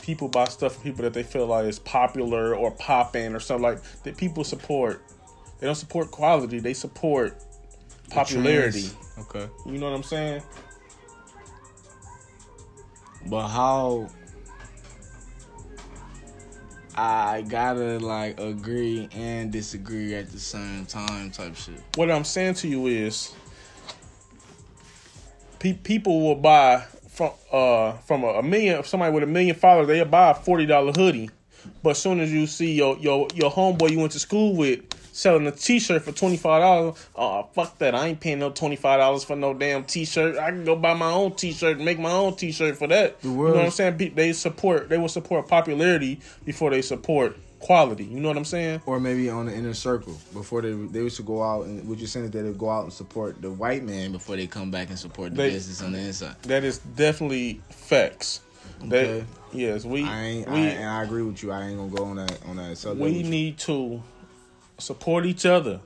people 0.02 0.28
buy 0.28 0.44
stuff 0.44 0.74
from 0.74 0.82
people 0.84 1.02
that 1.02 1.12
they 1.12 1.22
feel 1.22 1.46
like 1.46 1.66
is 1.66 1.78
popular 1.80 2.54
or 2.54 2.70
popping 2.70 3.34
or 3.34 3.40
something 3.40 3.62
like 3.62 3.82
that 4.02 4.16
people 4.16 4.44
support. 4.44 5.02
They 5.58 5.66
don't 5.66 5.74
support 5.74 6.10
quality, 6.10 6.58
they 6.58 6.74
support 6.74 7.42
popularity. 8.10 8.90
Okay. 9.18 9.48
You 9.64 9.78
know 9.78 9.90
what 9.90 9.96
I'm 9.96 10.02
saying? 10.02 10.42
But 13.26 13.48
how? 13.48 14.08
I 16.96 17.42
gotta 17.42 17.98
like 17.98 18.40
agree 18.40 19.08
and 19.12 19.52
disagree 19.52 20.14
at 20.14 20.30
the 20.30 20.38
same 20.38 20.86
time, 20.86 21.30
type 21.30 21.54
shit. 21.54 21.80
What 21.96 22.10
I'm 22.10 22.24
saying 22.24 22.54
to 22.54 22.68
you 22.68 22.86
is 22.86 23.34
pe- 25.58 25.74
people 25.74 26.22
will 26.22 26.36
buy 26.36 26.84
from 27.10 27.32
uh 27.52 27.92
from 27.98 28.24
a, 28.24 28.28
a 28.28 28.42
million 28.42 28.82
somebody 28.84 29.12
with 29.12 29.22
a 29.22 29.26
million 29.26 29.54
followers, 29.54 29.88
they'll 29.88 30.06
buy 30.06 30.30
a 30.30 30.34
forty 30.34 30.64
dollar 30.64 30.92
hoodie. 30.92 31.30
But 31.82 31.90
as 31.90 31.98
soon 31.98 32.20
as 32.20 32.32
you 32.32 32.46
see 32.46 32.72
your 32.72 32.96
your 32.98 33.28
your 33.34 33.50
homeboy 33.50 33.90
you 33.90 33.98
went 33.98 34.12
to 34.12 34.18
school 34.18 34.56
with 34.56 34.80
selling 35.16 35.46
a 35.46 35.50
T-shirt 35.52 36.02
for 36.02 36.12
twenty 36.12 36.36
five 36.36 36.60
dollars, 36.60 37.08
oh 37.16 37.48
fuck 37.54 37.78
that! 37.78 37.94
I 37.94 38.08
ain't 38.08 38.20
paying 38.20 38.38
no 38.38 38.50
twenty 38.50 38.76
five 38.76 39.00
dollars 39.00 39.24
for 39.24 39.34
no 39.34 39.54
damn 39.54 39.84
T-shirt. 39.84 40.36
I 40.36 40.50
can 40.50 40.64
go 40.64 40.76
buy 40.76 40.94
my 40.94 41.10
own 41.10 41.34
T-shirt 41.34 41.76
and 41.76 41.84
make 41.84 41.98
my 41.98 42.12
own 42.12 42.36
T-shirt 42.36 42.76
for 42.76 42.86
that. 42.88 43.16
You 43.22 43.30
know 43.30 43.42
what 43.54 43.64
I'm 43.64 43.70
saying? 43.70 44.12
They 44.14 44.32
support. 44.32 44.88
They 44.88 44.98
will 44.98 45.08
support 45.08 45.48
popularity 45.48 46.20
before 46.44 46.70
they 46.70 46.82
support 46.82 47.36
quality. 47.58 48.04
You 48.04 48.20
know 48.20 48.28
what 48.28 48.36
I'm 48.36 48.44
saying? 48.44 48.82
Or 48.84 49.00
maybe 49.00 49.30
on 49.30 49.46
the 49.46 49.54
inner 49.54 49.74
circle 49.74 50.16
before 50.34 50.60
they 50.62 50.72
they 50.72 51.00
used 51.00 51.16
to 51.16 51.22
go 51.22 51.42
out 51.42 51.64
and 51.64 51.88
what 51.88 51.98
you're 51.98 52.06
saying 52.06 52.26
is 52.26 52.30
that 52.32 52.42
they 52.42 52.52
go 52.52 52.68
out 52.70 52.84
and 52.84 52.92
support 52.92 53.40
the 53.40 53.50
white 53.50 53.82
man 53.82 54.12
before 54.12 54.36
they 54.36 54.46
come 54.46 54.70
back 54.70 54.90
and 54.90 54.98
support 54.98 55.30
the 55.30 55.36
They- 55.38 55.50
business 55.50 55.82
on 55.82 55.92
the 55.92 55.98
inside. 55.98 56.36
That 56.42 56.62
is 56.64 56.78
definitely 56.78 57.60
facts. 57.70 58.42
Okay. 58.84 58.88
That 59.20 59.24
yes, 59.52 59.84
we 59.84 60.04
I 60.04 60.22
ain't, 60.24 60.50
we 60.50 60.58
I, 60.58 60.64
and 60.66 60.90
I 60.90 61.02
agree 61.04 61.22
with 61.22 61.42
you. 61.42 61.50
I 61.50 61.68
ain't 61.68 61.78
gonna 61.78 61.90
go 61.90 62.04
on 62.04 62.16
that 62.16 62.38
on 62.46 62.56
that 62.56 62.76
subject. 62.76 63.02
we 63.02 63.22
need 63.22 63.56
to 63.60 64.02
support 64.78 65.26
each 65.26 65.46
other. 65.46 65.80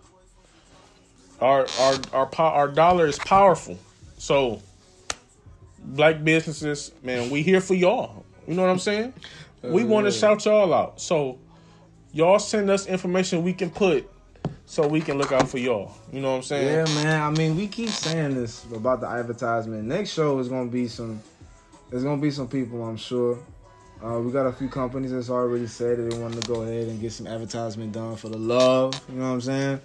Our 1.40 1.66
our 1.79 1.94
our 2.12 2.35
our 2.38 2.68
dollar 2.68 3.07
is 3.07 3.18
powerful. 3.18 3.79
So 4.18 4.62
black 5.79 6.22
businesses, 6.22 6.92
man, 7.03 7.31
we 7.31 7.42
here 7.42 7.61
for 7.61 7.74
y'all. 7.74 8.24
You 8.46 8.55
know 8.55 8.62
what 8.62 8.70
I'm 8.70 8.79
saying? 8.79 9.14
We 9.62 9.85
want 9.85 10.05
to 10.05 10.09
uh, 10.09 10.12
shout 10.12 10.44
y'all 10.44 10.72
out. 10.72 11.00
So 11.00 11.38
y'all 12.12 12.38
send 12.38 12.70
us 12.70 12.87
information 12.87 13.42
we 13.42 13.53
can 13.53 13.70
put 13.70 14.11
so 14.66 14.87
we 14.87 15.00
can 15.00 15.18
look 15.18 15.33
out 15.33 15.48
for 15.48 15.59
y'all. 15.59 15.92
You 16.12 16.20
know 16.20 16.31
what 16.31 16.37
I'm 16.38 16.42
saying? 16.42 16.87
Yeah, 16.88 16.94
man. 17.03 17.22
I 17.22 17.31
mean, 17.31 17.57
we 17.57 17.66
keep 17.66 17.88
saying 17.88 18.35
this 18.35 18.64
about 18.72 19.00
the 19.00 19.09
advertisement. 19.09 19.85
Next 19.85 20.11
show 20.11 20.38
is 20.38 20.48
gonna 20.48 20.70
be 20.70 20.88
some. 20.88 21.20
There's 21.90 22.05
gonna 22.05 22.20
be 22.20 22.31
some 22.31 22.48
people, 22.48 22.85
I'm 22.85 22.96
sure. 22.96 23.38
Uh, 24.03 24.19
we 24.19 24.33
got 24.33 24.47
a 24.47 24.53
few 24.53 24.69
companies 24.69 25.13
that's 25.13 25.29
already 25.29 25.67
said 25.67 25.99
that 25.99 26.11
they 26.11 26.19
want 26.19 26.41
to 26.41 26.49
go 26.49 26.63
ahead 26.63 26.89
and 26.89 27.01
get 27.01 27.13
some 27.13 27.27
advertisement 27.27 27.93
done 27.93 28.17
for 28.17 28.29
the 28.31 28.39
love. 28.39 28.99
You 29.11 29.17
know 29.17 29.29
what 29.29 29.35
I'm 29.35 29.41
saying? 29.43 29.81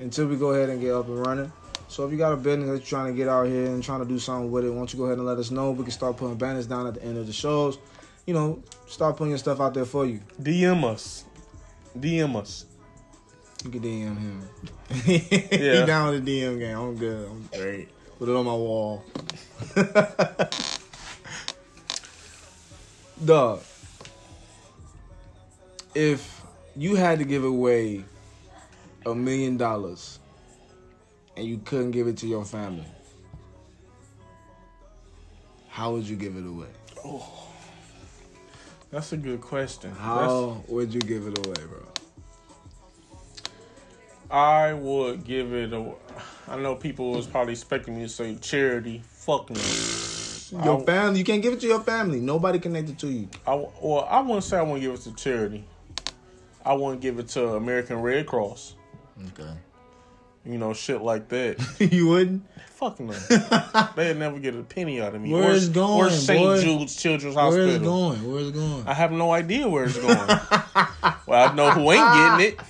Until 0.00 0.26
we 0.26 0.36
go 0.36 0.50
ahead 0.50 0.70
and 0.70 0.80
get 0.80 0.92
up 0.92 1.06
and 1.06 1.24
running. 1.24 1.52
So 1.86 2.04
if 2.04 2.12
you 2.12 2.18
got 2.18 2.32
a 2.32 2.36
business 2.36 2.68
that 2.68 2.76
you're 2.76 2.86
trying 2.86 3.12
to 3.12 3.16
get 3.16 3.28
out 3.28 3.46
here 3.46 3.66
and 3.66 3.82
trying 3.82 4.00
to 4.00 4.06
do 4.06 4.18
something 4.18 4.50
with 4.50 4.64
it, 4.64 4.70
why 4.70 4.76
don't 4.76 4.92
you 4.92 4.98
go 4.98 5.06
ahead 5.06 5.18
and 5.18 5.26
let 5.26 5.38
us 5.38 5.50
know? 5.50 5.70
We 5.70 5.84
can 5.84 5.92
start 5.92 6.16
putting 6.16 6.36
banners 6.36 6.66
down 6.66 6.86
at 6.86 6.94
the 6.94 7.04
end 7.04 7.18
of 7.18 7.26
the 7.26 7.32
shows. 7.32 7.78
You 8.26 8.34
know, 8.34 8.62
start 8.86 9.16
putting 9.16 9.30
your 9.30 9.38
stuff 9.38 9.60
out 9.60 9.74
there 9.74 9.84
for 9.84 10.04
you. 10.06 10.20
DM 10.42 10.84
us. 10.84 11.24
DM 11.98 12.36
us. 12.36 12.64
You 13.64 13.70
can 13.70 13.80
DM 13.80 14.18
him. 14.18 14.48
Yeah. 15.06 15.80
he 15.80 15.86
down 15.86 16.10
with 16.10 16.24
the 16.24 16.40
DM 16.40 16.58
game. 16.58 16.76
I'm 16.76 16.96
good. 16.96 17.28
I'm 17.28 17.48
great. 17.52 17.88
Put 18.18 18.28
it 18.28 18.36
on 18.36 18.44
my 18.44 18.54
wall. 18.54 19.04
Dog. 23.24 23.60
If 25.94 26.42
you 26.76 26.94
had 26.96 27.18
to 27.18 27.24
give 27.24 27.44
away 27.44 28.04
a 29.04 29.14
million 29.14 29.56
dollars 29.56 30.18
and 31.36 31.46
you 31.46 31.58
couldn't 31.58 31.90
give 31.90 32.06
it 32.06 32.16
to 32.18 32.26
your 32.26 32.44
family, 32.44 32.86
how 35.68 35.92
would 35.92 36.04
you 36.04 36.16
give 36.16 36.36
it 36.36 36.46
away? 36.46 36.68
Oh, 37.04 37.46
That's 38.90 39.12
a 39.12 39.16
good 39.16 39.40
question. 39.40 39.90
That's- 39.90 40.04
How 40.04 40.62
would 40.68 40.92
you 40.92 41.00
give 41.00 41.26
it 41.26 41.46
away, 41.46 41.54
bro? 41.68 41.86
I 44.30 44.72
would 44.72 45.24
give 45.24 45.52
it 45.52 45.72
away. 45.72 45.94
I 46.48 46.56
know 46.56 46.74
people 46.76 47.12
was 47.12 47.26
probably 47.26 47.52
expecting 47.52 47.96
me 47.96 48.02
to 48.02 48.08
say 48.08 48.36
charity. 48.36 49.02
Fuck 49.04 49.50
no. 49.50 49.60
Your 50.52 50.80
I- 50.80 50.84
family, 50.84 51.18
you 51.18 51.24
can't 51.24 51.42
give 51.42 51.52
it 51.52 51.60
to 51.60 51.66
your 51.66 51.80
family. 51.80 52.20
Nobody 52.20 52.58
connected 52.58 52.98
to 53.00 53.08
you. 53.08 53.28
I 53.46 53.54
well, 53.54 54.06
I 54.10 54.20
wouldn't 54.20 54.44
say 54.44 54.56
I 54.58 54.62
want 54.62 54.82
to 54.82 54.88
give 54.88 54.98
it 54.98 55.02
to 55.02 55.14
charity. 55.14 55.64
I 56.64 56.74
want 56.74 57.00
to 57.00 57.02
give 57.02 57.18
it 57.18 57.28
to 57.28 57.54
American 57.54 58.02
Red 58.02 58.26
Cross. 58.26 58.74
Okay. 59.28 59.50
You 60.44 60.58
know, 60.58 60.72
shit 60.72 61.02
like 61.02 61.28
that. 61.28 61.58
you 61.92 62.08
wouldn't? 62.08 62.42
Fuck 62.70 62.98
no. 63.00 63.12
They'd 63.96 64.16
never 64.16 64.38
get 64.38 64.54
a 64.54 64.62
penny 64.62 65.00
out 65.00 65.14
of 65.14 65.20
me. 65.20 65.32
Where's 65.32 65.68
or, 65.68 65.72
going, 65.72 66.06
Or 66.06 66.10
St. 66.10 66.40
boy? 66.40 66.60
Jude's 66.62 66.96
Children's 66.96 67.36
Where's 67.36 67.54
Hospital. 67.56 67.74
it 67.74 67.82
going? 67.82 68.32
Where's 68.32 68.48
it 68.48 68.54
going? 68.54 68.86
I 68.86 68.94
have 68.94 69.12
no 69.12 69.32
idea 69.32 69.68
where 69.68 69.84
it's 69.84 69.98
going. 69.98 70.16
well, 71.26 71.50
I 71.50 71.54
know 71.54 71.70
who 71.72 71.92
ain't 71.92 72.40
getting 72.40 72.46
it. 72.54 72.60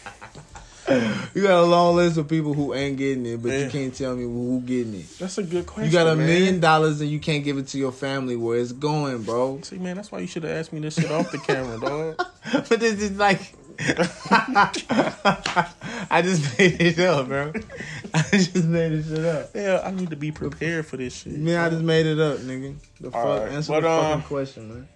You 1.35 1.43
got 1.43 1.63
a 1.63 1.67
long 1.67 1.95
list 1.97 2.17
of 2.19 2.27
people 2.29 2.53
who 2.55 2.75
ain't 2.75 2.97
getting 2.97 3.25
it, 3.27 3.41
but 3.43 3.51
Yeah. 3.53 3.59
you 3.65 3.71
can't 3.71 3.95
tell 3.95 4.17
me 4.17 4.25
who 4.25 4.61
getting 4.65 4.95
it. 4.95 5.07
That's 5.19 5.39
a 5.39 5.43
good 5.43 5.65
question. 5.67 5.87
You 5.87 5.93
got 5.97 6.09
a 6.09 6.17
man. 6.17 6.27
million 6.27 6.61
dollars 6.61 7.01
and 7.01 7.09
you 7.11 7.21
can't 7.21 7.45
give 7.45 7.57
it 7.59 7.69
to 7.69 7.79
your 7.79 7.93
family. 7.93 8.35
Where 8.37 8.59
it's 8.59 8.73
going, 8.73 9.23
bro? 9.23 9.61
See, 9.63 9.79
man, 9.79 9.97
that's 9.97 10.11
why 10.11 10.19
you 10.19 10.27
should 10.27 10.43
have 10.43 10.53
asked 10.53 10.73
me 10.73 10.81
this 10.81 10.95
shit 10.95 11.11
off 11.11 11.31
the 11.31 11.39
camera, 11.39 11.79
dog. 11.79 12.17
but 12.69 12.81
this 12.81 13.01
is 13.01 13.13
like, 13.19 13.55
I 16.11 16.21
just 16.23 16.59
made 16.59 16.81
it 16.81 16.99
up, 16.99 17.29
bro. 17.29 17.53
I 18.13 18.23
just 18.33 18.65
made 18.65 18.91
this 18.93 19.09
shit 19.09 19.25
up. 19.25 19.51
Yeah, 19.55 19.83
I 19.85 19.91
need 19.93 20.11
to 20.11 20.17
be 20.17 20.33
prepared 20.33 20.87
for 20.87 20.97
this 20.97 21.15
shit. 21.15 21.35
Man, 21.39 21.59
I 21.59 21.71
just 21.71 21.83
made 21.83 22.07
it 22.07 22.19
up, 22.19 22.39
nigga. 22.39 22.75
The 23.01 23.11
fuck? 23.11 23.25
Right, 23.25 23.53
Answer 23.53 23.73
but, 23.73 23.81
the 23.83 23.89
uh, 23.89 24.03
fucking 24.03 24.25
question, 24.27 24.69
man. 24.69 24.89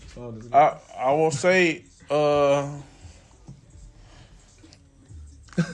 That's 0.00 0.16
all 0.16 0.32
this- 0.32 0.52
I 0.52 0.76
I 0.98 1.12
will 1.12 1.30
say, 1.30 1.84
uh, 2.10 2.68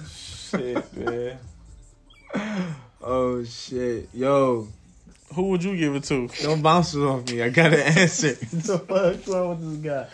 shit, 0.08 0.96
man. 0.96 1.38
oh 3.02 3.44
shit, 3.44 4.08
yo, 4.12 4.68
Who 5.34 5.42
would 5.50 5.62
you 5.64 5.76
give 5.76 5.94
it 5.94 6.04
to? 6.04 6.28
don't 6.42 6.62
bounce 6.62 6.94
it 6.94 7.00
off 7.00 7.28
me. 7.30 7.42
I 7.42 7.48
gotta 7.50 7.84
answer. 8.00 8.32
the 8.34 8.78
fuck's 8.78 9.26
wrong 9.28 9.50
with 9.50 9.82
this 9.82 9.92
guy? 9.92 10.06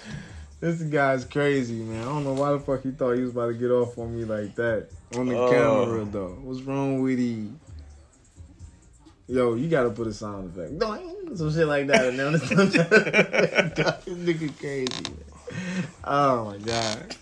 This 0.61 0.83
guy's 0.83 1.25
crazy, 1.25 1.77
man. 1.83 2.03
I 2.03 2.05
don't 2.05 2.25
know 2.25 2.35
why 2.35 2.53
the 2.53 2.61
fuck 2.61 2.83
he 2.83 2.91
thought 2.91 3.13
he 3.15 3.23
was 3.23 3.31
about 3.31 3.47
to 3.49 3.55
get 3.55 3.71
off 3.71 3.97
on 3.97 4.15
me 4.17 4.25
like 4.25 4.55
that 4.57 4.89
on 5.17 5.27
the 5.27 5.39
Uh. 5.41 5.51
camera, 5.51 6.05
though. 6.05 6.37
What's 6.43 6.61
wrong 6.63 7.01
with 7.03 7.19
he? 7.19 7.49
Yo, 9.27 9.55
you 9.55 9.69
gotta 9.69 9.91
put 9.91 10.07
a 10.09 10.13
sound 10.13 10.51
effect. 10.55 10.79
Doing 10.79 11.37
some 11.37 11.53
shit 11.53 11.67
like 11.67 11.87
that. 11.87 12.07
And 12.09 12.19
then 12.19 12.33
this 12.33 12.43
nigga 14.07 14.59
crazy. 14.59 15.03
Man. 15.05 15.87
Oh 16.05 16.45
my 16.47 16.59
god. 16.59 17.17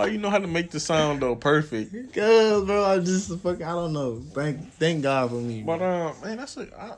Why 0.00 0.06
you 0.06 0.16
know 0.16 0.30
how 0.30 0.38
to 0.38 0.46
make 0.46 0.70
the 0.70 0.80
sound 0.80 1.20
though 1.20 1.36
perfect? 1.36 1.92
Cause 2.14 2.64
bro, 2.64 2.84
I 2.86 3.00
just 3.00 3.38
fuck. 3.40 3.60
I 3.60 3.72
don't 3.72 3.92
know. 3.92 4.22
Thank 4.32 4.72
thank 4.72 5.02
God 5.02 5.28
for 5.28 5.36
me. 5.36 5.62
But 5.62 5.82
um, 5.82 6.14
man, 6.24 6.38
that's 6.38 6.56
a. 6.56 6.66
I, 6.74 6.94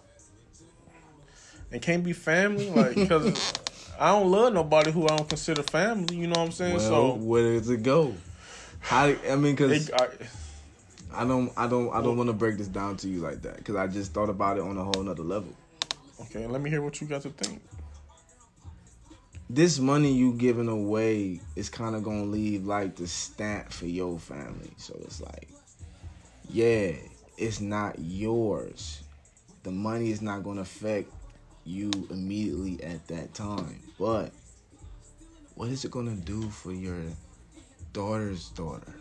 it 1.73 1.83
can't 1.83 2.05
be 2.05 2.13
family, 2.13 2.71
like 2.71 2.95
because 2.95 3.53
I 3.99 4.13
don't 4.13 4.31
love 4.31 4.53
nobody 4.53 4.93
who 4.93 5.07
I 5.07 5.17
don't 5.17 5.29
consider 5.29 5.65
family. 5.65 6.15
You 6.15 6.29
know 6.29 6.39
what 6.39 6.47
I'm 6.47 6.53
saying? 6.53 6.75
well, 6.75 6.81
so 6.81 7.15
where 7.15 7.59
does 7.59 7.71
it 7.71 7.83
go? 7.83 8.15
How? 8.79 9.07
I 9.29 9.35
mean, 9.35 9.57
cause 9.57 9.89
it, 9.89 9.95
I, 10.01 11.23
I 11.23 11.25
don't, 11.27 11.53
I 11.57 11.67
don't, 11.67 11.93
I 11.93 12.01
don't 12.03 12.17
want 12.17 12.29
to 12.29 12.35
break 12.35 12.57
this 12.57 12.69
down 12.69 12.99
to 12.99 13.09
you 13.09 13.19
like 13.19 13.43
that. 13.43 13.65
Cause 13.65 13.75
I 13.75 13.89
just 13.89 14.13
thought 14.13 14.31
about 14.31 14.59
it 14.59 14.63
on 14.63 14.79
a 14.79 14.85
whole 14.85 15.03
nother 15.03 15.25
level. 15.25 15.53
okay, 16.21 16.47
let 16.47 16.61
me 16.61 16.71
hear 16.71 16.83
what 16.83 17.01
you 17.01 17.09
got 17.09 17.23
to 17.23 17.31
think. 17.31 17.61
This 19.55 19.79
money 19.79 20.11
you 20.11 20.33
giving 20.33 20.69
away 20.69 21.43
is 21.57 21.69
kind 21.69 21.95
of 21.95 22.03
gonna 22.03 22.25
leave 22.25 22.65
like 22.65 22.97
the 22.97 23.07
stamp 23.07 23.71
for 23.71 23.85
your 23.85 24.19
family. 24.19 24.73
So 24.79 24.99
it's 25.03 25.21
like, 25.21 25.51
yeah, 26.49 26.93
it's 27.37 27.61
not 27.61 27.97
yours. 27.99 29.03
The 29.63 29.71
money 29.71 30.11
is 30.11 30.23
not 30.23 30.43
gonna 30.43 30.63
affect 30.63 31.13
you 31.67 31.91
immediately 32.09 32.83
at 32.83 33.07
that 33.09 33.35
time. 33.35 33.79
But 33.99 34.33
what 35.55 35.69
is 35.69 35.85
it 35.85 35.91
gonna 35.91 36.15
do 36.15 36.49
for 36.49 36.73
your 36.73 37.03
daughter's 37.93 38.49
daughter? 38.49 38.95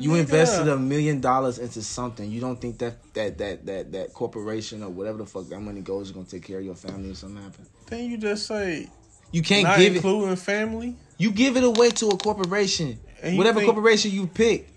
You 0.00 0.16
invested 0.16 0.66
a 0.66 0.76
million 0.76 1.20
dollars 1.20 1.60
into 1.60 1.80
something. 1.82 2.28
You 2.28 2.40
don't 2.40 2.60
think 2.60 2.78
that 2.78 2.96
that 3.14 3.38
that 3.38 3.66
that 3.66 3.92
that 3.92 4.14
corporation 4.14 4.82
or 4.82 4.88
whatever 4.88 5.18
the 5.18 5.26
fuck 5.26 5.46
that 5.46 5.60
money 5.60 5.80
goes 5.80 6.08
is 6.08 6.12
gonna 6.12 6.26
take 6.26 6.42
care 6.42 6.58
of 6.58 6.64
your 6.64 6.74
family 6.74 7.10
if 7.10 7.18
something 7.18 7.40
happens? 7.40 7.68
Then 7.86 8.10
you 8.10 8.18
just 8.18 8.48
say 8.48 8.88
You 9.32 9.42
can't 9.42 9.64
not 9.64 9.78
give 9.78 9.92
it. 9.94 9.96
including 9.96 10.36
family. 10.36 10.96
You 11.18 11.30
give 11.32 11.56
it 11.56 11.64
away 11.64 11.90
to 11.90 12.08
a 12.08 12.16
corporation, 12.16 12.98
And 13.22 13.36
whatever 13.38 13.60
think- 13.60 13.72
corporation 13.72 14.10
you 14.10 14.26
pick. 14.26 14.68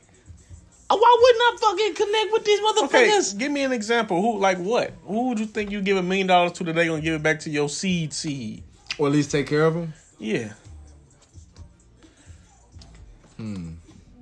Uh, 0.88 0.96
Why 0.96 1.18
wouldn't 1.20 1.42
I 1.42 1.58
fucking 1.62 1.94
connect 1.96 2.32
with 2.32 2.46
these 2.46 2.60
motherfuckers? 2.60 3.30
Okay, 3.34 3.40
give 3.40 3.52
me 3.52 3.64
an 3.64 3.72
example. 3.72 4.22
Who 4.22 4.38
like 4.40 4.60
what? 4.60 4.94
Who 5.08 5.30
would 5.30 5.40
you 5.40 5.48
think 5.48 5.72
you 5.72 5.82
give 5.82 5.98
a 5.98 6.04
million 6.04 6.28
dollars 6.28 6.52
to 6.54 6.64
today 6.64 6.86
gonna 6.88 7.02
give 7.02 7.16
it 7.16 7.24
back 7.24 7.40
to 7.42 7.50
your 7.50 7.70
seed 7.70 8.14
seed? 8.14 8.64
Or 9.00 9.08
at 9.08 9.14
least 9.14 9.32
take 9.32 9.48
care 9.48 9.66
of 9.66 9.74
them. 9.74 9.94
Yeah, 10.20 10.54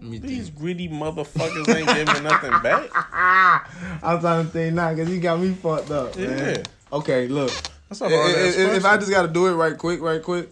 me 0.02 0.18
these 0.20 0.46
think. 0.48 0.58
greedy 0.58 0.90
motherfuckers 0.90 1.68
ain't 1.76 1.88
giving 1.88 2.24
nothing 2.24 2.52
back. 2.62 2.90
I'm 4.04 4.20
trying 4.20 4.46
to 4.46 4.52
think 4.52 4.76
now 4.76 4.94
because 4.94 5.10
you 5.14 5.20
got 5.20 5.40
me 5.40 5.54
fucked 5.54 5.92
up. 5.92 6.16
Yeah. 6.18 6.28
Man. 6.28 6.64
Okay, 6.92 7.28
look. 7.28 7.52
That's 8.00 8.02
a 8.02 8.06
If, 8.06 8.12
hard 8.12 8.32
if- 8.36 8.78
if 8.78 8.86
I 8.86 8.98
just 8.98 9.12
got 9.12 9.22
to 9.22 9.28
do 9.28 9.46
it 9.48 9.52
right 9.54 9.78
quick, 9.78 10.02
right 10.02 10.22
quick. 10.24 10.50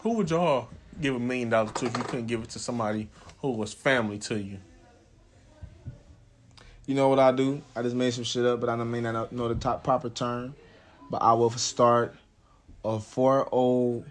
Who 0.00 0.14
would 0.14 0.30
y'all 0.30 0.68
give 1.00 1.14
a 1.14 1.18
million 1.18 1.50
dollars 1.50 1.72
to 1.72 1.86
if 1.86 1.96
you 1.96 2.04
couldn't 2.04 2.26
give 2.26 2.42
it 2.42 2.48
to 2.50 2.58
somebody 2.58 3.08
who 3.42 3.50
was 3.50 3.74
family 3.74 4.18
to 4.20 4.38
you? 4.38 4.58
You 6.86 6.94
know 6.94 7.08
what 7.08 7.18
I 7.18 7.32
do? 7.32 7.60
I 7.74 7.82
just 7.82 7.94
made 7.96 8.14
some 8.14 8.24
shit 8.24 8.46
up, 8.46 8.60
but 8.60 8.70
I 8.70 8.76
don't 8.76 8.90
may 8.90 9.00
not 9.02 9.30
know 9.32 9.48
the 9.48 9.56
top 9.56 9.84
proper 9.84 10.08
term. 10.08 10.54
but 11.10 11.20
I 11.22 11.34
will 11.34 11.50
start 11.50 12.14
a 12.84 12.98
401c. 12.98 14.04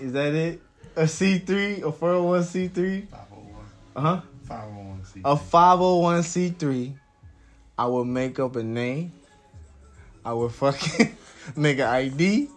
Is 0.00 0.12
that 0.12 0.34
it? 0.34 0.60
A 0.96 1.02
C3? 1.04 1.78
A 1.82 1.92
401c3? 1.92 3.06
501. 3.08 3.54
Uh 3.94 4.00
huh. 4.00 4.20
501c. 4.48 5.20
A 5.24 5.36
501c3. 5.36 6.94
I 7.78 7.86
will 7.86 8.04
make 8.04 8.38
up 8.38 8.56
a 8.56 8.62
name. 8.62 9.12
I 10.24 10.32
will 10.32 10.48
fucking 10.48 11.16
make 11.56 11.78
an 11.78 11.86
ID. 11.86 12.48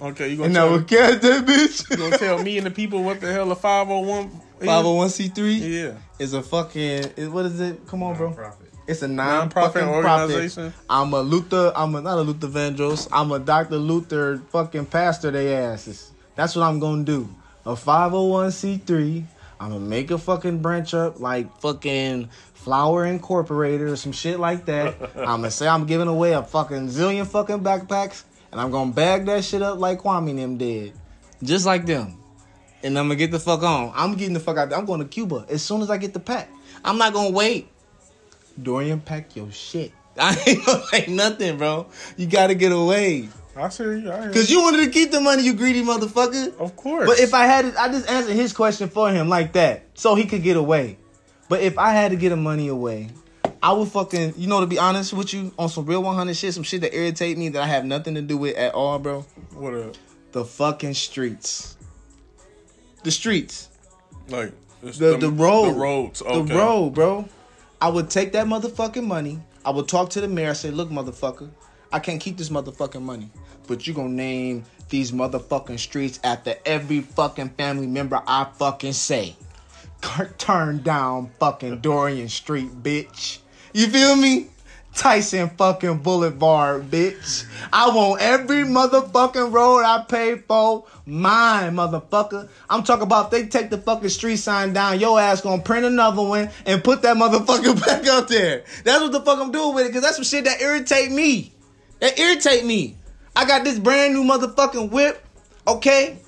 Okay, 0.00 0.28
you 0.30 0.36
gonna 0.38 0.48
and 0.48 0.58
I 0.58 0.60
tell, 0.60 0.70
will 0.70 0.82
catch 0.82 1.20
that 1.22 1.46
bitch. 1.46 1.90
you 1.90 1.96
gonna 1.96 2.18
tell 2.18 2.42
me 2.42 2.58
and 2.58 2.66
the 2.66 2.70
people 2.70 3.02
what 3.02 3.20
the 3.20 3.32
hell 3.32 3.50
a 3.52 3.54
five 3.56 3.86
hundred 3.86 4.06
one? 4.06 4.40
501c3 4.60 5.84
Yeah, 5.84 5.98
is 6.18 6.32
a 6.32 6.42
fucking. 6.42 7.12
Is, 7.16 7.28
what 7.28 7.44
is 7.46 7.60
it? 7.60 7.86
Come 7.86 8.02
on, 8.02 8.16
bro. 8.16 8.32
Profit. 8.32 8.70
It's 8.86 9.02
a 9.02 9.08
non 9.08 9.38
Non-profit 9.40 9.82
organization. 9.84 10.70
Profit. 10.70 10.86
I'm 10.88 11.12
a 11.12 11.20
Luther. 11.20 11.72
I'm 11.76 11.94
a, 11.94 12.00
not 12.00 12.18
a 12.18 12.22
Luther 12.22 12.48
Vandross. 12.48 13.08
I'm 13.12 13.32
a 13.32 13.38
Dr. 13.38 13.76
Luther 13.76 14.38
fucking 14.50 14.86
pastor. 14.86 15.30
They 15.30 15.54
asses. 15.54 16.12
That's 16.36 16.56
what 16.56 16.62
I'm 16.62 16.78
gonna 16.80 17.04
do. 17.04 17.28
A 17.66 17.74
501c3. 17.74 19.24
I'm 19.58 19.70
gonna 19.70 19.80
make 19.80 20.10
a 20.10 20.18
fucking 20.18 20.60
branch 20.62 20.94
up 20.94 21.18
like 21.20 21.60
fucking 21.60 22.28
Flower 22.66 23.04
Incorporated 23.04 23.86
or 23.86 23.94
some 23.94 24.10
shit 24.10 24.40
like 24.40 24.64
that. 24.64 24.96
I'm 25.16 25.24
gonna 25.24 25.52
say 25.52 25.68
I'm 25.68 25.86
giving 25.86 26.08
away 26.08 26.32
a 26.32 26.42
fucking 26.42 26.88
zillion 26.88 27.24
fucking 27.24 27.60
backpacks, 27.60 28.24
and 28.50 28.60
I'm 28.60 28.72
gonna 28.72 28.90
bag 28.90 29.26
that 29.26 29.44
shit 29.44 29.62
up 29.62 29.78
like 29.78 30.00
Kwame 30.00 30.30
and 30.30 30.38
them 30.40 30.58
did, 30.58 30.92
just 31.44 31.64
like 31.64 31.86
them. 31.86 32.18
And 32.82 32.98
I'm 32.98 33.04
gonna 33.04 33.14
get 33.14 33.30
the 33.30 33.38
fuck 33.38 33.62
on. 33.62 33.92
I'm 33.94 34.16
getting 34.16 34.34
the 34.34 34.40
fuck 34.40 34.56
out. 34.56 34.70
There. 34.70 34.78
I'm 34.78 34.84
going 34.84 34.98
to 34.98 35.06
Cuba 35.06 35.46
as 35.48 35.62
soon 35.62 35.80
as 35.80 35.90
I 35.90 35.96
get 35.96 36.12
the 36.12 36.18
pack. 36.18 36.50
I'm 36.84 36.98
not 36.98 37.12
gonna 37.12 37.30
wait. 37.30 37.68
Dorian, 38.60 39.00
pack 39.00 39.36
your 39.36 39.52
shit. 39.52 39.92
I 40.18 40.36
ain't 40.44 40.66
gonna 40.66 40.82
say 40.86 41.06
nothing, 41.06 41.58
bro. 41.58 41.86
You 42.16 42.26
gotta 42.26 42.56
get 42.56 42.72
away. 42.72 43.28
I 43.54 43.68
see 43.68 43.84
you. 43.84 44.10
I 44.10 44.32
Cause 44.32 44.50
you 44.50 44.60
wanted 44.60 44.84
to 44.86 44.90
keep 44.90 45.12
the 45.12 45.20
money, 45.20 45.44
you 45.44 45.54
greedy 45.54 45.84
motherfucker. 45.84 46.58
Of 46.58 46.74
course. 46.74 47.06
But 47.06 47.20
if 47.20 47.32
I 47.32 47.46
had 47.46 47.66
it, 47.66 47.76
I 47.76 47.90
just 47.90 48.10
answered 48.10 48.34
his 48.34 48.52
question 48.52 48.88
for 48.88 49.08
him 49.08 49.28
like 49.28 49.52
that, 49.52 49.84
so 49.94 50.16
he 50.16 50.26
could 50.26 50.42
get 50.42 50.56
away. 50.56 50.98
But 51.48 51.60
if 51.60 51.78
I 51.78 51.92
had 51.92 52.10
to 52.10 52.16
get 52.16 52.30
the 52.30 52.36
money 52.36 52.68
away, 52.68 53.10
I 53.62 53.72
would 53.72 53.88
fucking, 53.88 54.34
you 54.36 54.48
know, 54.48 54.60
to 54.60 54.66
be 54.66 54.78
honest 54.78 55.12
with 55.12 55.32
you, 55.32 55.52
on 55.58 55.68
some 55.68 55.86
real 55.86 56.02
100 56.02 56.36
shit, 56.36 56.54
some 56.54 56.62
shit 56.62 56.80
that 56.82 56.94
irritate 56.94 57.38
me 57.38 57.48
that 57.50 57.62
I 57.62 57.66
have 57.66 57.84
nothing 57.84 58.14
to 58.14 58.22
do 58.22 58.36
with 58.36 58.56
at 58.56 58.74
all, 58.74 58.98
bro. 58.98 59.22
what 59.54 59.74
up? 59.74 59.96
The 60.32 60.44
fucking 60.44 60.94
streets. 60.94 61.76
The 63.02 63.10
streets. 63.10 63.68
Like 64.28 64.52
it's 64.82 64.98
The 64.98 65.16
the 65.16 65.30
road. 65.30 65.74
The 65.74 65.78
roads. 65.78 66.22
Okay. 66.22 66.42
The 66.42 66.54
road, 66.54 66.90
bro. 66.90 67.28
I 67.80 67.88
would 67.88 68.10
take 68.10 68.32
that 68.32 68.46
motherfucking 68.46 69.06
money. 69.06 69.40
I 69.64 69.70
would 69.70 69.88
talk 69.88 70.10
to 70.10 70.20
the 70.20 70.28
mayor. 70.28 70.54
Say, 70.54 70.70
look, 70.70 70.90
motherfucker, 70.90 71.50
I 71.92 71.98
can't 71.98 72.20
keep 72.20 72.36
this 72.36 72.48
motherfucking 72.48 73.02
money. 73.02 73.30
But 73.66 73.86
you 73.86 73.94
gonna 73.94 74.08
name 74.08 74.64
these 74.88 75.12
motherfucking 75.12 75.78
streets 75.78 76.20
after 76.22 76.54
every 76.64 77.00
fucking 77.00 77.50
family 77.50 77.86
member 77.86 78.22
I 78.26 78.44
fucking 78.58 78.92
say. 78.92 79.36
Turn 80.38 80.82
down 80.82 81.30
fucking 81.38 81.80
Dorian 81.80 82.28
Street, 82.28 82.82
bitch. 82.82 83.38
You 83.72 83.88
feel 83.88 84.16
me? 84.16 84.48
Tyson 84.94 85.50
fucking 85.50 85.98
Boulevard, 85.98 86.90
bitch. 86.90 87.44
I 87.70 87.90
want 87.90 88.22
every 88.22 88.62
motherfucking 88.62 89.52
road 89.52 89.82
I 89.84 90.04
pay 90.08 90.36
for 90.36 90.86
mine, 91.04 91.74
motherfucker. 91.74 92.48
I'm 92.70 92.82
talking 92.82 93.02
about 93.02 93.26
if 93.26 93.30
they 93.30 93.46
take 93.46 93.68
the 93.68 93.76
fucking 93.76 94.08
street 94.08 94.36
sign 94.36 94.72
down, 94.72 94.98
your 94.98 95.20
ass 95.20 95.42
gonna 95.42 95.60
print 95.60 95.84
another 95.84 96.22
one 96.22 96.50
and 96.64 96.82
put 96.82 97.02
that 97.02 97.16
motherfucker 97.16 97.78
back 97.86 98.06
up 98.06 98.28
there. 98.28 98.64
That's 98.84 99.02
what 99.02 99.12
the 99.12 99.20
fuck 99.20 99.38
I'm 99.38 99.52
doing 99.52 99.74
with 99.74 99.86
it, 99.86 99.92
cause 99.92 100.02
that's 100.02 100.16
some 100.16 100.24
shit 100.24 100.44
that 100.44 100.62
irritate 100.62 101.12
me. 101.12 101.52
That 102.00 102.18
irritate 102.18 102.64
me. 102.64 102.96
I 103.34 103.44
got 103.44 103.64
this 103.64 103.78
brand 103.78 104.14
new 104.14 104.24
motherfucking 104.24 104.90
whip, 104.90 105.22
okay? 105.68 106.18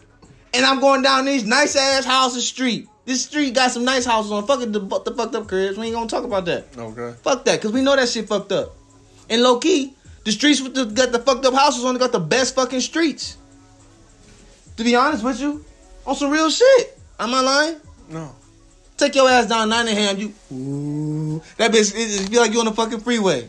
And 0.52 0.66
I'm 0.66 0.80
going 0.80 1.00
down 1.00 1.24
these 1.24 1.44
nice 1.44 1.74
ass 1.74 2.04
houses 2.04 2.46
street. 2.46 2.86
This 3.08 3.24
street 3.24 3.54
got 3.54 3.70
some 3.70 3.86
nice 3.86 4.04
houses 4.04 4.30
on. 4.30 4.46
Fuck 4.46 4.60
it, 4.60 4.70
the, 4.70 4.80
the 4.80 5.14
fucked 5.16 5.34
up 5.34 5.48
cribs. 5.48 5.78
We 5.78 5.86
ain't 5.86 5.94
gonna 5.94 6.10
talk 6.10 6.24
about 6.24 6.44
that. 6.44 6.66
Okay. 6.76 7.16
Fuck 7.22 7.42
that, 7.46 7.58
cause 7.62 7.72
we 7.72 7.80
know 7.80 7.96
that 7.96 8.06
shit 8.06 8.28
fucked 8.28 8.52
up. 8.52 8.76
And 9.30 9.42
low 9.42 9.58
key, 9.58 9.94
the 10.24 10.30
streets 10.30 10.60
with 10.60 10.74
the 10.74 10.84
got 10.84 11.10
the 11.10 11.18
fucked 11.18 11.46
up 11.46 11.54
houses 11.54 11.86
on 11.86 11.96
got 11.96 12.12
the 12.12 12.20
best 12.20 12.54
fucking 12.54 12.82
streets. 12.82 13.38
To 14.76 14.84
be 14.84 14.94
honest 14.94 15.24
with 15.24 15.40
you, 15.40 15.64
on 16.06 16.16
some 16.16 16.30
real 16.30 16.50
shit. 16.50 16.98
Am 17.18 17.32
I 17.32 17.40
lying? 17.40 17.76
No. 18.10 18.36
Take 18.98 19.14
your 19.14 19.30
ass 19.30 19.46
down 19.46 19.70
Nottingham, 19.70 20.18
you. 20.18 20.34
Ooh, 20.52 21.42
that 21.56 21.72
bitch 21.72 21.94
it, 21.94 22.20
it 22.20 22.28
feel 22.28 22.42
like 22.42 22.52
you 22.52 22.60
on 22.60 22.66
the 22.66 22.72
fucking 22.72 23.00
freeway. 23.00 23.48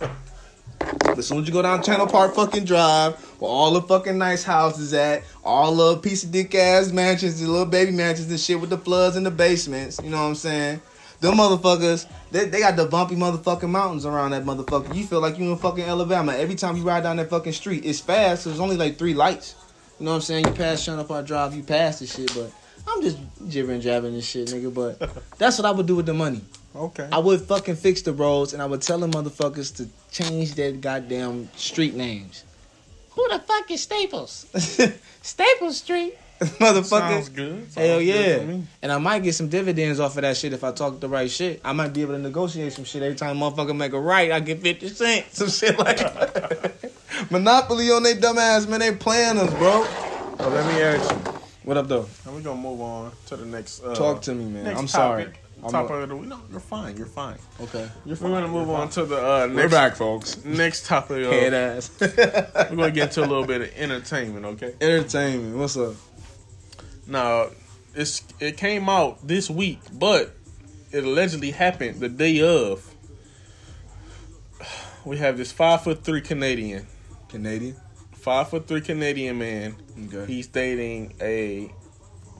As 1.16 1.26
soon 1.26 1.40
as 1.40 1.46
you 1.46 1.52
go 1.52 1.62
down 1.62 1.82
Chandler 1.82 2.06
Park 2.06 2.34
fucking 2.34 2.64
drive, 2.64 3.18
where 3.40 3.50
all 3.50 3.72
the 3.72 3.82
fucking 3.82 4.16
nice 4.16 4.44
houses 4.44 4.94
at, 4.94 5.24
all 5.44 5.74
the 5.74 5.96
piece 5.98 6.24
of 6.24 6.30
dick 6.30 6.54
ass 6.54 6.92
mansions, 6.92 7.40
the 7.40 7.46
little 7.48 7.66
baby 7.66 7.90
mansions 7.90 8.30
and 8.30 8.38
shit 8.38 8.60
with 8.60 8.70
the 8.70 8.78
floods 8.78 9.16
in 9.16 9.24
the 9.24 9.30
basements, 9.30 10.00
you 10.02 10.10
know 10.10 10.18
what 10.18 10.28
I'm 10.28 10.34
saying? 10.34 10.80
Them 11.20 11.34
motherfuckers, 11.34 12.06
they, 12.30 12.44
they 12.44 12.60
got 12.60 12.76
the 12.76 12.86
bumpy 12.86 13.16
motherfucking 13.16 13.68
mountains 13.68 14.06
around 14.06 14.30
that 14.30 14.44
motherfucker. 14.44 14.94
You 14.94 15.04
feel 15.04 15.20
like 15.20 15.36
you 15.38 15.50
in 15.50 15.58
fucking 15.58 15.82
Alabama. 15.82 16.32
Every 16.32 16.54
time 16.54 16.76
you 16.76 16.84
ride 16.84 17.02
down 17.02 17.16
that 17.16 17.28
fucking 17.28 17.52
street, 17.52 17.84
it's 17.84 17.98
fast. 17.98 18.44
So 18.44 18.50
there's 18.50 18.60
only 18.60 18.76
like 18.76 18.98
three 18.98 19.14
lights. 19.14 19.56
You 19.98 20.04
know 20.04 20.12
what 20.12 20.16
I'm 20.16 20.22
saying? 20.22 20.46
You 20.46 20.52
pass 20.52 20.84
Chandler 20.84 21.02
Park 21.02 21.26
Drive, 21.26 21.56
you 21.56 21.64
pass 21.64 21.98
this 21.98 22.14
shit, 22.14 22.32
but 22.32 22.52
I'm 22.86 23.02
just 23.02 23.18
jibbering 23.48 23.80
jabbing 23.80 24.14
this 24.14 24.28
shit, 24.28 24.46
nigga. 24.48 24.72
But 24.72 25.10
that's 25.38 25.58
what 25.58 25.66
I 25.66 25.72
would 25.72 25.86
do 25.86 25.96
with 25.96 26.06
the 26.06 26.14
money. 26.14 26.40
Okay. 26.74 27.08
I 27.10 27.18
would 27.18 27.40
fucking 27.40 27.76
fix 27.76 28.02
the 28.02 28.12
roads 28.12 28.52
and 28.52 28.62
I 28.62 28.66
would 28.66 28.82
tell 28.82 28.98
them 28.98 29.12
motherfuckers 29.12 29.74
to 29.76 29.88
change 30.10 30.54
their 30.54 30.72
goddamn 30.72 31.48
street 31.56 31.94
names. 31.94 32.44
Who 33.10 33.26
the 33.30 33.38
fuck 33.40 33.70
is 33.70 33.82
Staples? 33.82 34.46
Staples 35.22 35.78
Street. 35.78 36.16
motherfucker. 36.40 36.84
Sounds 36.84 37.28
good. 37.30 37.72
Sounds 37.72 37.74
Hell 37.74 38.00
yeah. 38.00 38.38
to 38.38 38.44
me. 38.44 38.64
And 38.80 38.92
I 38.92 38.98
might 38.98 39.24
get 39.24 39.34
some 39.34 39.48
dividends 39.48 39.98
off 39.98 40.16
of 40.16 40.22
that 40.22 40.36
shit 40.36 40.52
if 40.52 40.62
I 40.62 40.70
talk 40.70 41.00
the 41.00 41.08
right 41.08 41.28
shit. 41.28 41.60
I 41.64 41.72
might 41.72 41.92
be 41.92 42.02
able 42.02 42.12
to 42.12 42.20
negotiate 42.20 42.72
some 42.74 42.84
shit 42.84 43.02
every 43.02 43.16
time 43.16 43.40
a 43.42 43.50
motherfucker 43.50 43.76
make 43.76 43.92
a 43.92 43.98
right. 43.98 44.30
I 44.30 44.38
get 44.38 44.60
50 44.62 44.88
cents. 44.90 45.38
Some 45.38 45.48
shit 45.48 45.76
like 45.78 45.96
that. 45.98 46.92
Monopoly 47.30 47.90
on 47.90 48.04
they 48.04 48.14
dumbass, 48.14 48.68
man. 48.68 48.78
They 48.78 48.94
playing 48.94 49.38
us, 49.38 49.52
bro. 49.54 49.84
So 50.38 50.48
let 50.48 50.66
me 50.72 50.80
ask 50.80 51.10
you. 51.10 51.32
What 51.64 51.76
up, 51.76 51.88
though? 51.88 52.06
And 52.24 52.34
we're 52.34 52.40
gonna 52.40 52.60
move 52.60 52.80
on 52.80 53.10
to 53.26 53.36
the 53.36 53.44
next. 53.44 53.82
Uh, 53.82 53.94
Talk 53.96 54.22
to 54.22 54.34
me, 54.34 54.44
man. 54.44 54.76
I'm 54.76 54.86
sorry. 54.86 55.26
Topic. 55.60 55.74
I'm 55.74 55.82
Topic 55.88 55.90
a- 55.90 56.02
of 56.02 56.08
the 56.08 56.16
week. 56.16 56.28
No, 56.28 56.40
you're 56.50 56.60
fine. 56.60 56.96
You're 56.96 57.06
fine. 57.06 57.38
Okay. 57.60 57.88
We're 58.04 58.14
gonna 58.16 58.48
move 58.48 58.70
on 58.70 58.88
to 58.90 59.04
the 59.04 59.16
uh, 59.16 59.46
next. 59.46 59.56
We're 59.56 59.68
back, 59.68 59.96
folks. 59.96 60.44
Next 60.44 60.86
topic. 60.86 61.24
Of, 61.24 61.32
Head 61.32 61.54
ass. 61.54 61.90
we're 62.00 62.76
gonna 62.76 62.90
get 62.90 63.08
into 63.08 63.20
a 63.20 63.26
little 63.26 63.46
bit 63.46 63.62
of 63.62 63.70
entertainment. 63.76 64.44
Okay. 64.46 64.74
Entertainment. 64.80 65.56
What's 65.56 65.76
up? 65.76 65.94
Now, 67.06 67.48
it's 67.94 68.22
it 68.40 68.56
came 68.56 68.88
out 68.88 69.26
this 69.26 69.50
week, 69.50 69.80
but 69.92 70.34
it 70.92 71.04
allegedly 71.04 71.50
happened 71.50 72.00
the 72.00 72.08
day 72.08 72.40
of. 72.42 72.84
We 75.04 75.16
have 75.18 75.38
this 75.38 75.52
five 75.52 75.82
foot 75.84 76.04
three 76.04 76.20
Canadian, 76.20 76.86
Canadian. 77.28 77.76
five 78.12 78.50
foot 78.50 78.66
three 78.66 78.80
Canadian 78.82 79.38
man. 79.38 79.76
Okay. 80.06 80.30
He's 80.32 80.46
dating 80.48 81.14
a 81.20 81.72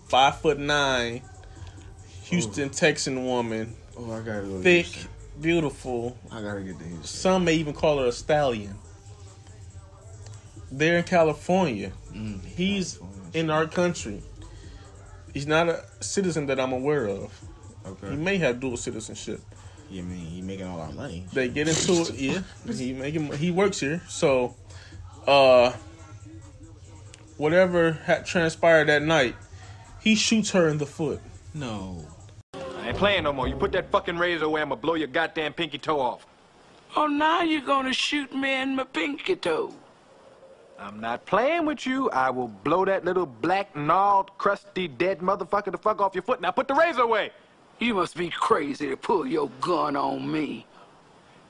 five 0.08 0.38
foot 0.40 0.58
nine 0.58 1.22
Houston 2.30 2.70
Texan 2.70 3.24
woman, 3.24 3.74
Oh, 3.96 4.12
I 4.12 4.20
gotta 4.20 4.46
go. 4.46 4.60
thick, 4.62 4.86
beautiful. 5.40 6.16
I 6.30 6.40
gotta 6.42 6.60
get 6.60 6.78
the 6.78 6.84
Houston. 6.84 7.04
Some 7.04 7.44
may 7.44 7.54
even 7.54 7.72
call 7.74 7.98
her 7.98 8.06
a 8.06 8.12
stallion. 8.12 8.74
They're 10.70 10.98
in 10.98 11.04
California. 11.04 11.92
Mm, 12.12 12.44
He's 12.44 12.98
in 13.32 13.50
our 13.50 13.66
country. 13.66 14.22
He's 15.32 15.46
not 15.46 15.68
a 15.68 15.84
citizen 16.00 16.46
that 16.46 16.60
I'm 16.60 16.72
aware 16.72 17.06
of. 17.06 17.32
Okay. 17.86 18.10
He 18.10 18.16
may 18.16 18.36
have 18.38 18.60
dual 18.60 18.76
citizenship. 18.76 19.40
You 19.90 20.02
mean 20.02 20.18
he 20.26 20.42
making 20.42 20.66
all 20.66 20.80
our 20.80 20.92
money? 20.92 21.24
They 21.32 21.48
get 21.48 21.68
into 21.68 21.92
it. 22.02 22.14
Yeah, 22.14 22.42
he 22.74 22.92
making 22.92 23.32
he 23.32 23.50
works 23.50 23.80
here. 23.80 24.02
So, 24.08 24.54
uh, 25.26 25.72
whatever 27.38 27.92
had 27.92 28.26
transpired 28.26 28.88
that 28.88 29.02
night, 29.02 29.34
he 30.00 30.14
shoots 30.14 30.50
her 30.50 30.68
in 30.68 30.76
the 30.78 30.86
foot. 30.86 31.20
No. 31.54 32.04
Playing 32.98 33.22
no 33.22 33.32
more. 33.32 33.46
You 33.46 33.54
put 33.54 33.70
that 33.72 33.92
fucking 33.92 34.18
razor 34.18 34.46
away, 34.46 34.60
I'ma 34.60 34.74
blow 34.74 34.94
your 34.94 35.06
goddamn 35.06 35.52
pinky 35.52 35.78
toe 35.78 36.00
off. 36.00 36.26
Oh, 36.96 37.06
now 37.06 37.42
you're 37.42 37.60
gonna 37.60 37.92
shoot 37.92 38.34
me 38.34 38.60
in 38.60 38.74
my 38.74 38.82
pinky 38.82 39.36
toe. 39.36 39.72
I'm 40.80 41.00
not 41.00 41.24
playing 41.24 41.64
with 41.64 41.86
you. 41.86 42.10
I 42.10 42.30
will 42.30 42.48
blow 42.48 42.84
that 42.84 43.04
little 43.04 43.24
black, 43.24 43.76
gnarled, 43.76 44.36
crusty, 44.36 44.88
dead 44.88 45.20
motherfucker 45.20 45.70
the 45.70 45.78
fuck 45.78 46.00
off 46.00 46.12
your 46.16 46.22
foot. 46.22 46.40
Now 46.40 46.50
put 46.50 46.66
the 46.66 46.74
razor 46.74 47.02
away. 47.02 47.30
You 47.78 47.94
must 47.94 48.16
be 48.16 48.30
crazy 48.30 48.88
to 48.88 48.96
pull 48.96 49.24
your 49.28 49.48
gun 49.60 49.94
on 49.94 50.28
me. 50.28 50.66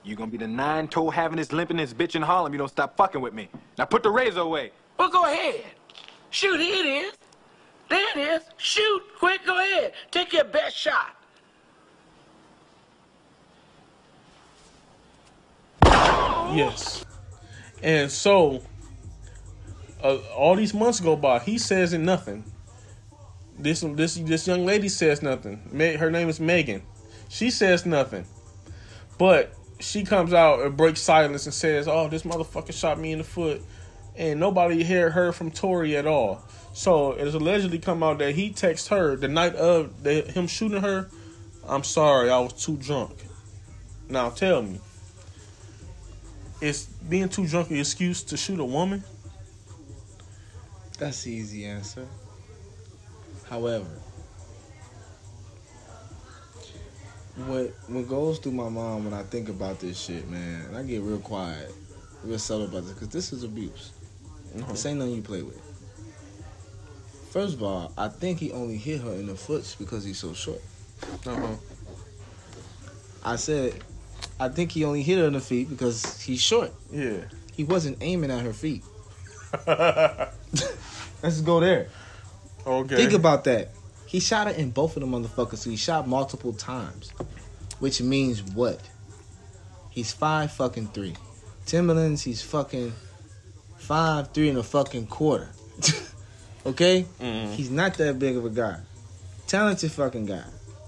You're 0.05 0.19
gonna 0.19 0.31
be 0.31 0.37
the 0.37 0.47
nine-toe 0.47 1.09
having 1.09 1.39
this 1.39 1.51
limping 1.51 1.79
this 1.79 1.95
bitch 1.95 2.15
in 2.15 2.21
Harlem. 2.21 2.53
You 2.53 2.59
don't 2.59 2.69
stop 2.69 2.95
fucking 2.95 3.23
with 3.23 3.33
me. 3.33 3.49
Now 3.79 3.87
put 3.87 4.03
the 4.03 4.11
razor 4.11 4.41
away. 4.41 4.71
Well, 4.99 5.09
go 5.09 5.25
ahead. 5.25 5.65
Shoot, 6.29 6.61
here 6.61 6.85
it 6.85 6.89
is. 7.07 7.15
There 7.89 8.19
it 8.19 8.19
is. 8.19 8.43
Shoot, 8.59 9.03
quick, 9.19 9.47
go 9.47 9.59
ahead. 9.59 9.95
Take 10.11 10.35
your 10.35 10.45
best 10.45 10.77
shot. 10.77 11.15
Yes. 16.55 17.05
And 17.83 18.11
so, 18.11 18.63
uh, 20.03 20.17
all 20.37 20.57
these 20.57 20.75
months 20.75 21.01
go 21.01 21.17
by. 21.17 21.39
He 21.41 21.59
says 21.59 21.93
nothing. 21.95 22.45
This 23.59 23.81
this 23.81 24.15
this 24.15 24.47
young 24.47 24.65
lady 24.65 24.89
says 24.89 25.23
nothing. 25.23 25.63
Ma- 25.73 25.97
Her 25.99 26.11
name 26.11 26.29
is 26.29 26.39
Megan. 26.39 26.83
She 27.29 27.51
says 27.51 27.85
nothing, 27.85 28.25
but 29.19 29.53
she 29.81 30.05
comes 30.05 30.33
out 30.33 30.61
and 30.61 30.77
breaks 30.77 31.01
silence 31.01 31.47
and 31.47 31.55
says, 31.55 31.89
"Oh, 31.89 32.09
this 32.09 32.23
motherfucker 32.23 32.73
shot 32.73 32.99
me 32.99 33.13
in 33.13 33.19
the 33.19 33.25
foot," 33.25 33.63
and 34.17 34.39
nobody 34.39 34.85
heard 34.85 35.13
heard 35.13 35.35
from 35.35 35.51
Tory 35.51 35.97
at 35.97 36.07
all. 36.07 36.43
So 36.73 37.13
it 37.13 37.25
has 37.25 37.35
allegedly 37.35 37.81
come 37.81 38.03
out 38.05 38.19
that 38.19 38.37
he 38.37 38.51
texted 38.51 38.89
her 38.89 39.17
the 39.17 39.27
night 39.27 39.57
of 39.57 40.05
the, 40.05 40.23
him 40.23 40.47
shooting 40.47 40.83
her. 40.83 41.09
I'm 41.67 41.83
sorry, 41.83 42.31
I 42.31 42.39
was 42.39 42.53
too 42.53 42.77
drunk. 42.77 43.17
Now 44.09 44.31
tell 44.31 44.63
me, 44.63 44.79
is 46.61 46.87
being 46.87 47.29
too 47.29 47.47
drunk 47.47 47.71
an 47.71 47.79
excuse 47.79 48.23
to 48.25 48.37
shoot 48.37 48.61
a 48.61 48.65
woman? 48.65 49.05
That's 50.99 51.23
the 51.23 51.33
easy 51.33 51.65
answer. 51.65 52.07
However, 53.49 53.87
what 57.47 57.73
what 57.87 58.09
goes 58.09 58.39
through 58.39 58.53
my 58.53 58.69
mind 58.69 59.05
when 59.05 59.15
I 59.15 59.23
think 59.23 59.49
about 59.49 59.79
this 59.79 59.99
shit, 59.99 60.29
man, 60.29 60.75
I 60.75 60.83
get 60.83 61.03
real 61.03 61.19
quiet, 61.19 61.73
real 62.25 62.39
subtle 62.39 62.67
about 62.67 62.85
this, 62.85 62.93
because 62.93 63.09
this 63.09 63.33
is 63.33 63.45
abuse. 63.45 63.93
This 64.55 64.87
ain't 64.87 64.99
nothing 64.99 65.15
you 65.15 65.23
play 65.23 65.43
with. 65.43 65.61
First 67.31 67.55
of 67.55 67.63
all, 67.63 67.93
I 67.97 68.09
think 68.09 68.41
he 68.41 68.51
only 68.53 68.77
hit 68.77 69.01
her 69.03 69.13
in 69.13 69.27
the 69.27 69.37
foot 69.37 69.77
because 69.79 70.05
he's 70.05 70.19
so 70.19 70.33
short. 70.33 70.63
Uh-huh. 71.27 71.55
I 73.23 73.37
said, 73.37 73.85
I 74.41 74.49
think 74.49 74.73
he 74.73 74.85
only 74.85 75.03
hit 75.03 75.19
her 75.19 75.27
in 75.27 75.33
the 75.33 75.41
feet 75.41 75.69
because 75.69 76.21
he's 76.23 76.41
short. 76.41 76.73
Yeah. 76.93 77.19
He 77.55 77.65
wasn't 77.65 77.99
aiming 78.01 78.31
at 78.31 78.45
her 78.45 78.53
feet. 78.53 78.85
Let's 81.23 81.41
go 81.41 81.61
there. 81.61 81.89
Okay. 82.67 82.97
Think 82.97 83.13
about 83.13 83.45
that. 83.45 83.71
He 84.07 84.21
shot 84.21 84.47
her 84.47 84.53
in 84.53 84.71
both 84.71 84.97
of 84.97 85.03
the 85.03 85.07
motherfuckers. 85.09 85.59
So 85.59 85.71
he 85.71 85.77
shot 85.77 86.07
multiple 86.09 86.53
times, 86.53 87.11
which 87.79 88.01
means 88.01 88.43
what? 88.43 88.81
He's 89.91 90.13
five 90.13 90.53
fucking 90.53 90.89
three. 90.89 91.15
Timberlands, 91.67 92.23
he's 92.23 92.41
fucking 92.43 92.93
five 93.77 94.29
three 94.33 94.49
and 94.49 94.59
a 94.59 94.63
fucking 94.63 95.07
quarter. 95.09 95.49
okay, 96.67 97.05
Mhm. 97.21 97.53
he's 97.55 97.71
not 97.71 97.95
that 97.95 98.19
big 98.19 98.37
of 98.37 98.45
a 98.45 98.51
guy. 98.51 98.79
Talented 99.47 99.91
fucking 99.93 100.27
guy. 100.27 100.45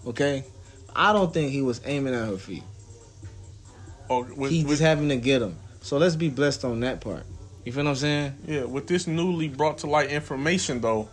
Okay, 0.06 0.44
I 0.94 1.12
don't 1.12 1.32
think 1.32 1.50
he 1.50 1.62
was 1.62 1.80
aiming 1.84 2.14
at 2.14 2.26
her 2.26 2.38
feet. 2.38 2.62
Oh, 4.10 4.24
with, 4.36 4.50
He 4.50 4.58
with- 4.58 4.70
was 4.70 4.78
having 4.80 5.08
to 5.08 5.16
get 5.16 5.40
him. 5.40 5.56
So 5.80 5.96
let's 5.96 6.16
be 6.16 6.28
blessed 6.28 6.64
on 6.64 6.80
that 6.80 7.00
part. 7.00 7.24
You 7.64 7.72
feel 7.72 7.84
what 7.84 7.90
I'm 7.90 7.96
saying? 7.96 8.34
yeah, 8.46 8.64
with 8.64 8.86
this 8.86 9.06
newly 9.06 9.48
brought 9.48 9.78
to 9.78 9.86
light 9.86 10.10
information 10.10 10.80
though, 10.80 11.08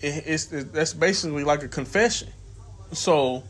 it, 0.00 0.22
it's 0.26 0.52
it, 0.52 0.72
that's 0.72 0.94
basically 0.94 1.44
like 1.44 1.62
a 1.62 1.68
confession. 1.68 2.28
So, 2.92 3.42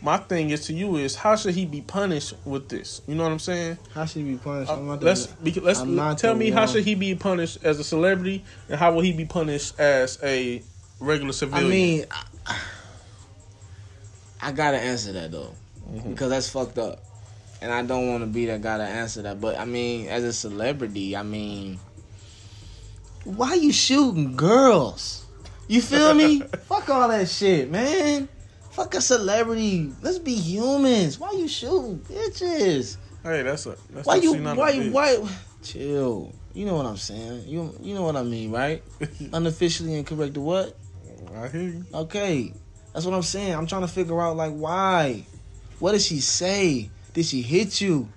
my 0.00 0.16
thing 0.18 0.50
is 0.50 0.66
to 0.66 0.72
you 0.72 0.96
is 0.96 1.14
how 1.16 1.36
should 1.36 1.54
he 1.54 1.66
be 1.66 1.80
punished 1.80 2.34
with 2.44 2.68
this? 2.68 3.02
You 3.06 3.14
know 3.16 3.24
what 3.24 3.32
I'm 3.32 3.38
saying? 3.38 3.78
How 3.94 4.04
should 4.04 4.22
he 4.24 4.32
be 4.32 4.38
punished? 4.38 4.70
Uh, 4.70 4.74
I'm 4.76 4.86
not 4.86 5.00
the- 5.00 5.06
let's 5.06 5.26
be, 5.26 5.52
let's 5.54 5.80
tell 6.20 6.34
me 6.34 6.50
how 6.50 6.66
should 6.66 6.84
he 6.84 6.94
be 6.94 7.14
punished 7.14 7.58
as 7.64 7.78
a 7.78 7.84
celebrity, 7.84 8.44
and 8.68 8.78
how 8.78 8.92
will 8.94 9.02
he 9.02 9.12
be 9.12 9.24
punished 9.24 9.78
as 9.78 10.18
a 10.22 10.62
regular 11.00 11.32
civilian? 11.32 11.66
I 11.66 11.70
mean, 11.70 12.04
I, 12.46 12.60
I 14.40 14.52
gotta 14.52 14.78
answer 14.78 15.12
that 15.12 15.30
though, 15.32 15.54
because 16.08 16.30
that's 16.30 16.48
fucked 16.50 16.78
up, 16.78 17.02
and 17.62 17.72
I 17.72 17.82
don't 17.82 18.08
want 18.08 18.22
to 18.22 18.26
be 18.26 18.46
that 18.46 18.60
guy 18.60 18.76
to 18.76 18.82
answer 18.84 19.22
that. 19.22 19.40
But 19.40 19.58
I 19.58 19.64
mean, 19.64 20.08
as 20.08 20.24
a 20.24 20.32
celebrity, 20.32 21.16
I 21.16 21.22
mean, 21.22 21.78
why 23.24 23.54
you 23.54 23.72
shooting 23.72 24.36
girls? 24.36 25.24
You 25.68 25.80
feel 25.80 26.12
me? 26.12 26.40
Fuck 26.64 26.90
all 26.90 27.08
that 27.08 27.28
shit, 27.28 27.70
man. 27.70 28.28
Fuck 28.72 28.96
a 28.96 29.00
celebrity. 29.00 29.92
Let's 30.02 30.18
be 30.18 30.34
humans. 30.34 31.20
Why 31.20 31.30
you 31.32 31.46
shooting 31.46 32.00
bitches? 32.00 32.96
hey, 33.22 33.42
that's 33.42 33.66
a 33.66 33.76
that's 33.90 34.06
Why 34.06 34.16
you? 34.16 34.30
actually 34.30 34.44
not 34.44 34.56
a 34.56 34.60
Why 34.60 34.70
you? 34.70 34.90
Why? 34.90 35.28
Chill. 35.62 36.32
You 36.52 36.66
know 36.66 36.74
what 36.74 36.86
I'm 36.86 36.96
saying. 36.96 37.44
You 37.46 37.72
you 37.80 37.94
know 37.94 38.02
what 38.02 38.16
I 38.16 38.24
mean, 38.24 38.50
right? 38.50 38.82
Unofficially 39.32 39.94
incorrect. 39.94 40.36
What? 40.36 40.76
I 41.36 41.48
hear 41.48 41.62
you. 41.62 41.84
Okay, 41.94 42.52
that's 42.92 43.06
what 43.06 43.14
I'm 43.14 43.22
saying. 43.22 43.54
I'm 43.54 43.68
trying 43.68 43.82
to 43.82 43.88
figure 43.88 44.20
out 44.20 44.36
like 44.36 44.52
why. 44.52 45.26
What 45.78 45.92
did 45.92 46.02
she 46.02 46.18
say? 46.20 46.90
Did 47.12 47.26
she 47.26 47.42
hit 47.42 47.80
you? 47.80 48.08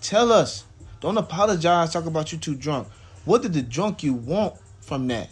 Tell 0.00 0.32
us. 0.32 0.64
Don't 1.00 1.16
apologize. 1.16 1.92
Talk 1.92 2.06
about 2.06 2.32
you 2.32 2.38
too 2.38 2.54
drunk. 2.54 2.88
What 3.24 3.42
did 3.42 3.52
the 3.52 3.62
drunk 3.62 4.02
you 4.02 4.14
want 4.14 4.54
from 4.80 5.06
that? 5.08 5.30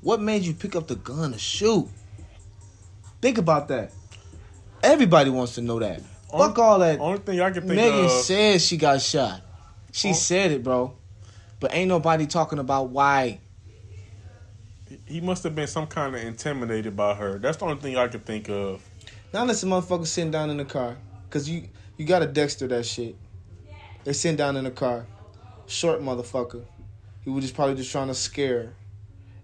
What 0.00 0.20
made 0.20 0.42
you 0.42 0.54
pick 0.54 0.74
up 0.74 0.86
the 0.86 0.96
gun 0.96 1.32
to 1.32 1.38
shoot? 1.38 1.88
Think 3.20 3.38
about 3.38 3.68
that. 3.68 3.92
Everybody 4.82 5.28
wants 5.30 5.56
to 5.56 5.60
know 5.60 5.78
that. 5.80 6.00
Fuck 6.30 6.58
all 6.58 6.78
that. 6.78 7.00
Only 7.00 7.18
thing 7.18 7.40
I 7.40 7.50
can 7.50 7.62
think 7.66 7.74
Megan 7.74 8.04
of. 8.06 8.10
said 8.10 8.60
she 8.62 8.76
got 8.76 9.00
shot. 9.02 9.42
She 9.92 10.10
Oh. 10.10 10.14
said 10.14 10.52
it, 10.52 10.62
bro. 10.62 10.94
But 11.58 11.74
ain't 11.74 11.88
nobody 11.88 12.26
talking 12.26 12.58
about 12.58 12.88
why. 12.90 13.40
he 15.06 15.20
must 15.20 15.42
have 15.44 15.54
been 15.54 15.66
some 15.66 15.86
kind 15.86 16.14
of 16.14 16.22
intimidated 16.22 16.96
by 16.96 17.14
her. 17.14 17.38
That's 17.38 17.56
the 17.58 17.64
only 17.64 17.80
thing 17.80 17.96
I 17.96 18.06
can 18.08 18.20
think 18.20 18.48
of. 18.48 18.80
Now 19.32 19.44
listen, 19.44 19.68
motherfucker 19.68 20.06
sitting 20.06 20.30
down 20.30 20.50
in 20.50 20.56
the 20.56 20.64
car, 20.64 20.96
cause 21.30 21.48
you 21.48 21.68
you 22.00 22.06
gotta 22.06 22.24
Dexter 22.24 22.66
that 22.68 22.86
shit. 22.86 23.14
They 24.04 24.14
sitting 24.14 24.38
down 24.38 24.56
in 24.56 24.64
the 24.64 24.70
car, 24.70 25.04
short 25.66 26.00
motherfucker. 26.00 26.64
He 27.22 27.28
was 27.28 27.44
just 27.44 27.54
probably 27.54 27.74
just 27.74 27.92
trying 27.92 28.08
to 28.08 28.14
scare. 28.14 28.62
her. 28.62 28.74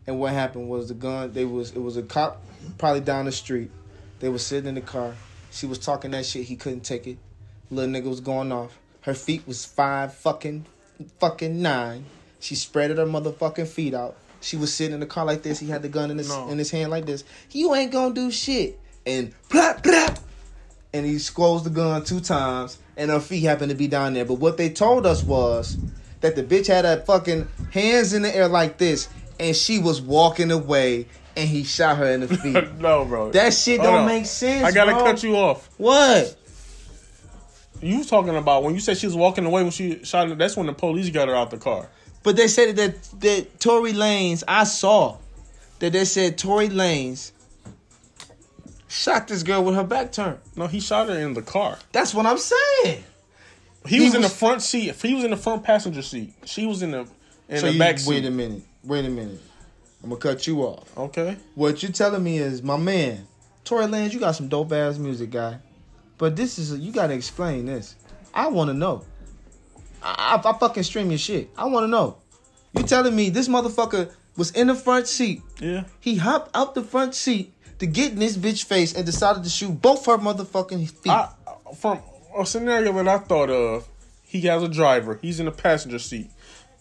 And 0.06 0.18
what 0.18 0.32
happened 0.32 0.70
was 0.70 0.88
the 0.88 0.94
gun. 0.94 1.34
They 1.34 1.44
was 1.44 1.72
it 1.72 1.80
was 1.80 1.98
a 1.98 2.02
cop 2.02 2.42
probably 2.78 3.02
down 3.02 3.26
the 3.26 3.32
street. 3.32 3.70
They 4.20 4.30
was 4.30 4.44
sitting 4.46 4.70
in 4.70 4.74
the 4.74 4.80
car. 4.80 5.14
She 5.50 5.66
was 5.66 5.78
talking 5.78 6.12
that 6.12 6.24
shit. 6.24 6.44
He 6.46 6.56
couldn't 6.56 6.80
take 6.80 7.06
it. 7.06 7.18
Little 7.70 7.92
nigga 7.92 8.08
was 8.08 8.20
going 8.20 8.50
off. 8.50 8.78
Her 9.02 9.12
feet 9.12 9.46
was 9.46 9.66
five 9.66 10.14
fucking 10.14 10.64
fucking 11.20 11.60
nine. 11.60 12.06
She 12.40 12.54
spreaded 12.54 12.96
her 12.96 13.04
motherfucking 13.04 13.68
feet 13.68 13.92
out. 13.92 14.16
She 14.40 14.56
was 14.56 14.72
sitting 14.72 14.94
in 14.94 15.00
the 15.00 15.06
car 15.06 15.26
like 15.26 15.42
this. 15.42 15.58
He 15.58 15.68
had 15.68 15.82
the 15.82 15.90
gun 15.90 16.10
in 16.10 16.16
his 16.16 16.30
No. 16.30 16.48
in 16.48 16.56
his 16.56 16.70
hand 16.70 16.90
like 16.90 17.04
this. 17.04 17.22
You 17.50 17.74
ain't 17.74 17.92
gonna 17.92 18.14
do 18.14 18.30
shit. 18.30 18.80
And 19.04 19.34
plap 19.50 19.82
plap. 19.82 20.20
And 20.94 21.04
he 21.04 21.18
squoze 21.18 21.62
the 21.64 21.70
gun 21.70 22.04
two 22.04 22.20
times, 22.20 22.78
and 22.96 23.10
her 23.10 23.20
feet 23.20 23.42
happened 23.42 23.70
to 23.70 23.76
be 23.76 23.86
down 23.88 24.14
there. 24.14 24.24
But 24.24 24.34
what 24.34 24.56
they 24.56 24.70
told 24.70 25.04
us 25.06 25.22
was 25.22 25.76
that 26.20 26.36
the 26.36 26.42
bitch 26.42 26.66
had 26.68 26.84
her 26.84 27.02
fucking 27.04 27.48
hands 27.70 28.12
in 28.14 28.22
the 28.22 28.34
air 28.34 28.48
like 28.48 28.78
this, 28.78 29.08
and 29.38 29.54
she 29.54 29.78
was 29.78 30.00
walking 30.00 30.50
away, 30.50 31.06
and 31.36 31.48
he 31.48 31.64
shot 31.64 31.98
her 31.98 32.06
in 32.06 32.20
the 32.20 32.28
feet. 32.38 32.78
no, 32.78 33.04
bro. 33.04 33.30
that 33.32 33.52
shit 33.52 33.80
Hold 33.80 33.90
don't 33.90 34.00
on. 34.02 34.06
make 34.06 34.24
sense. 34.26 34.64
I 34.64 34.72
gotta 34.72 34.92
bro. 34.92 35.02
cut 35.04 35.22
you 35.22 35.36
off. 35.36 35.68
What? 35.76 36.34
You 37.82 37.98
was 37.98 38.06
talking 38.06 38.34
about 38.34 38.62
when 38.62 38.72
you 38.72 38.80
said 38.80 38.96
she 38.96 39.06
was 39.06 39.14
walking 39.16 39.44
away 39.44 39.62
when 39.62 39.70
she 39.72 40.02
shot. 40.02 40.28
her, 40.28 40.34
That's 40.34 40.56
when 40.56 40.66
the 40.66 40.72
police 40.72 41.10
got 41.10 41.28
her 41.28 41.34
out 41.34 41.50
the 41.50 41.58
car. 41.58 41.88
But 42.22 42.36
they 42.36 42.48
said 42.48 42.74
that 42.76 43.02
that 43.20 43.60
Tory 43.60 43.92
Lanez, 43.92 44.42
I 44.48 44.64
saw 44.64 45.18
that 45.80 45.92
they 45.92 46.06
said 46.06 46.38
Tory 46.38 46.68
Lanez 46.70 47.32
shot 48.88 49.28
this 49.28 49.42
girl 49.42 49.64
with 49.64 49.74
her 49.74 49.84
back 49.84 50.12
turned. 50.12 50.38
No, 50.56 50.66
he 50.66 50.80
shot 50.80 51.08
her 51.08 51.18
in 51.18 51.34
the 51.34 51.42
car. 51.42 51.78
That's 51.92 52.14
what 52.14 52.26
I'm 52.26 52.38
saying. 52.38 53.04
He, 53.86 53.98
He 53.98 54.04
was, 54.04 54.14
in 54.14 54.22
the 54.22 54.28
front 54.28 54.62
seat. 54.62 54.94
He 54.96 55.14
was 55.14 55.24
in 55.24 55.30
the 55.30 55.36
front 55.36 55.62
passenger 55.62 56.02
seat. 56.02 56.34
She 56.44 56.66
was 56.66 56.82
in 56.82 56.90
the 56.90 57.06
in 57.48 57.58
so 57.58 57.66
the 57.66 57.72
you, 57.74 57.78
back 57.78 57.98
seat. 57.98 58.10
wait 58.10 58.24
a 58.24 58.30
minute. 58.30 58.62
Wait 58.82 59.04
a 59.04 59.08
minute. 59.08 59.40
I'm 60.02 60.10
gonna 60.10 60.20
cut 60.20 60.46
you 60.46 60.62
off. 60.62 60.96
Okay. 60.96 61.36
What 61.54 61.82
you're 61.82 61.92
telling 61.92 62.22
me 62.22 62.38
is, 62.38 62.62
my 62.62 62.76
man, 62.76 63.26
Tory 63.64 63.86
Lanez, 63.86 64.12
you 64.12 64.20
got 64.20 64.32
some 64.32 64.48
dope 64.48 64.72
ass 64.72 64.98
music, 64.98 65.30
guy. 65.30 65.58
But 66.18 66.36
this 66.36 66.58
is 66.58 66.78
you 66.78 66.92
gotta 66.92 67.14
explain 67.14 67.66
this. 67.66 67.94
I 68.34 68.48
want 68.48 68.68
to 68.68 68.74
know. 68.74 69.04
I, 70.02 70.40
I, 70.44 70.50
I 70.50 70.58
fucking 70.58 70.82
stream 70.82 71.10
your 71.10 71.18
shit. 71.18 71.50
I 71.56 71.66
want 71.66 71.84
to 71.84 71.88
know. 71.88 72.18
You 72.76 72.82
telling 72.82 73.14
me 73.16 73.30
this 73.30 73.48
motherfucker 73.48 74.12
was 74.36 74.50
in 74.50 74.66
the 74.66 74.74
front 74.74 75.08
seat? 75.08 75.42
Yeah. 75.60 75.84
He 76.00 76.16
hopped 76.16 76.54
out 76.54 76.74
the 76.74 76.82
front 76.82 77.14
seat 77.14 77.52
to 77.78 77.86
get 77.86 78.12
in 78.12 78.18
this 78.18 78.36
bitch 78.36 78.64
face 78.64 78.94
and 78.94 79.04
decided 79.04 79.44
to 79.44 79.50
shoot 79.50 79.72
both 79.80 80.06
her 80.06 80.18
motherfucking 80.18 80.90
feet. 80.90 81.10
I, 81.12 81.28
from 81.76 82.00
a 82.36 82.44
scenario 82.46 82.92
that 82.92 83.08
I 83.08 83.18
thought 83.18 83.50
of, 83.50 83.86
he 84.22 84.40
has 84.42 84.62
a 84.62 84.68
driver. 84.68 85.18
He's 85.22 85.40
in 85.40 85.46
the 85.46 85.52
passenger 85.52 85.98
seat. 85.98 86.30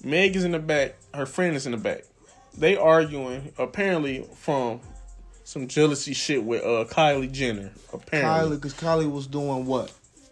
Meg 0.04 0.36
is 0.36 0.44
in 0.44 0.52
the 0.52 0.60
back. 0.60 0.96
Her 1.14 1.26
friend 1.26 1.56
is 1.56 1.66
in 1.66 1.72
the 1.72 1.78
back. 1.78 2.04
They 2.58 2.78
arguing 2.78 3.52
apparently 3.58 4.26
from 4.36 4.80
some 5.44 5.68
jealousy 5.68 6.14
shit 6.14 6.44
with 6.44 6.64
uh 6.64 6.86
Kylie 6.90 7.32
Jenner. 7.32 7.72
Kylie, 7.90 7.94
Apparently 7.94 8.56
because 8.58 8.74
Kylie 8.74 9.12
was 9.12 9.28
doing 9.28 9.66
what? 9.66 9.92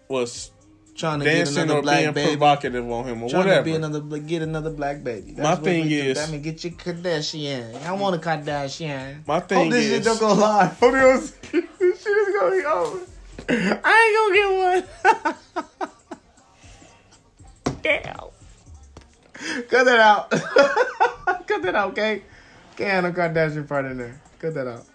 was 0.09 0.51
Trying 0.95 1.19
to 1.19 1.25
get 1.25 1.49
another 1.49 1.79
or 1.79 1.81
black 1.81 1.99
being 2.01 2.13
baby. 2.13 2.29
provocative 2.37 2.91
on 2.91 3.05
him 3.05 3.23
or 3.23 3.29
Trying 3.29 3.45
whatever. 3.45 3.59
to 3.61 3.63
be 3.65 3.75
another, 3.75 4.19
get 4.19 4.41
another 4.43 4.69
black 4.69 5.03
baby. 5.03 5.33
My 5.37 5.55
thing 5.55 5.89
is- 5.89 6.17
that 6.17 6.29
mean 6.29 6.41
get 6.43 6.63
your 6.63 6.73
Kardashian. 6.73 7.83
I 7.83 7.93
want 7.93 8.15
a 8.15 8.19
Kardashian. 8.19 9.25
My 9.27 9.39
thing 9.39 9.57
Hope 9.57 9.71
this 9.71 9.83
shit 9.85 9.93
is- 10.01 10.05
don't 10.05 10.19
go 10.19 10.33
live. 10.33 10.79
Hope 10.79 10.93
this 10.93 11.35
shit 11.51 11.63
is 11.83 12.35
gonna 12.39 12.55
be 12.55 12.65
over. 12.65 12.99
I 13.49 13.97
ain't 14.03 14.15
gonna 14.17 14.35
get 14.35 15.65
one. 15.65 15.83
Damn. 17.81 18.29
Cut 19.67 19.83
that 19.85 19.99
out. 19.99 20.29
Cut 20.31 21.61
that 21.63 21.75
out, 21.75 21.91
okay? 21.91 22.21
Can't 22.77 22.91
have 22.91 23.05
a 23.05 23.11
Kardashian 23.11 23.67
part 23.67 23.85
in 23.85 23.97
there. 23.97 24.21
Cut 24.39 24.53
that 24.53 24.67
out. 24.67 24.85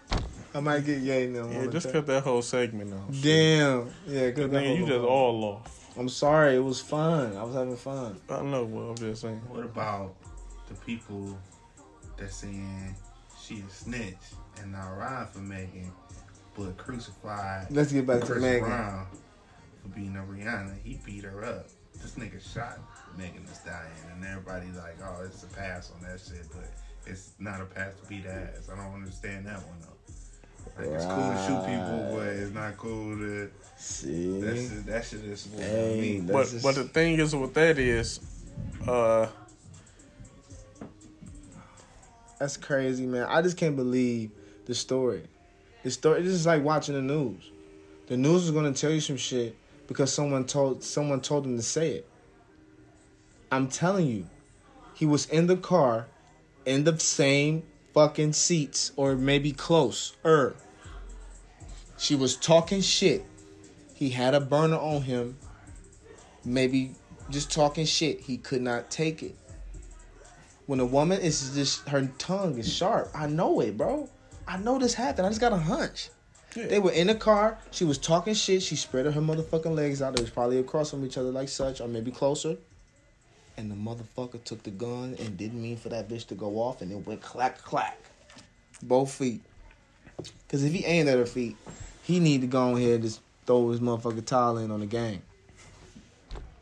I 0.55 0.59
might 0.61 0.83
get 0.85 0.99
yay 0.99 1.27
now. 1.27 1.47
Yeah, 1.49 1.67
just 1.67 1.91
cut 1.91 2.07
that 2.07 2.23
whole 2.23 2.41
segment 2.41 2.93
out. 2.93 3.11
Damn. 3.21 3.91
Yeah, 4.07 4.31
cut 4.31 4.49
that 4.51 4.63
Nigga, 4.63 4.77
you 4.79 4.85
just 4.87 4.99
all 5.05 5.43
off. 5.45 5.75
I'm 5.99 6.07
sorry. 6.07 6.55
It 6.55 6.63
was 6.63 6.79
fun. 6.79 7.35
I 7.35 7.43
was 7.43 7.53
having 7.53 7.75
fun. 7.75 8.21
I 8.29 8.37
don't 8.37 8.51
know, 8.51 8.63
well, 8.63 8.91
I'm 8.91 8.95
just 8.95 9.21
saying. 9.21 9.41
What 9.49 9.65
about 9.65 10.15
the 10.69 10.75
people 10.75 11.37
that 12.17 12.31
saying 12.31 12.95
she 13.37 13.61
a 13.67 13.69
snitch 13.69 14.15
and 14.61 14.71
not 14.71 14.97
ride 14.97 15.27
for 15.29 15.39
Megan, 15.39 15.91
but 16.57 16.77
crucified 16.77 17.67
Let's 17.69 17.91
get 17.91 18.07
back 18.07 18.21
to 18.21 18.25
Chris 18.27 18.41
Megan. 18.41 18.69
Brown 18.69 19.07
for 19.81 19.89
beating 19.89 20.15
up 20.15 20.29
Rihanna? 20.29 20.77
He 20.83 21.01
beat 21.05 21.25
her 21.25 21.43
up. 21.43 21.67
This 21.93 22.15
nigga 22.15 22.41
shot 22.53 22.79
Megan 23.17 23.43
Thee 23.43 23.51
Stallion, 23.51 23.91
and 24.13 24.23
everybody's 24.23 24.77
like, 24.77 24.95
"Oh, 25.03 25.23
it's 25.25 25.43
a 25.43 25.47
pass 25.47 25.91
on 25.93 26.01
that 26.03 26.21
shit," 26.21 26.47
but 26.55 26.71
it's 27.05 27.31
not 27.39 27.59
a 27.59 27.65
pass 27.65 27.93
to 28.01 28.07
beat 28.07 28.25
ass. 28.25 28.69
I 28.71 28.77
don't 28.77 28.93
understand 28.93 29.47
that 29.47 29.57
one 29.67 29.79
though. 29.81 29.98
Like 30.77 30.87
it's 30.87 31.05
cool 31.05 31.29
to 31.29 31.37
shoot 31.45 31.65
people, 31.65 32.15
but 32.15 32.27
it's 32.27 32.53
not 32.53 32.77
cool 32.77 33.17
to. 33.17 33.51
See? 33.77 34.41
That's 34.41 34.69
that 34.83 35.05
shit 35.05 35.23
is 35.23 35.47
what 35.47 35.63
Hey, 35.63 35.93
I 35.97 36.01
mean. 36.01 36.27
But 36.27 36.47
just- 36.47 36.63
but 36.63 36.75
the 36.75 36.83
thing 36.83 37.17
is 37.19 37.35
with 37.35 37.53
that 37.53 37.77
is, 37.79 38.19
uh, 38.87 39.27
That's 42.39 42.55
crazy, 42.55 43.05
man. 43.05 43.27
I 43.29 43.41
just 43.41 43.57
can't 43.57 43.75
believe 43.75 44.31
the 44.65 44.73
story. 44.73 45.23
The 45.83 45.91
story. 45.91 46.21
This 46.21 46.31
is 46.33 46.45
like 46.45 46.63
watching 46.63 46.95
the 46.95 47.01
news. 47.01 47.51
The 48.07 48.15
news 48.15 48.45
is 48.45 48.51
gonna 48.51 48.71
tell 48.73 48.91
you 48.91 49.01
some 49.01 49.17
shit 49.17 49.55
because 49.87 50.13
someone 50.13 50.45
told 50.45 50.81
someone 50.83 51.19
told 51.19 51.43
them 51.43 51.57
to 51.57 51.61
say 51.63 51.95
it. 51.95 52.09
I'm 53.51 53.67
telling 53.67 54.07
you, 54.07 54.25
he 54.93 55.05
was 55.05 55.25
in 55.25 55.47
the 55.47 55.57
car, 55.57 56.07
in 56.65 56.85
the 56.85 56.97
same 56.99 57.63
fucking 57.99 58.31
seats, 58.31 58.93
or 58.95 59.17
maybe 59.17 59.51
close. 59.51 60.15
Er. 60.23 60.55
She 61.97 62.15
was 62.15 62.37
talking 62.37 62.79
shit. 62.79 63.25
He 63.93 64.09
had 64.09 64.33
a 64.33 64.39
burner 64.39 64.77
on 64.77 65.01
him. 65.01 65.37
Maybe 66.45 66.95
just 67.29 67.51
talking 67.51 67.85
shit. 67.85 68.21
He 68.21 68.37
could 68.37 68.61
not 68.61 68.89
take 68.89 69.21
it 69.21 69.35
when 70.65 70.79
a 70.79 70.85
woman 70.85 71.19
is 71.19 71.53
just 71.55 71.89
her 71.89 72.09
tongue 72.17 72.57
is 72.57 72.71
sharp. 72.71 73.09
I 73.13 73.27
know 73.27 73.59
it, 73.59 73.75
bro. 73.75 74.07
I 74.47 74.55
know 74.59 74.79
this 74.79 74.93
happened. 74.93 75.27
I 75.27 75.29
just 75.29 75.41
got 75.41 75.51
a 75.51 75.57
hunch. 75.57 76.09
Yeah. 76.55 76.67
They 76.67 76.79
were 76.79 76.93
in 76.93 77.07
the 77.07 77.15
car. 77.15 77.57
She 77.71 77.83
was 77.83 77.97
talking 77.97 78.33
shit. 78.33 78.63
She 78.63 78.77
spread 78.77 79.07
her 79.07 79.21
motherfucking 79.21 79.75
legs 79.75 80.01
out. 80.01 80.15
They 80.15 80.21
was 80.21 80.31
probably 80.31 80.59
across 80.59 80.91
from 80.91 81.03
each 81.05 81.17
other 81.17 81.31
like 81.31 81.49
such, 81.49 81.81
or 81.81 81.89
maybe 81.89 82.11
closer. 82.11 82.55
And 83.59 83.69
the 83.69 83.75
motherfucker 83.75 84.41
took 84.41 84.63
the 84.63 84.71
gun 84.71 85.17
and 85.19 85.35
didn't 85.35 85.61
mean 85.61 85.75
for 85.75 85.89
that 85.89 86.07
bitch 86.07 86.27
to 86.27 86.35
go 86.35 86.59
off, 86.59 86.81
and 86.81 86.93
it 86.93 87.05
went 87.05 87.21
clack 87.21 87.61
clack, 87.61 87.99
both 88.81 89.13
feet. 89.13 89.41
Cause 90.47 90.63
if 90.63 90.71
he 90.71 90.85
aimed 90.85 91.09
at 91.09 91.17
her 91.17 91.25
feet, 91.25 91.57
he 92.03 92.21
need 92.21 92.39
to 92.39 92.47
go 92.47 92.77
ahead 92.77 92.93
and 92.93 93.03
just 93.03 93.19
throw 93.45 93.69
his 93.69 93.81
motherfucking 93.81 94.25
towel 94.25 94.59
in 94.59 94.71
on 94.71 94.79
the 94.79 94.85
game. 94.85 95.21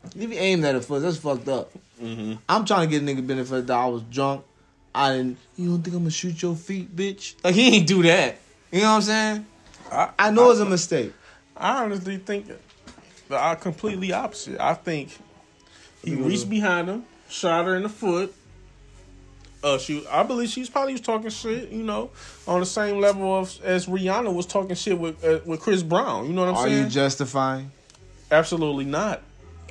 If 0.06 0.28
he 0.28 0.36
aimed 0.38 0.64
at 0.64 0.74
her 0.74 0.80
foot, 0.80 1.02
that's 1.02 1.18
fucked 1.18 1.46
up. 1.46 1.70
Mm-hmm. 2.02 2.34
I'm 2.48 2.64
trying 2.64 2.88
to 2.88 2.90
get 2.90 3.00
a 3.00 3.06
nigga 3.06 3.24
benefit 3.24 3.68
that 3.68 3.78
I 3.78 3.86
was 3.86 4.02
drunk. 4.02 4.44
I 4.92 5.12
didn't. 5.12 5.38
You 5.56 5.68
don't 5.68 5.82
think 5.82 5.94
I'm 5.94 6.02
gonna 6.02 6.10
shoot 6.10 6.42
your 6.42 6.56
feet, 6.56 6.96
bitch? 6.96 7.36
Like 7.44 7.54
he 7.54 7.76
ain't 7.76 7.86
do 7.86 8.02
that. 8.02 8.38
You 8.72 8.80
know 8.80 8.90
what 8.90 8.96
I'm 8.96 9.02
saying? 9.02 9.46
I, 9.92 10.10
I 10.18 10.30
know 10.32 10.50
it's 10.50 10.58
a 10.58 10.64
mistake. 10.64 11.12
I 11.56 11.84
honestly 11.84 12.16
think 12.16 12.48
that 12.48 12.60
I 13.30 13.52
uh, 13.52 13.54
completely 13.54 14.12
opposite. 14.12 14.58
I 14.58 14.74
think 14.74 15.16
he 16.04 16.14
reached 16.14 16.48
behind 16.48 16.88
him, 16.88 17.04
shot 17.28 17.66
her 17.66 17.76
in 17.76 17.82
the 17.82 17.88
foot. 17.88 18.34
Uh, 19.62 19.76
she, 19.76 20.06
I 20.08 20.22
believe 20.22 20.48
she's 20.48 20.70
probably 20.70 20.92
was 20.92 21.00
talking 21.00 21.30
shit, 21.30 21.70
you 21.70 21.82
know, 21.82 22.10
on 22.46 22.60
the 22.60 22.66
same 22.66 23.00
level 23.00 23.38
of 23.38 23.58
as 23.64 23.86
Rihanna 23.86 24.32
was 24.32 24.46
talking 24.46 24.76
shit 24.76 24.98
with 24.98 25.22
uh, 25.24 25.40
with 25.44 25.60
Chris 25.60 25.82
Brown. 25.82 26.26
You 26.26 26.32
know 26.32 26.42
what 26.42 26.50
I'm 26.50 26.56
Are 26.56 26.68
saying? 26.68 26.80
Are 26.80 26.84
you 26.84 26.90
justifying? 26.90 27.72
Absolutely 28.30 28.84
not. 28.84 29.22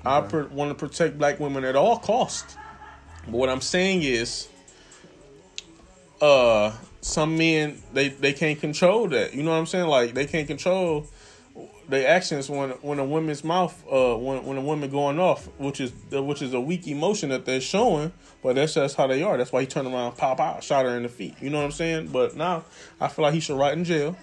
I 0.06 0.22
pr- 0.22 0.44
want 0.44 0.70
to 0.72 0.76
protect 0.76 1.18
black 1.18 1.40
women 1.40 1.64
at 1.64 1.76
all 1.76 2.00
costs. 2.00 2.58
But 3.26 3.34
what 3.34 3.50
I'm 3.50 3.62
saying 3.62 4.04
is, 4.04 4.48
uh, 6.22 6.74
some 7.02 7.38
men 7.38 7.82
they 7.94 8.10
they 8.10 8.34
can't 8.34 8.60
control 8.60 9.08
that. 9.10 9.34
You 9.34 9.44
know 9.44 9.52
what 9.52 9.58
I'm 9.58 9.66
saying? 9.66 9.88
Like 9.88 10.14
they 10.14 10.26
can't 10.26 10.48
control 10.48 11.08
their 11.88 12.08
actions 12.08 12.50
when 12.50 12.72
when 12.82 13.00
a 13.00 13.06
woman's 13.06 13.44
mouth 13.44 13.74
uh 13.90 14.16
when 14.16 14.44
when 14.46 14.58
a 14.58 14.62
woman 14.62 14.90
going 14.90 15.20
off, 15.20 15.48
which 15.58 15.80
is 15.80 15.92
which 16.12 16.42
is 16.42 16.54
a 16.54 16.60
weak 16.60 16.88
emotion 16.88 17.30
that 17.30 17.46
they're 17.46 17.62
showing. 17.62 18.12
But 18.44 18.56
that's 18.56 18.74
just 18.74 18.96
how 18.96 19.08
they 19.08 19.24
are. 19.24 19.38
That's 19.38 19.52
why 19.52 19.62
he 19.62 19.68
turned 19.68 19.88
around, 19.88 20.18
pop 20.18 20.40
out, 20.40 20.64
shot 20.64 20.86
her 20.86 20.96
in 20.96 21.04
the 21.04 21.10
feet. 21.10 21.36
You 21.42 21.50
know 21.50 21.60
what 21.60 21.66
I'm 21.66 21.72
saying? 21.72 22.08
But 22.08 22.36
now 22.36 22.66
I 23.00 23.08
feel 23.08 23.24
like 23.24 23.34
he 23.34 23.40
should 23.40 23.58
rot 23.58 23.74
in 23.74 23.84
jail. 23.84 24.16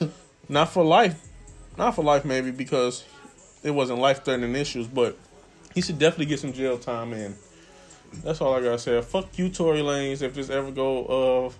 not 0.48 0.70
for 0.70 0.84
life, 0.84 1.20
not 1.76 1.94
for 1.94 2.04
life 2.04 2.24
maybe 2.24 2.50
because 2.50 3.04
it 3.62 3.70
wasn't 3.70 3.98
life 3.98 4.24
threatening 4.24 4.54
issues, 4.54 4.86
but 4.86 5.16
he 5.74 5.80
should 5.80 5.98
definitely 5.98 6.26
get 6.26 6.40
some 6.40 6.52
jail 6.52 6.78
time 6.78 7.12
in. 7.12 7.34
That's 8.24 8.40
all 8.40 8.54
I 8.54 8.60
gotta 8.60 8.78
say. 8.78 9.00
Fuck 9.02 9.38
you, 9.38 9.48
Tory 9.48 9.80
Lanez. 9.80 10.22
If 10.22 10.34
this 10.34 10.50
ever 10.50 10.70
go, 10.70 11.46
uh, 11.46 11.52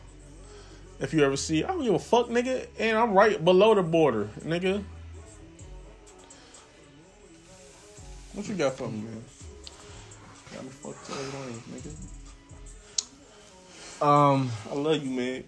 if 0.99 1.14
you 1.14 1.24
ever 1.24 1.36
see, 1.36 1.64
I 1.64 1.68
don't 1.68 1.82
give 1.82 1.95
a 1.95 1.99
fuck, 1.99 2.28
nigga. 2.28 2.66
And 2.78 2.99
I'm 2.99 3.12
right 3.12 3.43
below 3.43 3.74
the 3.74 3.82
border, 3.82 4.28
nigga. 4.41 4.82
What 8.35 8.49
you 8.49 8.55
got 8.55 8.74
for 8.74 8.89
me, 8.89 9.03
man? 9.03 9.24
Got 10.55 10.64
me 10.64 10.70
fuck 10.70 11.05
Tory 11.05 11.24
Lanez, 11.24 11.61
nigga. 11.72 11.93
Um, 14.07 14.51
I 14.70 14.74
love 14.74 15.05
you, 15.05 15.11
man. 15.11 15.45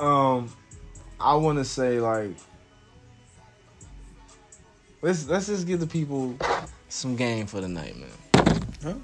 um, 0.00 0.50
I 1.20 1.34
want 1.34 1.58
to 1.58 1.64
say 1.64 2.00
like, 2.00 2.36
let's 5.02 5.26
let's 5.28 5.46
just 5.46 5.66
give 5.66 5.80
the 5.80 5.86
people 5.86 6.36
some 6.88 7.16
game 7.16 7.46
for 7.46 7.60
the 7.60 7.68
night, 7.68 7.96
man. 7.96 8.10
Huh? 8.82 8.94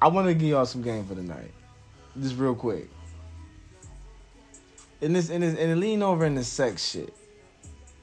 I 0.00 0.08
want 0.08 0.28
to 0.28 0.34
give 0.34 0.48
y'all 0.50 0.66
some 0.66 0.82
game 0.82 1.04
for 1.04 1.14
the 1.14 1.22
night, 1.22 1.50
just 2.20 2.36
real 2.36 2.54
quick. 2.54 2.88
And 5.02 5.14
this 5.14 5.30
and 5.30 5.42
this 5.42 5.58
and 5.58 5.78
lean 5.80 6.02
over 6.02 6.24
in 6.24 6.34
the 6.34 6.44
sex 6.44 6.84
shit. 6.90 7.12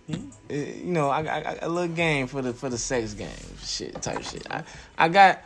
Eh, 0.09 0.15
you 0.49 0.91
know, 0.91 1.09
I 1.09 1.23
got 1.23 1.59
a 1.63 1.69
little 1.69 1.93
game 1.95 2.27
for 2.27 2.41
the 2.41 2.53
for 2.53 2.69
the 2.69 2.77
sex 2.77 3.13
game 3.13 3.29
shit 3.63 3.99
type 4.01 4.21
shit. 4.23 4.45
I 4.51 4.63
I 4.97 5.07
got 5.09 5.41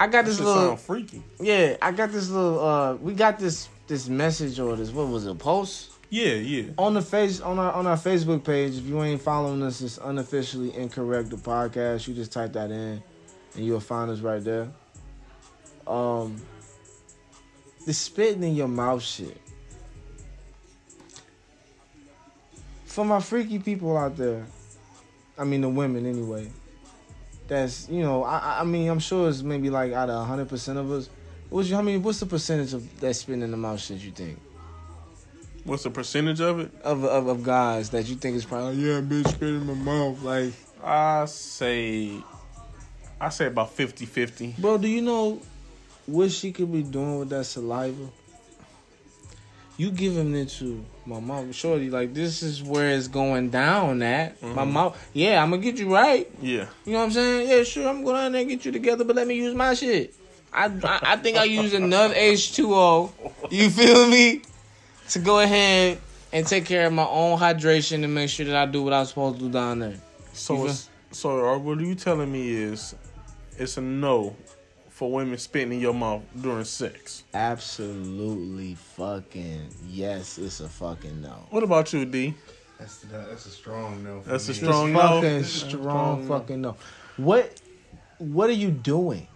I 0.00 0.08
got 0.08 0.24
this 0.24 0.40
little 0.40 0.54
sound 0.76 0.80
freaky. 0.80 1.22
yeah 1.40 1.76
I 1.80 1.92
got 1.92 2.10
this 2.10 2.28
little 2.28 2.58
uh 2.62 2.94
we 2.96 3.14
got 3.14 3.38
this 3.38 3.68
this 3.86 4.08
message 4.08 4.58
or 4.58 4.74
this 4.76 4.90
what 4.90 5.06
was 5.08 5.26
it 5.26 5.38
post 5.38 5.92
Yeah, 6.10 6.32
yeah. 6.34 6.70
on 6.76 6.94
the 6.94 7.02
face 7.02 7.40
on 7.40 7.58
our 7.58 7.72
on 7.72 7.86
our 7.86 7.96
Facebook 7.96 8.42
page. 8.44 8.76
If 8.76 8.84
you 8.86 9.00
ain't 9.02 9.22
following 9.22 9.62
us, 9.62 9.80
it's 9.80 9.98
unofficially 9.98 10.74
incorrect 10.76 11.30
the 11.30 11.36
podcast. 11.36 12.08
You 12.08 12.14
just 12.14 12.32
type 12.32 12.52
that 12.54 12.70
in, 12.72 13.02
and 13.54 13.64
you'll 13.64 13.80
find 13.80 14.10
us 14.10 14.18
right 14.20 14.42
there. 14.42 14.68
Um, 15.86 16.40
the 17.86 17.92
spitting 17.94 18.42
in 18.42 18.54
your 18.56 18.68
mouth 18.68 19.02
shit. 19.02 19.40
For 22.94 23.04
my 23.04 23.18
freaky 23.18 23.58
people 23.58 23.96
out 23.96 24.16
there, 24.16 24.46
I 25.36 25.42
mean 25.42 25.62
the 25.62 25.68
women 25.68 26.06
anyway. 26.06 26.48
That's 27.48 27.88
you 27.88 28.02
know 28.02 28.22
I 28.22 28.38
I- 28.38 28.60
I 28.60 28.64
mean 28.64 28.88
I'm 28.88 29.00
sure 29.00 29.28
it's 29.28 29.42
maybe 29.42 29.68
like 29.68 29.92
out 29.92 30.08
of 30.10 30.24
hundred 30.28 30.48
percent 30.48 30.78
of 30.78 30.92
us. 30.92 31.08
What's 31.50 31.68
your, 31.68 31.78
how 31.78 31.82
many? 31.82 31.98
What's 31.98 32.20
the 32.20 32.26
percentage 32.26 32.72
of 32.72 33.00
that 33.00 33.14
spitting 33.14 33.42
in 33.42 33.50
the 33.50 33.56
mouth 33.56 33.80
shit 33.80 33.98
you 33.98 34.12
think? 34.12 34.38
What's 35.64 35.82
the 35.82 35.90
percentage 35.90 36.40
of 36.40 36.60
it? 36.60 36.70
of, 36.82 37.04
of 37.04 37.26
of 37.26 37.42
guys 37.42 37.90
that 37.90 38.06
you 38.08 38.14
think 38.14 38.36
is 38.36 38.44
probably 38.44 38.76
like, 38.76 38.78
yeah, 38.78 39.00
bitch, 39.00 39.28
spit 39.28 39.48
in 39.48 39.66
my 39.66 39.74
mouth. 39.74 40.22
Like, 40.22 40.52
I 40.82 41.24
say, 41.24 42.12
I 43.20 43.28
say 43.30 43.46
about 43.46 43.76
50-50. 43.76 44.58
bro, 44.58 44.78
do 44.78 44.86
you 44.86 45.02
know 45.02 45.40
what 46.06 46.30
she 46.30 46.52
could 46.52 46.70
be 46.70 46.82
doing 46.84 47.18
with 47.18 47.30
that 47.30 47.44
saliva? 47.44 48.08
You 49.76 49.90
giving 49.90 50.34
it 50.36 50.50
to 50.50 50.84
my 51.04 51.18
mom, 51.18 51.50
shorty. 51.52 51.90
Like, 51.90 52.14
this 52.14 52.42
is 52.42 52.62
where 52.62 52.90
it's 52.90 53.08
going 53.08 53.50
down. 53.50 54.02
At 54.02 54.40
my 54.42 54.64
mouth, 54.64 54.96
yeah, 55.12 55.42
I'm 55.42 55.50
gonna 55.50 55.62
get 55.62 55.78
you 55.78 55.92
right. 55.92 56.30
Yeah. 56.40 56.66
You 56.84 56.92
know 56.92 56.98
what 56.98 57.04
I'm 57.06 57.10
saying? 57.10 57.48
Yeah, 57.48 57.64
sure, 57.64 57.88
I'm 57.88 58.04
going 58.04 58.16
down 58.16 58.32
there 58.32 58.40
and 58.42 58.50
get 58.50 58.64
you 58.64 58.70
together, 58.70 59.04
but 59.04 59.16
let 59.16 59.26
me 59.26 59.34
use 59.34 59.54
my 59.54 59.74
shit. 59.74 60.14
I 60.52 60.66
I, 60.66 61.00
I 61.02 61.16
think 61.16 61.36
I 61.36 61.44
use 61.44 61.74
enough 61.74 62.14
H2O. 62.14 63.10
You 63.50 63.70
feel 63.70 64.08
me? 64.08 64.42
To 65.10 65.18
go 65.18 65.40
ahead 65.40 65.98
and 66.32 66.46
take 66.46 66.64
care 66.64 66.86
of 66.86 66.92
my 66.92 67.06
own 67.06 67.38
hydration 67.38 68.04
and 68.04 68.14
make 68.14 68.30
sure 68.30 68.46
that 68.46 68.56
I 68.56 68.66
do 68.66 68.82
what 68.82 68.92
I'm 68.92 69.04
supposed 69.06 69.38
to 69.38 69.44
do 69.44 69.50
down 69.50 69.80
there. 69.80 69.96
So, 70.32 70.66
it's, 70.66 70.88
so 71.10 71.46
uh, 71.46 71.58
what 71.58 71.78
you 71.80 71.94
telling 71.94 72.32
me 72.32 72.50
is, 72.50 72.94
it's 73.58 73.76
a 73.76 73.80
no 73.80 74.34
for 74.94 75.10
women 75.10 75.36
spitting 75.36 75.72
in 75.72 75.80
your 75.80 75.92
mouth 75.92 76.22
during 76.40 76.64
sex. 76.64 77.24
Absolutely 77.34 78.76
fucking 78.76 79.66
yes, 79.88 80.38
it's 80.38 80.60
a 80.60 80.68
fucking 80.68 81.20
no. 81.20 81.48
What 81.50 81.64
about 81.64 81.92
you, 81.92 82.04
D? 82.04 82.32
That's 82.78 82.98
that's 83.10 83.46
a 83.46 83.50
strong 83.50 84.04
no. 84.04 84.20
For 84.20 84.30
That's 84.30 84.46
a 84.46 84.52
me. 84.52 84.56
strong 84.56 84.92
no. 84.92 85.00
fucking 85.00 85.44
strong 85.44 86.28
fucking 86.28 86.60
no. 86.60 86.76
What 87.16 87.60
what 88.18 88.48
are 88.48 88.54
you 88.54 88.70
doing? 88.70 89.26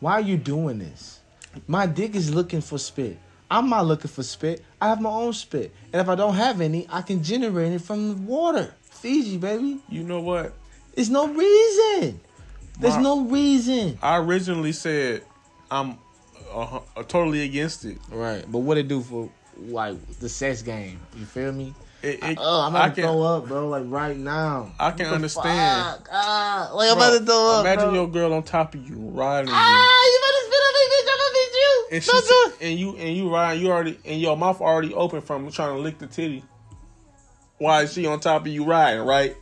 Why 0.00 0.14
are 0.14 0.20
you 0.20 0.36
doing 0.36 0.80
this? 0.80 1.20
My 1.68 1.86
dick 1.86 2.16
is 2.16 2.34
looking 2.34 2.60
for 2.60 2.76
spit. 2.76 3.16
I'm 3.48 3.70
not 3.70 3.86
looking 3.86 4.10
for 4.10 4.24
spit. 4.24 4.64
I 4.80 4.88
have 4.88 5.00
my 5.00 5.10
own 5.10 5.32
spit. 5.34 5.72
And 5.92 6.02
if 6.02 6.08
I 6.08 6.16
don't 6.16 6.34
have 6.34 6.60
any, 6.60 6.88
I 6.90 7.02
can 7.02 7.22
generate 7.22 7.72
it 7.72 7.80
from 7.80 8.08
the 8.08 8.22
water. 8.22 8.74
Fiji, 8.82 9.38
baby. 9.38 9.78
You 9.88 10.02
know 10.02 10.20
what? 10.20 10.52
It's 10.94 11.10
no 11.10 11.28
reason. 11.28 12.20
There's 12.78 12.96
My- 12.96 13.02
no 13.02 13.20
reason. 13.22 13.98
I 14.02 14.18
originally 14.18 14.72
said 14.72 15.22
I'm 15.70 15.98
uh, 16.52 16.80
uh, 16.96 17.02
totally 17.04 17.42
against 17.42 17.84
it. 17.84 17.98
Right. 18.10 18.44
But 18.50 18.58
what 18.60 18.78
it 18.78 18.88
do 18.88 19.02
for 19.02 19.28
like 19.58 19.96
the 20.20 20.28
sex 20.28 20.62
game? 20.62 21.00
You 21.16 21.24
feel 21.24 21.52
me? 21.52 21.74
It- 22.02 22.22
it- 22.22 22.38
Oh, 22.40 22.60
I'm 22.60 22.76
I 22.76 22.88
to 22.90 22.94
can- 22.94 23.04
throw 23.04 23.22
up, 23.22 23.48
bro. 23.48 23.68
Like 23.68 23.84
right 23.86 24.16
now. 24.16 24.72
I 24.78 24.90
can 24.92 25.06
understand. 25.06 25.96
fuck? 25.98 26.08
Ah, 26.12 26.70
like 26.74 26.90
I'm 26.90 26.98
Bro, 26.98 27.06
about 27.08 27.18
to 27.18 27.24
throw 27.24 27.50
up. 27.54 27.60
imagine 27.66 27.84
bro. 27.86 27.94
your 27.94 28.08
girl 28.08 28.32
on 28.34 28.42
top 28.42 28.74
of 28.74 28.86
you, 28.88 28.96
riding 28.96 29.48
you. 29.48 29.54
Ah, 29.56 30.04
you 30.04 30.20
better 30.22 30.46
spit 30.46 30.60
on 30.66 30.72
me, 30.74 30.86
bitch. 30.92 31.08
I'm 31.10 31.18
gonna 31.18 31.32
beat 31.32 31.52
you. 31.54 31.86
and 31.92 32.04
she 32.60 32.66
and 32.68 32.78
you 32.78 32.96
and 32.96 33.16
you 33.16 33.34
ride 33.34 33.54
you 33.54 33.68
already 33.70 33.98
and 34.04 34.20
your 34.20 34.36
mouth 34.36 34.60
already 34.60 34.92
open 34.94 35.20
from 35.22 35.50
trying 35.50 35.74
to 35.74 35.80
lick 35.80 35.98
the 35.98 36.06
titty. 36.06 36.44
Why 37.58 37.82
is 37.82 37.92
she 37.94 38.06
on 38.06 38.20
top 38.20 38.42
of 38.42 38.48
you 38.48 38.64
riding, 38.64 39.00
right? 39.02 39.34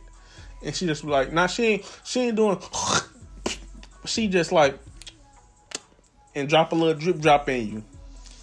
And 0.63 0.73
she 0.73 0.87
just 0.87 1.03
be 1.03 1.09
like, 1.11 1.33
nah, 1.33 1.47
she 1.47 1.65
ain't 1.65 1.99
she 2.05 2.21
ain't 2.21 2.35
doing 2.37 2.57
she 4.05 4.27
just 4.27 4.51
like 4.51 4.77
and 6.35 6.49
drop 6.49 6.71
a 6.71 6.75
little 6.75 6.93
drip 6.93 7.19
drop 7.19 7.49
in 7.49 7.67
you. 7.67 7.83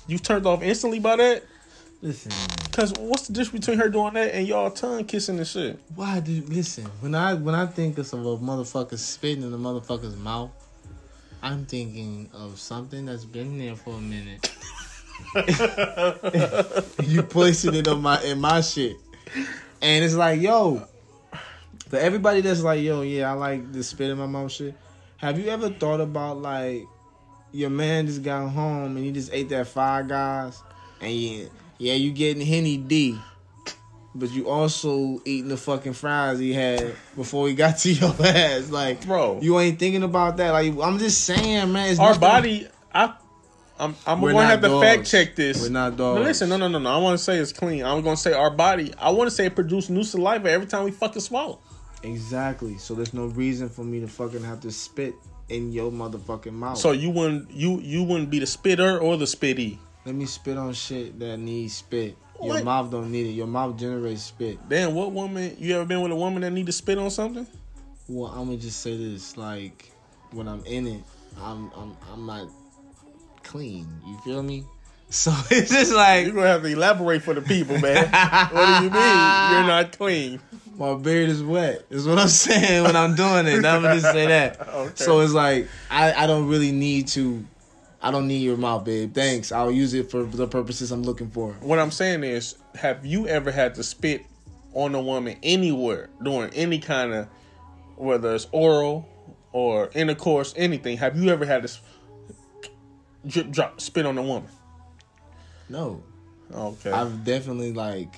You 0.06 0.18
turned 0.18 0.46
off 0.46 0.62
instantly 0.62 0.98
by 0.98 1.16
that? 1.16 1.44
Listen, 2.00 2.32
Cause 2.72 2.92
what's 2.98 3.28
the 3.28 3.34
difference 3.34 3.66
between 3.66 3.78
her 3.78 3.88
doing 3.88 4.14
that 4.14 4.34
and 4.34 4.48
y'all 4.48 4.70
tongue 4.70 5.04
kissing 5.04 5.38
and 5.38 5.46
shit? 5.46 5.78
why 5.94 6.18
do 6.18 6.42
listen? 6.48 6.84
When 7.00 7.14
I 7.14 7.34
when 7.34 7.54
I 7.54 7.66
think 7.66 7.98
of 7.98 8.12
a 8.12 8.16
motherfucker 8.16 8.98
spitting 8.98 9.44
in 9.44 9.52
a 9.52 9.58
motherfucker's 9.58 10.16
mouth, 10.16 10.50
I'm 11.42 11.64
thinking 11.66 12.30
of 12.32 12.58
something 12.58 13.06
that's 13.06 13.24
been 13.24 13.58
there 13.58 13.76
for 13.76 13.94
a 13.94 14.00
minute. 14.00 14.50
you 17.04 17.22
placing 17.22 17.74
it 17.74 17.86
on 17.86 18.02
my 18.02 18.20
in 18.22 18.40
my 18.40 18.62
shit, 18.62 18.96
and 19.80 20.04
it's 20.04 20.14
like, 20.14 20.40
yo, 20.40 20.82
for 21.88 21.98
everybody 21.98 22.40
that's 22.40 22.62
like, 22.62 22.82
yo, 22.82 23.02
yeah, 23.02 23.30
I 23.30 23.34
like 23.34 23.70
the 23.70 23.84
spit 23.84 24.10
in 24.10 24.18
my 24.18 24.26
mouth 24.26 24.50
shit. 24.50 24.74
Have 25.22 25.38
you 25.38 25.50
ever 25.50 25.70
thought 25.70 26.00
about 26.00 26.38
like 26.38 26.88
your 27.52 27.70
man 27.70 28.08
just 28.08 28.24
got 28.24 28.48
home 28.48 28.96
and 28.96 29.04
he 29.04 29.12
just 29.12 29.32
ate 29.32 29.48
that 29.50 29.68
Five 29.68 30.08
Guys, 30.08 30.60
and 31.00 31.12
yeah, 31.12 31.44
yeah, 31.78 31.94
you 31.94 32.10
getting 32.10 32.44
Henny 32.44 32.76
D, 32.76 33.16
but 34.16 34.32
you 34.32 34.48
also 34.48 35.22
eating 35.24 35.46
the 35.48 35.56
fucking 35.56 35.92
fries 35.92 36.40
he 36.40 36.52
had 36.52 36.96
before 37.14 37.46
he 37.46 37.54
got 37.54 37.78
to 37.78 37.92
your 37.92 38.12
ass. 38.18 38.70
Like, 38.70 39.06
Bro. 39.06 39.38
you 39.42 39.60
ain't 39.60 39.78
thinking 39.78 40.02
about 40.02 40.38
that. 40.38 40.50
Like, 40.50 40.74
I'm 40.82 40.98
just 40.98 41.24
saying, 41.24 41.72
man. 41.72 41.90
It's 41.90 42.00
Our 42.00 42.18
body 42.18 42.66
I 42.92 43.14
I'm, 43.78 43.94
I'm 44.04 44.20
We're 44.20 44.32
gonna 44.32 44.46
have 44.46 44.60
to 44.62 44.80
fact 44.80 45.06
check 45.06 45.36
this. 45.36 45.62
We're 45.62 45.70
not 45.70 45.92
No, 45.92 46.16
dogs. 46.16 46.20
listen, 46.24 46.48
no, 46.48 46.56
no, 46.56 46.66
no, 46.66 46.80
no. 46.80 46.90
I 46.90 46.96
want 46.98 47.16
to 47.16 47.22
say 47.22 47.38
it's 47.38 47.52
clean. 47.52 47.84
I'm 47.84 48.02
gonna 48.02 48.16
say 48.16 48.32
our 48.32 48.50
body. 48.50 48.92
I 48.98 49.10
want 49.10 49.30
to 49.30 49.34
say 49.36 49.46
it 49.46 49.54
produce 49.54 49.88
new 49.88 50.02
saliva 50.02 50.50
every 50.50 50.66
time 50.66 50.82
we 50.82 50.90
fucking 50.90 51.22
swallow. 51.22 51.60
Exactly. 52.02 52.78
So 52.78 52.94
there's 52.94 53.14
no 53.14 53.26
reason 53.26 53.68
for 53.68 53.84
me 53.84 54.00
to 54.00 54.08
fucking 54.08 54.42
have 54.42 54.60
to 54.60 54.70
spit 54.72 55.14
in 55.48 55.72
your 55.72 55.90
motherfucking 55.90 56.52
mouth. 56.52 56.78
So 56.78 56.92
you 56.92 57.10
wouldn't 57.10 57.50
you 57.50 57.80
you 57.80 58.02
wouldn't 58.02 58.30
be 58.30 58.38
the 58.38 58.46
spitter 58.46 58.98
or 58.98 59.16
the 59.16 59.24
spitty. 59.24 59.78
let 60.04 60.14
me 60.14 60.26
spit 60.26 60.56
on 60.56 60.72
shit 60.72 61.18
that 61.20 61.36
needs 61.38 61.74
spit. 61.74 62.16
Your 62.42 62.54
What? 62.54 62.64
mouth 62.64 62.90
don't 62.90 63.12
need 63.12 63.26
it. 63.26 63.32
Your 63.32 63.46
mouth 63.46 63.76
generates 63.76 64.22
spit. 64.22 64.58
Damn, 64.68 64.94
what 64.94 65.12
woman 65.12 65.54
you 65.60 65.76
ever 65.76 65.84
been 65.84 66.00
with 66.00 66.10
a 66.10 66.16
woman 66.16 66.42
that 66.42 66.50
need 66.52 66.66
to 66.66 66.72
spit 66.72 66.98
on 66.98 67.10
something? 67.10 67.46
Well, 68.08 68.32
I'm 68.32 68.46
gonna 68.46 68.56
just 68.56 68.80
say 68.80 68.96
this: 68.96 69.36
like 69.36 69.92
when 70.32 70.48
I'm 70.48 70.64
in 70.64 70.86
it, 70.88 71.02
I'm 71.40 71.70
I'm 71.76 71.96
I'm 72.12 72.26
not 72.26 72.48
clean. 73.44 73.86
You 74.06 74.18
feel 74.24 74.42
me? 74.42 74.64
So 75.12 75.30
it's 75.50 75.70
just 75.70 75.92
like 75.92 76.24
You're 76.24 76.34
gonna 76.36 76.46
have 76.46 76.62
to 76.62 76.68
elaborate 76.68 77.20
for 77.20 77.34
the 77.34 77.42
people, 77.42 77.76
man. 77.78 78.08
what 78.50 78.66
do 78.66 78.84
you 78.84 78.90
mean 78.90 79.50
you're 79.50 79.66
not 79.66 79.92
clean? 79.98 80.40
my 80.82 80.94
beard 80.94 81.30
is 81.30 81.44
wet. 81.44 81.84
Is 81.90 82.08
what 82.08 82.18
I'm 82.18 82.26
saying 82.46 82.82
when 82.82 82.96
I'm 82.96 83.14
doing 83.14 83.46
it. 83.46 83.64
I'm 83.64 83.82
gonna 83.82 83.94
just 83.94 84.12
say 84.12 84.26
that. 84.26 84.68
Okay. 84.72 84.92
So 84.96 85.20
it's 85.20 85.32
like 85.32 85.68
I 85.90 86.12
I 86.12 86.26
don't 86.26 86.48
really 86.48 86.72
need 86.72 87.06
to. 87.08 87.44
I 88.02 88.10
don't 88.10 88.26
need 88.26 88.42
your 88.42 88.56
mouth, 88.56 88.84
babe. 88.84 89.14
Thanks. 89.14 89.52
I'll 89.52 89.70
use 89.70 89.94
it 89.94 90.10
for 90.10 90.24
the 90.24 90.48
purposes 90.48 90.90
I'm 90.90 91.04
looking 91.04 91.30
for. 91.30 91.52
What 91.60 91.78
I'm 91.78 91.92
saying 91.92 92.24
is, 92.24 92.56
have 92.74 93.06
you 93.06 93.28
ever 93.28 93.52
had 93.52 93.76
to 93.76 93.84
spit 93.84 94.26
on 94.74 94.92
a 94.96 95.00
woman 95.00 95.38
anywhere 95.44 96.10
during 96.20 96.52
any 96.52 96.80
kind 96.80 97.14
of, 97.14 97.28
whether 97.94 98.34
it's 98.34 98.48
oral 98.50 99.08
or 99.52 99.88
intercourse, 99.94 100.52
anything? 100.56 100.96
Have 100.96 101.16
you 101.16 101.30
ever 101.30 101.46
had 101.46 101.62
to 101.62 101.72
drip 103.24 103.50
drop 103.52 103.80
spit 103.80 104.04
on 104.04 104.18
a 104.18 104.22
woman? 104.22 104.50
No, 105.68 106.02
Okay. 106.52 106.90
I've 106.90 107.24
definitely 107.24 107.72
like. 107.72 108.14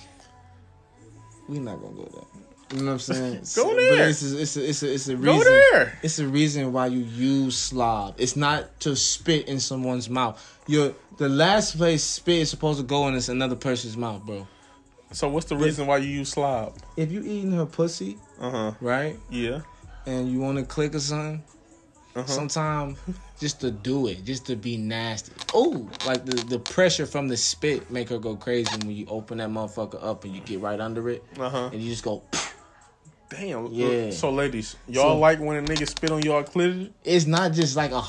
We're 1.46 1.60
not 1.60 1.82
gonna 1.82 1.94
go 1.94 2.04
there. 2.04 2.33
You 2.74 2.80
know 2.80 2.86
what 2.86 2.92
I'm 2.92 2.98
saying? 2.98 3.32
Go 3.56 3.68
But 3.68 3.76
there. 3.76 4.08
it's 4.08 4.22
a, 4.32 4.40
it's 4.40 4.56
a, 4.56 4.68
it's 4.68 4.82
a, 4.82 4.92
it's 4.94 5.08
a 5.08 5.14
Go 5.14 5.32
reason. 5.36 5.52
there. 5.72 5.98
It's 6.02 6.18
a 6.18 6.26
reason 6.26 6.72
why 6.72 6.86
you 6.88 7.00
use 7.00 7.56
slob. 7.56 8.16
It's 8.18 8.34
not 8.36 8.80
to 8.80 8.96
spit 8.96 9.48
in 9.48 9.60
someone's 9.60 10.10
mouth. 10.10 10.40
Your 10.66 10.92
the 11.18 11.28
last 11.28 11.76
place 11.76 12.02
spit 12.02 12.38
is 12.40 12.50
supposed 12.50 12.80
to 12.80 12.84
go 12.84 13.06
in 13.08 13.14
is 13.14 13.28
another 13.28 13.54
person's 13.56 13.96
mouth, 13.96 14.22
bro. 14.26 14.46
so 15.12 15.28
what's 15.28 15.46
the 15.46 15.56
reason 15.56 15.86
why 15.86 15.98
you 15.98 16.08
use 16.08 16.30
slob? 16.30 16.74
If 16.96 17.12
you 17.12 17.20
eating 17.22 17.52
her 17.52 17.66
pussy, 17.66 18.18
Uh 18.40 18.50
huh. 18.50 18.72
right, 18.80 19.16
Yeah. 19.30 19.60
and 20.06 20.28
you 20.32 20.40
want 20.40 20.58
to 20.58 20.64
click 20.64 20.94
or 20.96 21.00
something, 21.00 21.44
Uh-huh. 22.16 22.26
sometimes 22.26 22.98
just 23.38 23.60
to 23.60 23.70
do 23.70 24.06
it, 24.08 24.24
just 24.24 24.46
to 24.46 24.56
be 24.56 24.76
nasty. 24.76 25.32
Oh, 25.52 25.86
like 26.06 26.24
the 26.24 26.34
the 26.48 26.58
pressure 26.58 27.06
from 27.06 27.28
the 27.28 27.36
spit 27.36 27.90
make 27.90 28.08
her 28.08 28.18
go 28.18 28.34
crazy 28.36 28.76
when 28.86 28.96
you 28.96 29.06
open 29.08 29.38
that 29.38 29.50
motherfucker 29.50 30.02
up 30.02 30.24
and 30.24 30.34
you 30.34 30.40
get 30.40 30.58
right 30.60 30.80
under 30.80 31.08
it, 31.10 31.22
Uh 31.38 31.48
huh. 31.50 31.70
and 31.72 31.80
you 31.80 31.90
just 31.90 32.02
go. 32.02 32.22
Damn. 33.38 33.66
Yeah. 33.72 34.10
So 34.10 34.30
ladies, 34.30 34.76
y'all 34.88 35.14
So- 35.14 35.18
like 35.18 35.40
when 35.40 35.56
a 35.56 35.66
nigga 35.66 35.88
spit 35.88 36.10
on 36.10 36.22
y'all 36.22 36.42
clitoris? 36.42 36.88
It's 37.04 37.26
not 37.26 37.52
just 37.52 37.76
like 37.76 37.90
a. 37.92 38.02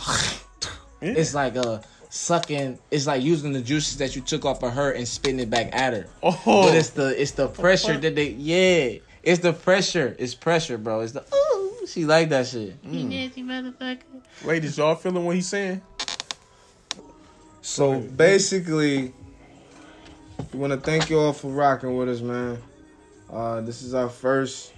Yeah. 1.02 1.12
It's 1.18 1.34
like 1.36 1.56
a 1.56 1.84
sucking. 2.10 2.80
It's 2.90 3.06
like 3.06 3.22
using 3.22 3.52
the 3.54 3.62
juices 3.62 3.98
that 3.98 4.16
you 4.16 4.22
took 4.22 4.46
off 4.46 4.64
of 4.64 4.74
her 4.74 4.92
and 4.92 5.08
spitting 5.08 5.40
it 5.40 5.50
back 5.50 5.70
at 5.76 5.94
her. 5.94 6.08
Oh. 6.24 6.40
But 6.46 6.76
it's 6.76 6.92
the 6.92 7.22
it's 7.22 7.32
the 7.32 7.48
pressure 7.48 7.98
that 7.98 8.16
they 8.16 8.30
yeah. 8.30 9.00
It's 9.24 9.42
the 9.42 9.54
pressure. 9.54 10.16
It's 10.18 10.34
pressure, 10.36 10.78
bro. 10.78 11.02
It's 11.02 11.12
the 11.12 11.24
oh 11.32 11.78
She 11.88 12.06
like 12.06 12.30
that 12.30 12.48
shit. 12.48 12.82
Mm. 12.84 12.92
He 12.92 13.04
nasty 13.04 13.44
motherfucker. 13.44 14.00
Ladies, 14.44 14.78
y'all 14.78 14.96
feeling 14.96 15.26
what 15.26 15.36
he's 15.36 15.48
saying? 15.48 15.82
So 17.62 18.00
basically, 18.00 19.12
we 20.54 20.60
want 20.60 20.72
to 20.74 20.80
thank 20.80 21.10
you 21.10 21.20
all 21.20 21.34
for 21.34 21.50
rocking 21.52 21.96
with 21.98 22.10
us, 22.10 22.22
man. 22.22 22.62
Uh, 23.32 23.62
this 23.62 23.82
is 23.82 23.94
our 23.94 24.10
first 24.10 24.72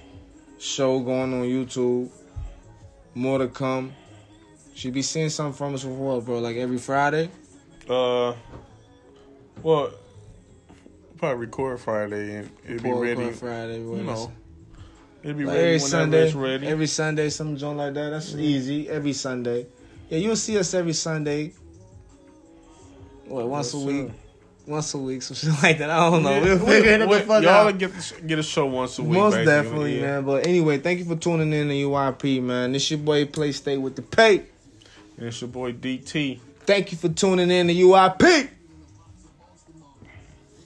show 0.59 0.99
going 0.99 1.33
on 1.33 1.43
YouTube. 1.43 2.09
More 3.15 3.39
to 3.39 3.47
come. 3.47 3.93
Should 4.75 4.93
be 4.93 5.01
seeing 5.01 5.29
something 5.29 5.57
from 5.57 5.73
us 5.75 5.83
before, 5.83 6.21
bro. 6.21 6.39
Like 6.39 6.55
every 6.57 6.77
Friday. 6.77 7.29
Uh, 7.89 8.33
well, 9.63 9.91
probably 11.17 11.45
record 11.47 11.79
Friday 11.79 12.35
and 12.35 12.51
it'd 12.65 12.83
be 12.83 12.91
ready. 12.91 13.31
Friday. 13.31 13.79
You 13.79 14.03
know, 14.03 14.31
It'd 15.23 15.37
be 15.37 15.45
Like 15.45 15.55
ready 15.55 15.67
every 15.67 15.79
Sunday, 15.79 16.25
it's 16.27 16.35
ready. 16.35 16.67
every 16.67 16.87
Sunday, 16.87 17.29
some 17.29 17.57
joint 17.57 17.77
like 17.77 17.93
that. 17.95 18.11
That's 18.11 18.35
easy. 18.35 18.87
Every 18.87 19.13
Sunday, 19.13 19.65
yeah, 20.09 20.19
you'll 20.19 20.35
see 20.35 20.57
us 20.59 20.73
every 20.73 20.93
Sunday. 20.93 21.53
What 23.25 23.47
once 23.49 23.73
a 23.73 23.79
week, 23.79 24.07
sir. 24.09 24.13
Once 24.67 24.93
a 24.93 24.97
week, 24.97 25.21
some 25.21 25.35
shit 25.37 25.63
like 25.63 25.77
that. 25.79 25.89
I 25.89 26.09
don't 26.09 26.23
know. 26.23 26.31
Yeah, 26.31 26.41
We'll 26.41 26.59
figure 26.59 26.91
it 26.91 27.09
the 27.09 27.19
fuck 27.21 27.43
y'all 27.43 27.67
out. 27.67 27.77
get 27.77 27.93
the 27.93 28.21
get 28.25 28.39
a 28.39 28.43
show 28.43 28.65
once 28.65 28.99
a 28.99 29.03
week. 29.03 29.13
Most 29.13 29.33
basically, 29.33 29.53
definitely, 29.53 29.95
yeah. 29.99 30.01
man. 30.01 30.25
But 30.25 30.47
anyway, 30.47 30.77
thank 30.77 30.99
you 30.99 31.05
for 31.05 31.15
tuning 31.15 31.53
in 31.53 31.69
to 31.69 31.73
UIP, 31.73 32.41
man. 32.41 32.71
This 32.71 32.91
your 32.91 32.99
boy 32.99 33.25
Play 33.25 33.51
Stay 33.51 33.77
with 33.77 33.95
the 33.95 34.01
Pay. 34.01 34.43
And 35.17 35.27
it's 35.27 35.41
your 35.41 35.49
boy 35.49 35.73
DT. 35.73 36.39
Thank 36.65 36.91
you 36.91 36.97
for 36.97 37.09
tuning 37.09 37.49
in 37.49 37.67
to 37.67 37.73
UIP. 37.73 38.49